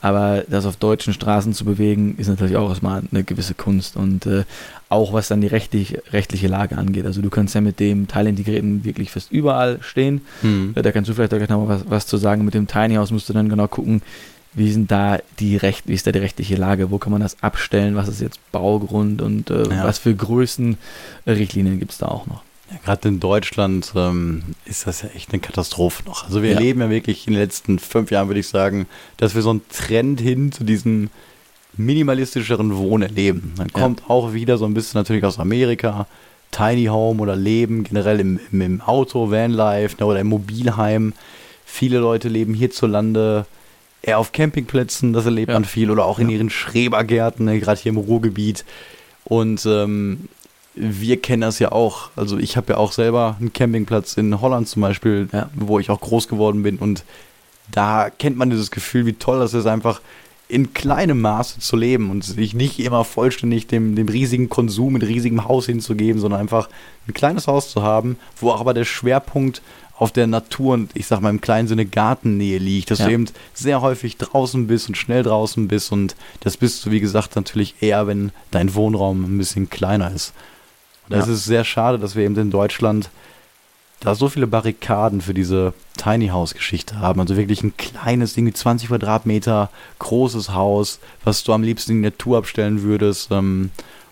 aber 0.00 0.44
das 0.48 0.66
auf 0.66 0.76
deutschen 0.76 1.14
Straßen 1.14 1.54
zu 1.54 1.64
bewegen, 1.64 2.16
ist 2.18 2.28
natürlich 2.28 2.56
auch 2.56 2.68
erstmal 2.68 3.02
eine 3.10 3.24
gewisse 3.24 3.54
Kunst 3.54 3.96
und 3.96 4.26
äh, 4.26 4.44
auch 4.90 5.14
was 5.14 5.28
dann 5.28 5.40
die 5.40 5.46
rechtlich, 5.46 5.96
rechtliche 6.12 6.46
Lage 6.46 6.76
angeht. 6.76 7.06
Also 7.06 7.22
du 7.22 7.30
kannst 7.30 7.54
ja 7.54 7.62
mit 7.62 7.80
dem 7.80 8.06
Teilintegrierten 8.06 8.84
wirklich 8.84 9.10
fast 9.10 9.32
überall 9.32 9.78
stehen. 9.80 10.20
Mhm. 10.42 10.74
Da 10.74 10.92
kannst 10.92 11.08
du 11.08 11.14
vielleicht 11.14 11.32
auch 11.32 11.48
noch 11.48 11.68
was, 11.68 11.84
was 11.88 12.06
zu 12.06 12.18
sagen. 12.18 12.44
Mit 12.44 12.52
dem 12.52 12.66
Tiny 12.66 12.96
House 12.96 13.12
musst 13.12 13.30
du 13.30 13.32
dann 13.32 13.48
genau 13.48 13.66
gucken, 13.66 14.02
wie 14.54 14.70
sind 14.70 14.90
da 14.90 15.18
die 15.40 15.56
Recht, 15.56 15.88
wie 15.88 15.94
ist 15.94 16.06
da 16.06 16.12
die 16.12 16.20
rechtliche 16.20 16.56
Lage? 16.56 16.90
Wo 16.90 16.98
kann 16.98 17.12
man 17.12 17.20
das 17.20 17.42
abstellen? 17.42 17.96
Was 17.96 18.08
ist 18.08 18.20
jetzt 18.20 18.40
Baugrund 18.52 19.20
und 19.20 19.50
äh, 19.50 19.68
ja. 19.68 19.84
was 19.84 19.98
für 19.98 20.14
Größen 20.14 20.78
äh, 21.26 21.34
gibt 21.44 21.90
es 21.90 21.98
da 21.98 22.06
auch 22.06 22.26
noch? 22.26 22.42
Ja, 22.70 22.78
Gerade 22.84 23.08
in 23.08 23.20
Deutschland 23.20 23.92
ähm, 23.96 24.42
ist 24.64 24.86
das 24.86 25.02
ja 25.02 25.08
echt 25.14 25.32
eine 25.32 25.40
Katastrophe 25.40 26.04
noch. 26.04 26.24
Also 26.24 26.42
wir 26.42 26.50
ja. 26.50 26.56
erleben 26.56 26.80
ja 26.80 26.88
wirklich 26.88 27.26
in 27.26 27.34
den 27.34 27.42
letzten 27.42 27.78
fünf 27.78 28.10
Jahren, 28.10 28.28
würde 28.28 28.40
ich 28.40 28.48
sagen, 28.48 28.86
dass 29.16 29.34
wir 29.34 29.42
so 29.42 29.50
einen 29.50 29.62
Trend 29.68 30.20
hin 30.20 30.52
zu 30.52 30.64
diesem 30.64 31.10
minimalistischeren 31.76 32.76
Wohnen 32.76 33.02
erleben. 33.02 33.54
Dann 33.56 33.72
kommt 33.72 34.00
ja. 34.00 34.06
auch 34.08 34.32
wieder 34.32 34.56
so 34.56 34.64
ein 34.64 34.74
bisschen 34.74 34.98
natürlich 34.98 35.24
aus 35.24 35.40
Amerika, 35.40 36.06
Tiny 36.52 36.86
Home 36.86 37.20
oder 37.20 37.34
Leben 37.34 37.82
generell 37.82 38.20
im, 38.20 38.38
im, 38.52 38.60
im 38.60 38.80
Auto, 38.80 39.30
Vanlife 39.32 39.96
ne, 39.98 40.06
oder 40.06 40.20
im 40.20 40.28
Mobilheim. 40.28 41.12
Viele 41.66 41.98
Leute 41.98 42.28
leben 42.28 42.54
hierzulande 42.54 43.46
eher 44.06 44.18
auf 44.18 44.32
Campingplätzen, 44.32 45.12
das 45.12 45.24
erlebt 45.24 45.48
ja. 45.48 45.54
man 45.54 45.64
viel, 45.64 45.90
oder 45.90 46.04
auch 46.04 46.18
in 46.18 46.28
ihren 46.28 46.50
Schrebergärten, 46.50 47.46
ne, 47.46 47.58
gerade 47.58 47.80
hier 47.80 47.90
im 47.90 47.98
Ruhrgebiet. 47.98 48.64
Und 49.24 49.64
ähm, 49.66 50.28
wir 50.74 51.20
kennen 51.20 51.42
das 51.42 51.58
ja 51.58 51.72
auch. 51.72 52.10
Also 52.16 52.38
ich 52.38 52.56
habe 52.56 52.74
ja 52.74 52.78
auch 52.78 52.92
selber 52.92 53.36
einen 53.40 53.52
Campingplatz 53.52 54.16
in 54.16 54.40
Holland 54.40 54.68
zum 54.68 54.82
Beispiel, 54.82 55.28
ja. 55.32 55.48
wo 55.54 55.78
ich 55.78 55.90
auch 55.90 56.00
groß 56.00 56.28
geworden 56.28 56.62
bin. 56.62 56.78
Und 56.78 57.04
da 57.70 58.10
kennt 58.10 58.36
man 58.36 58.50
dieses 58.50 58.70
Gefühl, 58.70 59.06
wie 59.06 59.14
toll 59.14 59.38
das 59.38 59.54
ist, 59.54 59.66
einfach 59.66 60.00
in 60.46 60.74
kleinem 60.74 61.20
Maße 61.20 61.60
zu 61.60 61.76
leben 61.76 62.10
und 62.10 62.22
sich 62.22 62.52
nicht 62.54 62.78
immer 62.78 63.04
vollständig 63.04 63.66
dem, 63.66 63.96
dem 63.96 64.08
riesigen 64.08 64.50
Konsum 64.50 64.92
mit 64.92 65.02
riesigem 65.02 65.48
Haus 65.48 65.66
hinzugeben, 65.66 66.20
sondern 66.20 66.40
einfach 66.40 66.68
ein 67.08 67.14
kleines 67.14 67.46
Haus 67.46 67.70
zu 67.70 67.82
haben, 67.82 68.18
wo 68.38 68.50
auch 68.50 68.60
aber 68.60 68.74
der 68.74 68.84
Schwerpunkt 68.84 69.62
auf 69.96 70.10
der 70.10 70.26
Natur 70.26 70.74
und 70.74 70.90
ich 70.94 71.06
sag 71.06 71.20
mal 71.20 71.30
im 71.30 71.40
kleinen 71.40 71.68
Sinne 71.68 71.86
Gartennähe 71.86 72.58
liegt, 72.58 72.90
dass 72.90 72.98
ja. 72.98 73.06
du 73.06 73.12
eben 73.12 73.26
sehr 73.52 73.80
häufig 73.80 74.16
draußen 74.16 74.66
bist 74.66 74.88
und 74.88 74.96
schnell 74.96 75.22
draußen 75.22 75.68
bist 75.68 75.92
und 75.92 76.16
das 76.40 76.56
bist 76.56 76.84
du, 76.84 76.90
wie 76.90 77.00
gesagt, 77.00 77.36
natürlich 77.36 77.76
eher, 77.80 78.06
wenn 78.06 78.32
dein 78.50 78.74
Wohnraum 78.74 79.24
ein 79.24 79.38
bisschen 79.38 79.70
kleiner 79.70 80.10
ist. 80.10 80.32
Und 81.08 81.16
das 81.16 81.26
ja. 81.26 81.34
ist 81.34 81.44
sehr 81.44 81.64
schade, 81.64 81.98
dass 81.98 82.16
wir 82.16 82.24
eben 82.24 82.36
in 82.36 82.50
Deutschland 82.50 83.10
da 84.00 84.14
so 84.14 84.28
viele 84.28 84.46
Barrikaden 84.46 85.20
für 85.20 85.32
diese 85.32 85.72
Tiny 85.96 86.28
House 86.28 86.54
Geschichte 86.54 86.98
haben. 86.98 87.20
Also 87.20 87.36
wirklich 87.36 87.62
ein 87.62 87.76
kleines, 87.76 88.36
irgendwie 88.36 88.52
20 88.52 88.88
Quadratmeter 88.88 89.70
großes 89.98 90.52
Haus, 90.52 90.98
was 91.22 91.44
du 91.44 91.52
am 91.52 91.62
liebsten 91.62 91.92
in 91.92 92.02
die 92.02 92.08
Natur 92.08 92.38
abstellen 92.38 92.82
würdest 92.82 93.30
ähm, 93.30 93.70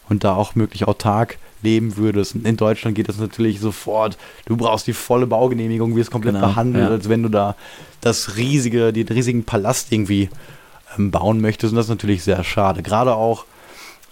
und 0.08 0.24
da 0.24 0.34
auch 0.34 0.54
möglich 0.54 0.86
autark 0.86 1.38
leben 1.62 1.96
würdest. 1.96 2.34
In 2.34 2.56
Deutschland 2.56 2.96
geht 2.96 3.08
das 3.08 3.18
natürlich 3.18 3.60
sofort. 3.60 4.18
Du 4.46 4.56
brauchst 4.56 4.86
die 4.86 4.92
volle 4.92 5.26
Baugenehmigung, 5.26 5.96
wirst 5.96 6.10
komplett 6.10 6.34
genau, 6.34 6.48
behandelt, 6.48 6.84
ja. 6.84 6.90
als 6.90 7.08
wenn 7.08 7.22
du 7.22 7.28
da 7.28 7.56
das 8.00 8.36
riesige, 8.36 8.92
den 8.92 9.08
riesigen 9.08 9.44
Palast 9.44 9.92
irgendwie 9.92 10.28
ähm, 10.98 11.10
bauen 11.10 11.40
möchtest. 11.40 11.72
Und 11.72 11.76
das 11.76 11.86
ist 11.86 11.90
natürlich 11.90 12.22
sehr 12.22 12.42
schade. 12.44 12.82
Gerade 12.82 13.14
auch 13.14 13.44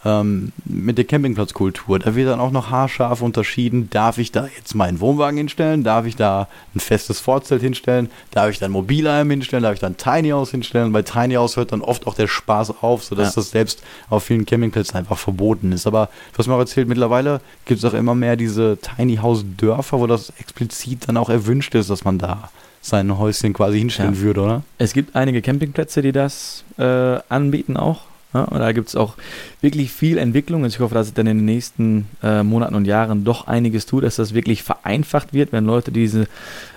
ähm, 0.04 0.52
mit 0.64 0.96
der 0.98 1.04
Campingplatzkultur. 1.04 1.98
Da 1.98 2.14
wird 2.14 2.28
dann 2.28 2.40
auch 2.40 2.50
noch 2.50 2.70
haarscharf 2.70 3.20
unterschieden. 3.20 3.90
Darf 3.90 4.18
ich 4.18 4.32
da 4.32 4.48
jetzt 4.56 4.74
meinen 4.74 5.00
Wohnwagen 5.00 5.36
hinstellen? 5.36 5.84
Darf 5.84 6.06
ich 6.06 6.16
da 6.16 6.48
ein 6.74 6.80
festes 6.80 7.20
Vorzelt 7.20 7.60
hinstellen? 7.60 8.10
Darf 8.30 8.50
ich 8.50 8.58
da 8.58 8.66
ein 8.66 8.72
Mobilheim 8.72 9.30
hinstellen? 9.30 9.62
Darf 9.62 9.74
ich 9.74 9.80
da 9.80 9.88
ein 9.88 9.96
Tiny 9.96 10.30
House 10.30 10.50
hinstellen? 10.50 10.92
Bei 10.92 11.02
Tiny 11.02 11.34
House 11.34 11.56
hört 11.56 11.72
dann 11.72 11.82
oft 11.82 12.06
auch 12.06 12.14
der 12.14 12.28
Spaß 12.28 12.82
auf, 12.82 13.04
sodass 13.04 13.34
ja. 13.34 13.42
das 13.42 13.50
selbst 13.50 13.82
auf 14.08 14.24
vielen 14.24 14.46
Campingplätzen 14.46 14.96
einfach 14.96 15.18
verboten 15.18 15.72
ist. 15.72 15.86
Aber 15.86 16.08
was 16.34 16.46
man 16.46 16.56
auch 16.56 16.60
erzählt, 16.60 16.88
mittlerweile 16.88 17.40
gibt 17.66 17.82
es 17.82 17.84
auch 17.84 17.94
immer 17.94 18.14
mehr 18.14 18.36
diese 18.36 18.78
Tiny 18.78 19.16
House 19.16 19.44
Dörfer, 19.56 20.00
wo 20.00 20.06
das 20.06 20.32
explizit 20.38 21.08
dann 21.08 21.16
auch 21.16 21.28
erwünscht 21.28 21.74
ist, 21.74 21.90
dass 21.90 22.04
man 22.04 22.18
da 22.18 22.50
sein 22.82 23.18
Häuschen 23.18 23.52
quasi 23.52 23.78
hinstellen 23.78 24.14
ja. 24.14 24.20
würde, 24.20 24.40
oder? 24.40 24.62
Es 24.78 24.94
gibt 24.94 25.14
einige 25.14 25.42
Campingplätze, 25.42 26.00
die 26.00 26.12
das 26.12 26.64
äh, 26.78 27.18
anbieten 27.28 27.76
auch. 27.76 28.09
Ja, 28.32 28.44
und 28.44 28.60
da 28.60 28.70
gibt 28.72 28.88
es 28.88 28.96
auch 28.96 29.16
wirklich 29.60 29.90
viel 29.92 30.16
Entwicklung. 30.16 30.62
Also 30.62 30.76
ich 30.76 30.80
hoffe, 30.80 30.94
dass 30.94 31.08
es 31.08 31.14
dann 31.14 31.26
in 31.26 31.38
den 31.38 31.44
nächsten 31.44 32.06
äh, 32.22 32.42
Monaten 32.42 32.76
und 32.76 32.84
Jahren 32.84 33.24
doch 33.24 33.48
einiges 33.48 33.86
tut, 33.86 34.04
dass 34.04 34.16
das 34.16 34.34
wirklich 34.34 34.62
vereinfacht 34.62 35.32
wird, 35.32 35.52
wenn 35.52 35.64
Leute 35.64 35.90
diese 35.90 36.28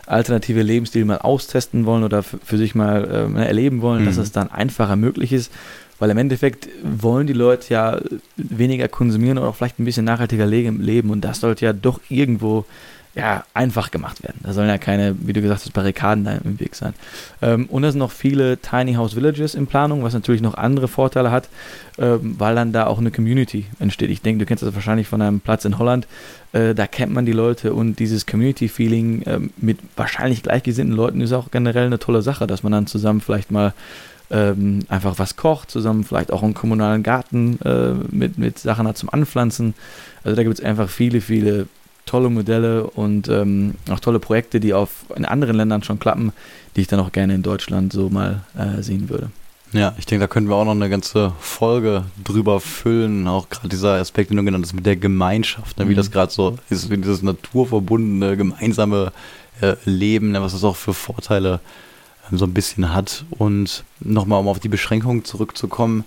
alternative 0.07 0.63
Lebensstil 0.63 1.05
mal 1.05 1.19
austesten 1.19 1.85
wollen 1.85 2.03
oder 2.03 2.23
für 2.23 2.57
sich 2.57 2.73
mal 2.73 3.29
äh, 3.35 3.45
erleben 3.45 3.81
wollen, 3.81 4.01
mhm. 4.01 4.05
dass 4.07 4.17
es 4.17 4.31
dann 4.31 4.51
einfacher 4.51 4.95
möglich 4.95 5.31
ist. 5.31 5.51
Weil 5.99 6.09
im 6.09 6.17
Endeffekt 6.17 6.67
wollen 6.83 7.27
die 7.27 7.33
Leute 7.33 7.71
ja 7.71 8.01
weniger 8.35 8.87
konsumieren 8.87 9.37
oder 9.37 9.49
auch 9.49 9.55
vielleicht 9.55 9.79
ein 9.79 9.85
bisschen 9.85 10.05
nachhaltiger 10.05 10.47
leben. 10.47 11.11
Und 11.11 11.21
das 11.21 11.39
sollte 11.39 11.65
ja 11.65 11.71
doch 11.71 11.99
irgendwo 12.09 12.65
ja, 13.15 13.43
einfach 13.53 13.91
gemacht 13.91 14.23
werden. 14.23 14.39
Da 14.41 14.53
sollen 14.53 14.67
ja 14.67 14.79
keine, 14.79 15.15
wie 15.19 15.33
du 15.33 15.41
gesagt 15.41 15.61
hast, 15.61 15.73
Barrikaden 15.73 16.23
da 16.23 16.31
im 16.33 16.59
Weg 16.59 16.73
sein. 16.73 16.93
Ähm, 17.43 17.67
und 17.67 17.83
es 17.83 17.91
sind 17.91 17.99
noch 17.99 18.11
viele 18.11 18.57
Tiny 18.57 18.95
House 18.95 19.15
Villages 19.15 19.53
in 19.53 19.67
Planung, 19.67 20.03
was 20.03 20.13
natürlich 20.13 20.41
noch 20.41 20.55
andere 20.55 20.87
Vorteile 20.87 21.29
hat, 21.29 21.47
ähm, 21.99 22.35
weil 22.39 22.55
dann 22.55 22.71
da 22.73 22.87
auch 22.87 22.97
eine 22.97 23.11
Community 23.11 23.65
entsteht. 23.79 24.09
Ich 24.09 24.21
denke, 24.23 24.39
du 24.39 24.45
kennst 24.47 24.63
das 24.63 24.73
wahrscheinlich 24.73 25.07
von 25.07 25.21
einem 25.21 25.41
Platz 25.41 25.63
in 25.63 25.77
Holland. 25.77 26.07
Äh, 26.53 26.73
da 26.73 26.87
kennt 26.87 27.13
man 27.13 27.27
die 27.27 27.33
Leute 27.33 27.75
und 27.75 27.99
dieses 27.99 28.25
Community-Feeling 28.25 29.21
äh, 29.23 29.39
mit 29.57 29.77
wahrscheinlich 29.95 30.41
gleichgesinnten 30.41 30.95
Leuten 30.95 31.21
ist 31.21 31.33
auch 31.33 31.51
generell 31.51 31.85
eine 31.85 31.99
tolle 31.99 32.23
Sache, 32.23 32.47
dass 32.47 32.63
man 32.63 32.71
dann 32.71 32.87
zusammen 32.87 33.21
vielleicht 33.21 33.51
mal 33.51 33.73
ähm, 34.31 34.79
einfach 34.89 35.19
was 35.19 35.35
kocht, 35.35 35.69
zusammen 35.69 36.03
vielleicht 36.03 36.33
auch 36.33 36.41
einen 36.41 36.55
kommunalen 36.55 37.03
Garten 37.03 37.59
äh, 37.63 37.93
mit, 38.09 38.39
mit 38.39 38.57
Sachen 38.57 38.87
hat 38.87 38.97
zum 38.97 39.09
Anpflanzen. 39.09 39.75
Also 40.23 40.35
da 40.35 40.41
gibt 40.41 40.57
es 40.57 40.65
einfach 40.65 40.89
viele, 40.89 41.21
viele 41.21 41.67
tolle 42.05 42.29
Modelle 42.29 42.87
und 42.87 43.27
ähm, 43.29 43.75
auch 43.89 43.99
tolle 43.99 44.19
Projekte, 44.19 44.59
die 44.59 44.73
auf 44.73 45.05
in 45.15 45.25
anderen 45.25 45.55
Ländern 45.55 45.83
schon 45.83 45.99
klappen, 45.99 46.33
die 46.75 46.81
ich 46.81 46.87
dann 46.87 46.99
auch 46.99 47.11
gerne 47.11 47.35
in 47.35 47.43
Deutschland 47.43 47.93
so 47.93 48.09
mal 48.09 48.41
äh, 48.57 48.81
sehen 48.81 49.09
würde. 49.09 49.29
Ja, 49.73 49.95
ich 49.97 50.05
denke, 50.05 50.21
da 50.21 50.27
können 50.27 50.47
wir 50.49 50.55
auch 50.55 50.65
noch 50.65 50.71
eine 50.71 50.89
ganze 50.89 51.33
Folge 51.39 52.05
drüber 52.23 52.59
füllen. 52.59 53.27
Auch 53.27 53.49
gerade 53.49 53.69
dieser 53.69 53.93
Aspekt, 53.93 54.29
den 54.29 54.37
du 54.37 54.43
genannt 54.43 54.65
hast, 54.65 54.73
mit 54.73 54.85
der 54.85 54.95
Gemeinschaft, 54.95 55.79
ne, 55.79 55.85
mhm. 55.85 55.89
wie 55.89 55.95
das 55.95 56.11
gerade 56.11 56.31
so 56.31 56.57
ist, 56.69 56.91
wie 56.91 56.97
dieses 56.97 57.23
naturverbundene, 57.23 58.37
gemeinsame 58.37 59.11
äh, 59.61 59.75
Leben, 59.85 60.31
ne, 60.31 60.41
was 60.43 60.51
das 60.51 60.63
auch 60.63 60.75
für 60.75 60.93
Vorteile 60.93 61.59
äh, 62.31 62.37
so 62.37 62.45
ein 62.45 62.53
bisschen 62.53 62.93
hat. 62.93 63.25
Und 63.31 63.83
nochmal, 63.99 64.39
um 64.39 64.47
auf 64.47 64.59
die 64.59 64.69
Beschränkungen 64.69 65.25
zurückzukommen, 65.25 66.03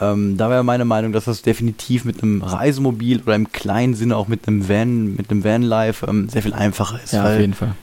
ähm, 0.00 0.36
da 0.36 0.50
wäre 0.50 0.64
meine 0.64 0.84
Meinung, 0.84 1.12
dass 1.12 1.26
das 1.26 1.42
definitiv 1.42 2.04
mit 2.04 2.22
einem 2.22 2.42
Reisemobil 2.42 3.22
oder 3.22 3.36
im 3.36 3.52
kleinen 3.52 3.94
Sinne 3.94 4.16
auch 4.16 4.26
mit 4.26 4.48
einem 4.48 4.68
Van, 4.68 5.14
mit 5.14 5.30
einem 5.30 5.44
Vanlife 5.44 6.06
ähm, 6.06 6.28
sehr 6.28 6.42
viel 6.42 6.54
einfacher 6.54 7.00
ist. 7.02 7.12
Ja, 7.12 7.24
auf 7.24 7.38
jeden 7.38 7.54
Fall. 7.54 7.74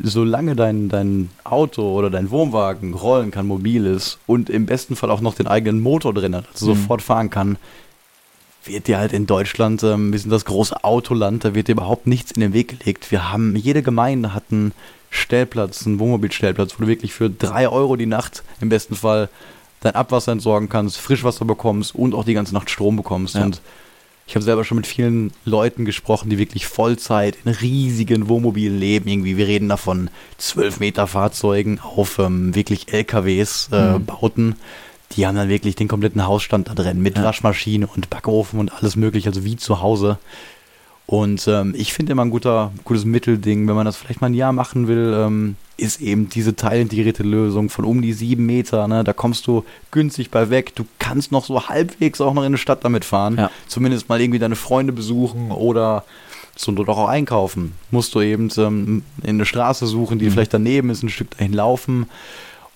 Solange 0.00 0.54
dein, 0.54 0.88
dein 0.88 1.30
Auto 1.42 1.82
oder 1.82 2.10
dein 2.10 2.30
Wohnwagen 2.30 2.94
rollen 2.94 3.30
kann, 3.30 3.46
mobil 3.46 3.86
ist 3.86 4.18
und 4.26 4.50
im 4.50 4.66
besten 4.66 4.94
Fall 4.94 5.10
auch 5.10 5.20
noch 5.20 5.34
den 5.34 5.48
eigenen 5.48 5.80
Motor 5.80 6.14
drin 6.14 6.36
hat, 6.36 6.44
also 6.52 6.66
mhm. 6.66 6.76
sofort 6.76 7.02
fahren 7.02 7.30
kann, 7.30 7.56
wird 8.64 8.86
dir 8.86 8.98
halt 8.98 9.12
in 9.14 9.26
Deutschland, 9.26 9.82
ähm, 9.82 10.12
wir 10.12 10.18
sind 10.18 10.30
das 10.30 10.44
große 10.44 10.84
Autoland, 10.84 11.44
da 11.44 11.54
wird 11.54 11.68
dir 11.68 11.72
überhaupt 11.72 12.06
nichts 12.06 12.30
in 12.30 12.42
den 12.42 12.52
Weg 12.52 12.78
gelegt. 12.78 13.10
Wir 13.10 13.32
haben, 13.32 13.56
jede 13.56 13.82
Gemeinde 13.82 14.34
hat 14.34 14.44
einen 14.50 14.72
Stellplatz, 15.10 15.86
einen 15.86 15.98
Wohnmobilstellplatz, 15.98 16.74
wo 16.76 16.82
du 16.82 16.88
wirklich 16.88 17.14
für 17.14 17.30
drei 17.30 17.68
Euro 17.68 17.96
die 17.96 18.06
Nacht 18.06 18.42
im 18.60 18.68
besten 18.68 18.94
Fall 18.94 19.30
dein 19.80 19.94
Abwasser 19.94 20.32
entsorgen 20.32 20.68
kannst, 20.68 20.98
Frischwasser 20.98 21.44
bekommst 21.44 21.94
und 21.94 22.14
auch 22.14 22.24
die 22.24 22.34
ganze 22.34 22.54
Nacht 22.54 22.70
Strom 22.70 22.96
bekommst. 22.96 23.34
Ja. 23.34 23.44
Und 23.44 23.60
ich 24.28 24.34
habe 24.34 24.44
selber 24.44 24.62
schon 24.62 24.76
mit 24.76 24.86
vielen 24.86 25.32
Leuten 25.46 25.86
gesprochen, 25.86 26.28
die 26.28 26.36
wirklich 26.36 26.66
Vollzeit 26.66 27.38
in 27.44 27.50
riesigen 27.50 28.28
Wohnmobilen 28.28 28.78
leben. 28.78 29.08
Irgendwie, 29.08 29.38
wir 29.38 29.46
reden 29.46 29.70
davon 29.70 30.10
12 30.36 30.80
Meter 30.80 31.06
Fahrzeugen 31.06 31.80
auf 31.80 32.18
ähm, 32.18 32.54
wirklich 32.54 32.92
LKWs 32.92 33.70
äh, 33.72 33.92
mhm. 33.98 34.04
bauten. 34.04 34.56
Die 35.12 35.26
haben 35.26 35.36
dann 35.36 35.48
wirklich 35.48 35.76
den 35.76 35.88
kompletten 35.88 36.26
Hausstand 36.26 36.68
da 36.68 36.74
drin 36.74 37.00
mit 37.00 37.16
ja. 37.16 37.24
Waschmaschine 37.24 37.86
und 37.86 38.10
Backofen 38.10 38.60
und 38.60 38.70
alles 38.70 38.96
mögliche, 38.96 39.30
also 39.30 39.44
wie 39.44 39.56
zu 39.56 39.80
Hause. 39.80 40.18
Und 41.08 41.48
ähm, 41.48 41.74
ich 41.74 41.94
finde 41.94 42.12
immer 42.12 42.22
ein 42.22 42.30
guter, 42.30 42.70
gutes 42.84 43.06
Mittelding, 43.06 43.66
wenn 43.66 43.74
man 43.74 43.86
das 43.86 43.96
vielleicht 43.96 44.20
mal 44.20 44.26
ein 44.26 44.34
Jahr 44.34 44.52
machen 44.52 44.88
will, 44.88 45.14
ähm, 45.16 45.56
ist 45.78 46.02
eben 46.02 46.28
diese 46.28 46.54
teilintegrierte 46.54 47.22
Lösung 47.22 47.70
von 47.70 47.86
um 47.86 48.02
die 48.02 48.12
sieben 48.12 48.44
Meter. 48.44 48.86
Ne? 48.88 49.04
Da 49.04 49.14
kommst 49.14 49.46
du 49.46 49.64
günstig 49.90 50.30
bei 50.30 50.50
weg. 50.50 50.74
Du 50.74 50.84
kannst 50.98 51.32
noch 51.32 51.46
so 51.46 51.66
halbwegs 51.70 52.20
auch 52.20 52.34
noch 52.34 52.42
in 52.42 52.48
eine 52.48 52.58
Stadt 52.58 52.84
damit 52.84 53.06
fahren. 53.06 53.38
Ja. 53.38 53.50
Zumindest 53.68 54.10
mal 54.10 54.20
irgendwie 54.20 54.38
deine 54.38 54.54
Freunde 54.54 54.92
besuchen 54.92 55.50
oder 55.50 56.04
so 56.56 56.72
dort 56.72 56.90
auch 56.90 57.08
einkaufen. 57.08 57.72
Musst 57.90 58.14
du 58.14 58.20
eben 58.20 58.50
ähm, 58.58 59.02
in 59.22 59.30
eine 59.30 59.46
Straße 59.46 59.86
suchen, 59.86 60.18
die 60.18 60.26
mhm. 60.26 60.32
vielleicht 60.32 60.52
daneben 60.52 60.90
ist, 60.90 61.02
ein 61.02 61.08
Stück 61.08 61.30
dahin 61.30 61.54
laufen. 61.54 62.06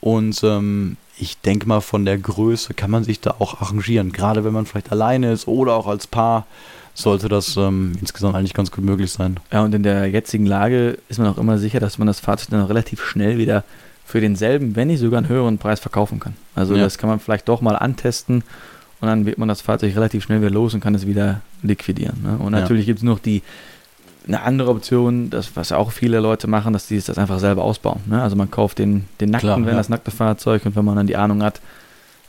Und 0.00 0.42
ähm, 0.42 0.96
ich 1.18 1.38
denke 1.42 1.68
mal, 1.68 1.82
von 1.82 2.06
der 2.06 2.16
Größe 2.16 2.72
kann 2.72 2.90
man 2.90 3.04
sich 3.04 3.20
da 3.20 3.34
auch 3.40 3.60
arrangieren. 3.60 4.10
Gerade 4.10 4.42
wenn 4.42 4.54
man 4.54 4.64
vielleicht 4.64 4.90
alleine 4.90 5.32
ist 5.32 5.48
oder 5.48 5.74
auch 5.74 5.86
als 5.86 6.06
Paar 6.06 6.46
sollte 6.94 7.28
das 7.28 7.56
ähm, 7.56 7.92
insgesamt 8.00 8.34
eigentlich 8.34 8.54
ganz 8.54 8.70
gut 8.70 8.84
möglich 8.84 9.10
sein. 9.10 9.40
Ja, 9.50 9.62
und 9.62 9.74
in 9.74 9.82
der 9.82 10.06
jetzigen 10.08 10.46
Lage 10.46 10.98
ist 11.08 11.18
man 11.18 11.28
auch 11.28 11.38
immer 11.38 11.58
sicher, 11.58 11.80
dass 11.80 11.98
man 11.98 12.06
das 12.06 12.20
Fahrzeug 12.20 12.50
dann 12.50 12.66
relativ 12.66 13.02
schnell 13.04 13.38
wieder 13.38 13.64
für 14.04 14.20
denselben, 14.20 14.76
wenn 14.76 14.88
nicht 14.88 15.00
sogar 15.00 15.18
einen 15.18 15.28
höheren 15.28 15.58
Preis 15.58 15.80
verkaufen 15.80 16.20
kann. 16.20 16.34
Also 16.54 16.74
ja. 16.74 16.82
das 16.82 16.98
kann 16.98 17.08
man 17.08 17.20
vielleicht 17.20 17.48
doch 17.48 17.60
mal 17.60 17.76
antesten 17.76 18.42
und 19.00 19.08
dann 19.08 19.26
wird 19.26 19.38
man 19.38 19.48
das 19.48 19.62
Fahrzeug 19.62 19.96
relativ 19.96 20.24
schnell 20.24 20.40
wieder 20.40 20.50
los 20.50 20.74
und 20.74 20.80
kann 20.80 20.94
es 20.94 21.06
wieder 21.06 21.40
liquidieren. 21.62 22.22
Ne? 22.22 22.36
Und 22.38 22.52
natürlich 22.52 22.84
ja. 22.84 22.90
gibt 22.90 22.98
es 22.98 23.04
noch 23.04 23.18
die 23.18 23.42
eine 24.26 24.42
andere 24.42 24.70
Option, 24.70 25.30
das, 25.30 25.56
was 25.56 25.72
auch 25.72 25.90
viele 25.90 26.20
Leute 26.20 26.46
machen, 26.46 26.72
dass 26.72 26.86
die 26.86 27.00
das 27.00 27.18
einfach 27.18 27.40
selber 27.40 27.64
ausbauen. 27.64 28.00
Ne? 28.06 28.22
Also 28.22 28.36
man 28.36 28.50
kauft 28.50 28.78
den, 28.78 29.06
den 29.20 29.30
nackten, 29.30 29.48
Klar, 29.48 29.56
wenn 29.58 29.66
ja. 29.66 29.74
das 29.74 29.88
nackte 29.88 30.10
Fahrzeug 30.10 30.64
und 30.66 30.76
wenn 30.76 30.84
man 30.84 30.96
dann 30.96 31.06
die 31.06 31.16
Ahnung 31.16 31.42
hat, 31.42 31.60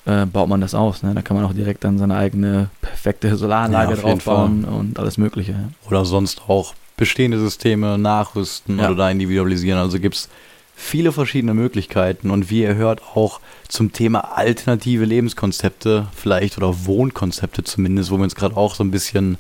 äh, 0.06 0.26
baut 0.26 0.49
man 0.49 0.62
das 0.62 0.76
aus. 0.76 1.04
Ne? 1.04 1.14
Da 1.14 1.22
kann 1.22 1.38
man 1.38 1.45
auch 1.45 1.54
direkt 1.54 1.84
dann 1.84 1.97
seine 1.97 2.16
eigene 2.16 2.70
perfekte 2.82 3.36
Solaranlage 3.36 3.95
ja, 3.95 4.01
drauf 4.01 4.24
bauen 4.24 4.66
und 4.66 4.99
alles 4.99 5.18
Mögliche. 5.18 5.54
Ja. 5.54 5.70
Oder 5.88 6.06
sonst 6.06 6.43
auch 6.47 6.74
bestehende 6.97 7.39
Systeme 7.39 7.97
nachrüsten 7.97 8.80
ja. 8.80 8.88
oder 8.88 8.95
da 8.95 9.10
individualisieren. 9.10 9.80
Also 9.80 9.99
gibt 9.99 10.16
es 10.16 10.30
viele 10.76 11.12
verschiedene 11.12 11.54
Möglichkeiten 11.54 12.32
und 12.32 12.49
wie 12.49 12.62
ihr 12.62 12.76
hört 12.76 13.01
auch 13.16 13.39
zum 13.68 13.93
Thema 13.93 14.38
alternative 14.38 15.06
Lebenskonzepte 15.06 16.08
vielleicht 16.16 16.58
oder 16.58 16.86
Wohnkonzepte 16.86 17.64
zumindest, 17.64 18.12
wo 18.12 18.18
wir 18.18 18.24
uns 18.24 18.36
gerade 18.36 18.58
auch 18.58 18.76
so 18.76 18.84
ein 18.84 18.91
bisschen 18.91 19.38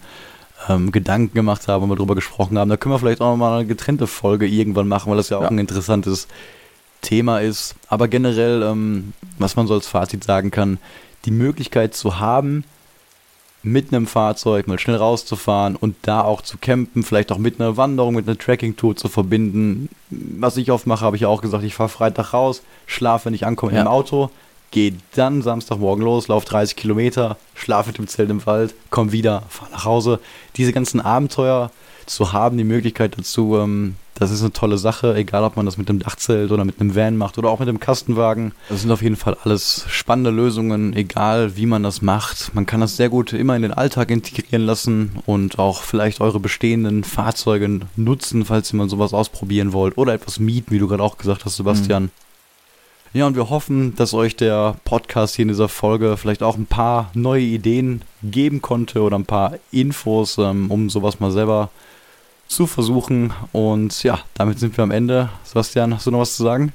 ähm, 0.69 0.91
Gedanken 0.91 1.33
gemacht 1.33 1.67
haben 1.67 1.83
und 1.83 1.89
wir 1.89 1.95
darüber 1.95 2.15
gesprochen 2.15 2.57
haben. 2.57 2.69
Da 2.69 2.77
können 2.77 2.93
wir 2.93 2.99
vielleicht 2.99 3.21
auch 3.21 3.31
nochmal 3.31 3.59
eine 3.59 3.67
getrennte 3.67 4.07
Folge 4.07 4.47
irgendwann 4.47 4.87
machen, 4.87 5.09
weil 5.09 5.17
das 5.17 5.29
ja 5.29 5.37
auch 5.37 5.49
ein 5.49 5.59
interessantes 5.59 6.27
Thema 7.03 7.39
ist. 7.39 7.75
Aber 7.87 8.07
generell, 8.07 8.63
ähm, 8.63 9.13
was 9.37 9.55
man 9.55 9.67
so 9.67 9.75
als 9.75 9.85
Fazit 9.85 10.23
sagen 10.23 10.49
kann, 10.49 10.79
die 11.25 11.31
Möglichkeit 11.31 11.93
zu 11.93 12.19
haben, 12.19 12.63
mit 13.63 13.93
einem 13.93 14.07
Fahrzeug 14.07 14.67
mal 14.67 14.77
schnell 14.77 14.97
rauszufahren 14.97 15.77
und 15.77 15.95
da 16.01 16.21
auch 16.21 16.41
zu 16.41 16.57
campen, 16.57 17.03
vielleicht 17.03 17.31
auch 17.31 17.37
mit 17.37 17.59
einer 17.59 17.77
Wanderung, 17.77 18.13
mit 18.15 18.27
einer 18.27 18.37
Tracking-Tour 18.37 18.97
zu 18.97 19.07
verbinden. 19.07 19.89
Was 20.09 20.57
ich 20.57 20.69
oft 20.69 20.85
mache, 20.85 21.05
habe 21.05 21.15
ich 21.15 21.25
auch 21.25 21.41
gesagt, 21.41 21.63
ich 21.63 21.73
fahre 21.73 21.89
Freitag 21.89 22.33
raus, 22.33 22.61
schlafe, 22.87 23.25
wenn 23.25 23.33
ich 23.33 23.45
ankomme 23.45 23.73
ja. 23.73 23.81
im 23.81 23.87
Auto, 23.87 24.29
gehe 24.71 24.93
dann 25.15 25.41
Samstagmorgen 25.41 26.03
los, 26.03 26.27
laufe 26.27 26.45
30 26.45 26.75
Kilometer, 26.75 27.37
schlafe 27.55 27.89
mit 27.89 27.97
dem 27.99 28.07
Zelt 28.07 28.29
im 28.29 28.45
Wald, 28.45 28.75
komme 28.89 29.13
wieder, 29.13 29.43
fahre 29.47 29.71
nach 29.71 29.85
Hause. 29.85 30.19
Diese 30.57 30.73
ganzen 30.73 30.99
Abenteuer 30.99 31.71
zu 32.05 32.33
haben, 32.33 32.57
die 32.57 32.65
Möglichkeit 32.65 33.17
dazu, 33.17 33.57
ähm, 33.57 33.95
das 34.15 34.31
ist 34.31 34.41
eine 34.41 34.53
tolle 34.53 34.77
Sache, 34.77 35.15
egal 35.15 35.43
ob 35.43 35.55
man 35.55 35.65
das 35.65 35.77
mit 35.77 35.89
einem 35.89 35.99
Dachzelt 35.99 36.51
oder 36.51 36.65
mit 36.65 36.79
einem 36.79 36.95
Van 36.95 37.17
macht 37.17 37.37
oder 37.37 37.49
auch 37.49 37.59
mit 37.59 37.67
einem 37.67 37.79
Kastenwagen. 37.79 38.51
Das 38.69 38.81
sind 38.81 38.91
auf 38.91 39.01
jeden 39.01 39.15
Fall 39.15 39.37
alles 39.43 39.85
spannende 39.89 40.29
Lösungen, 40.29 40.93
egal 40.93 41.57
wie 41.57 41.65
man 41.65 41.83
das 41.83 42.01
macht. 42.01 42.53
Man 42.53 42.65
kann 42.65 42.81
das 42.81 42.95
sehr 42.95 43.09
gut 43.09 43.33
immer 43.33 43.55
in 43.55 43.63
den 43.63 43.73
Alltag 43.73 44.11
integrieren 44.11 44.65
lassen 44.65 45.13
und 45.25 45.57
auch 45.57 45.81
vielleicht 45.81 46.21
eure 46.21 46.39
bestehenden 46.39 47.03
Fahrzeuge 47.03 47.81
nutzen, 47.95 48.45
falls 48.45 48.71
ihr 48.71 48.77
mal 48.77 48.89
sowas 48.89 49.13
ausprobieren 49.13 49.73
wollt 49.73 49.97
oder 49.97 50.13
etwas 50.13 50.39
mieten, 50.39 50.71
wie 50.71 50.79
du 50.79 50.87
gerade 50.87 51.03
auch 51.03 51.17
gesagt 51.17 51.45
hast, 51.45 51.55
Sebastian. 51.55 52.03
Mhm. 52.03 52.11
Ja, 53.15 53.27
und 53.27 53.35
wir 53.35 53.51
hoffen, 53.51 53.95
dass 53.95 54.15
euch 54.15 54.35
der 54.35 54.75
Podcast 54.85 55.35
hier 55.35 55.43
in 55.43 55.49
dieser 55.49 55.69
Folge 55.69 56.17
vielleicht 56.17 56.41
auch 56.41 56.57
ein 56.57 56.65
paar 56.65 57.11
neue 57.13 57.43
Ideen 57.43 58.01
geben 58.23 58.61
konnte 58.63 59.01
oder 59.01 59.19
ein 59.19 59.25
paar 59.25 59.53
Infos, 59.71 60.39
ähm, 60.39 60.71
um 60.71 60.89
sowas 60.89 61.19
mal 61.19 61.29
selber 61.29 61.69
zu 62.53 62.67
versuchen. 62.67 63.33
Und 63.51 64.03
ja, 64.03 64.19
damit 64.33 64.59
sind 64.59 64.77
wir 64.77 64.83
am 64.83 64.91
Ende. 64.91 65.29
Sebastian, 65.43 65.93
hast 65.93 66.07
du 66.07 66.11
noch 66.11 66.19
was 66.19 66.35
zu 66.35 66.43
sagen? 66.43 66.73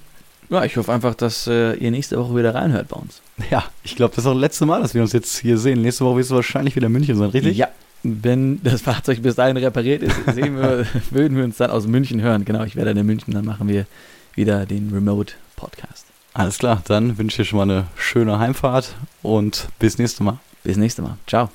Ja, 0.51 0.65
ich 0.65 0.77
hoffe 0.77 0.93
einfach, 0.93 1.15
dass 1.15 1.47
äh, 1.47 1.75
ihr 1.75 1.91
nächste 1.91 2.19
Woche 2.19 2.37
wieder 2.37 2.55
reinhört 2.55 2.89
bei 2.89 2.97
uns. 2.97 3.21
Ja, 3.51 3.65
ich 3.83 3.97
glaube, 3.97 4.15
das 4.15 4.25
ist 4.25 4.29
auch 4.29 4.33
das 4.33 4.41
letzte 4.41 4.67
Mal, 4.67 4.81
dass 4.81 4.95
wir 4.95 5.03
uns 5.03 5.13
jetzt 5.13 5.39
hier 5.39 5.59
sehen. 5.59 5.83
Nächste 5.83 6.05
Woche 6.05 6.19
wirst 6.19 6.31
du 6.31 6.37
wahrscheinlich 6.37 6.75
wieder 6.75 6.87
in 6.87 6.93
München 6.93 7.17
sein, 7.17 7.31
richtig? 7.31 7.57
Ja. 7.57 7.69
Wenn 8.03 8.63
das 8.63 8.83
Fahrzeug 8.83 9.23
bis 9.23 9.35
dahin 9.35 9.57
repariert 9.57 10.03
ist, 10.03 10.17
sehen 10.33 10.57
wir, 10.57 10.87
würden 11.11 11.37
wir 11.37 11.45
uns 11.45 11.57
dann 11.59 11.71
aus 11.71 11.87
München 11.87 12.21
hören. 12.23 12.45
Genau, 12.45 12.65
ich 12.65 12.77
werde 12.77 12.91
dann 12.91 12.99
in 12.99 13.07
München, 13.07 13.35
dann 13.35 13.45
machen 13.45 13.69
wir 13.69 13.87
wieder 14.35 14.65
den 14.67 14.91
Remote 14.93 15.35
Podcast. 15.57 16.07
Alles 16.33 16.59
klar, 16.59 16.83
dann 16.87 17.19
wünsche 17.19 17.43
ich 17.43 17.49
dir 17.49 17.51
schon 17.51 17.57
mal 17.59 17.65
eine 17.65 17.87
schöne 17.97 18.39
Heimfahrt 18.39 18.95
und 19.23 19.69
bis 19.79 19.99
nächste 19.99 20.23
Mal. 20.23 20.39
Bis 20.63 20.77
nächste 20.77 21.03
Mal. 21.03 21.17
Ciao. 21.27 21.51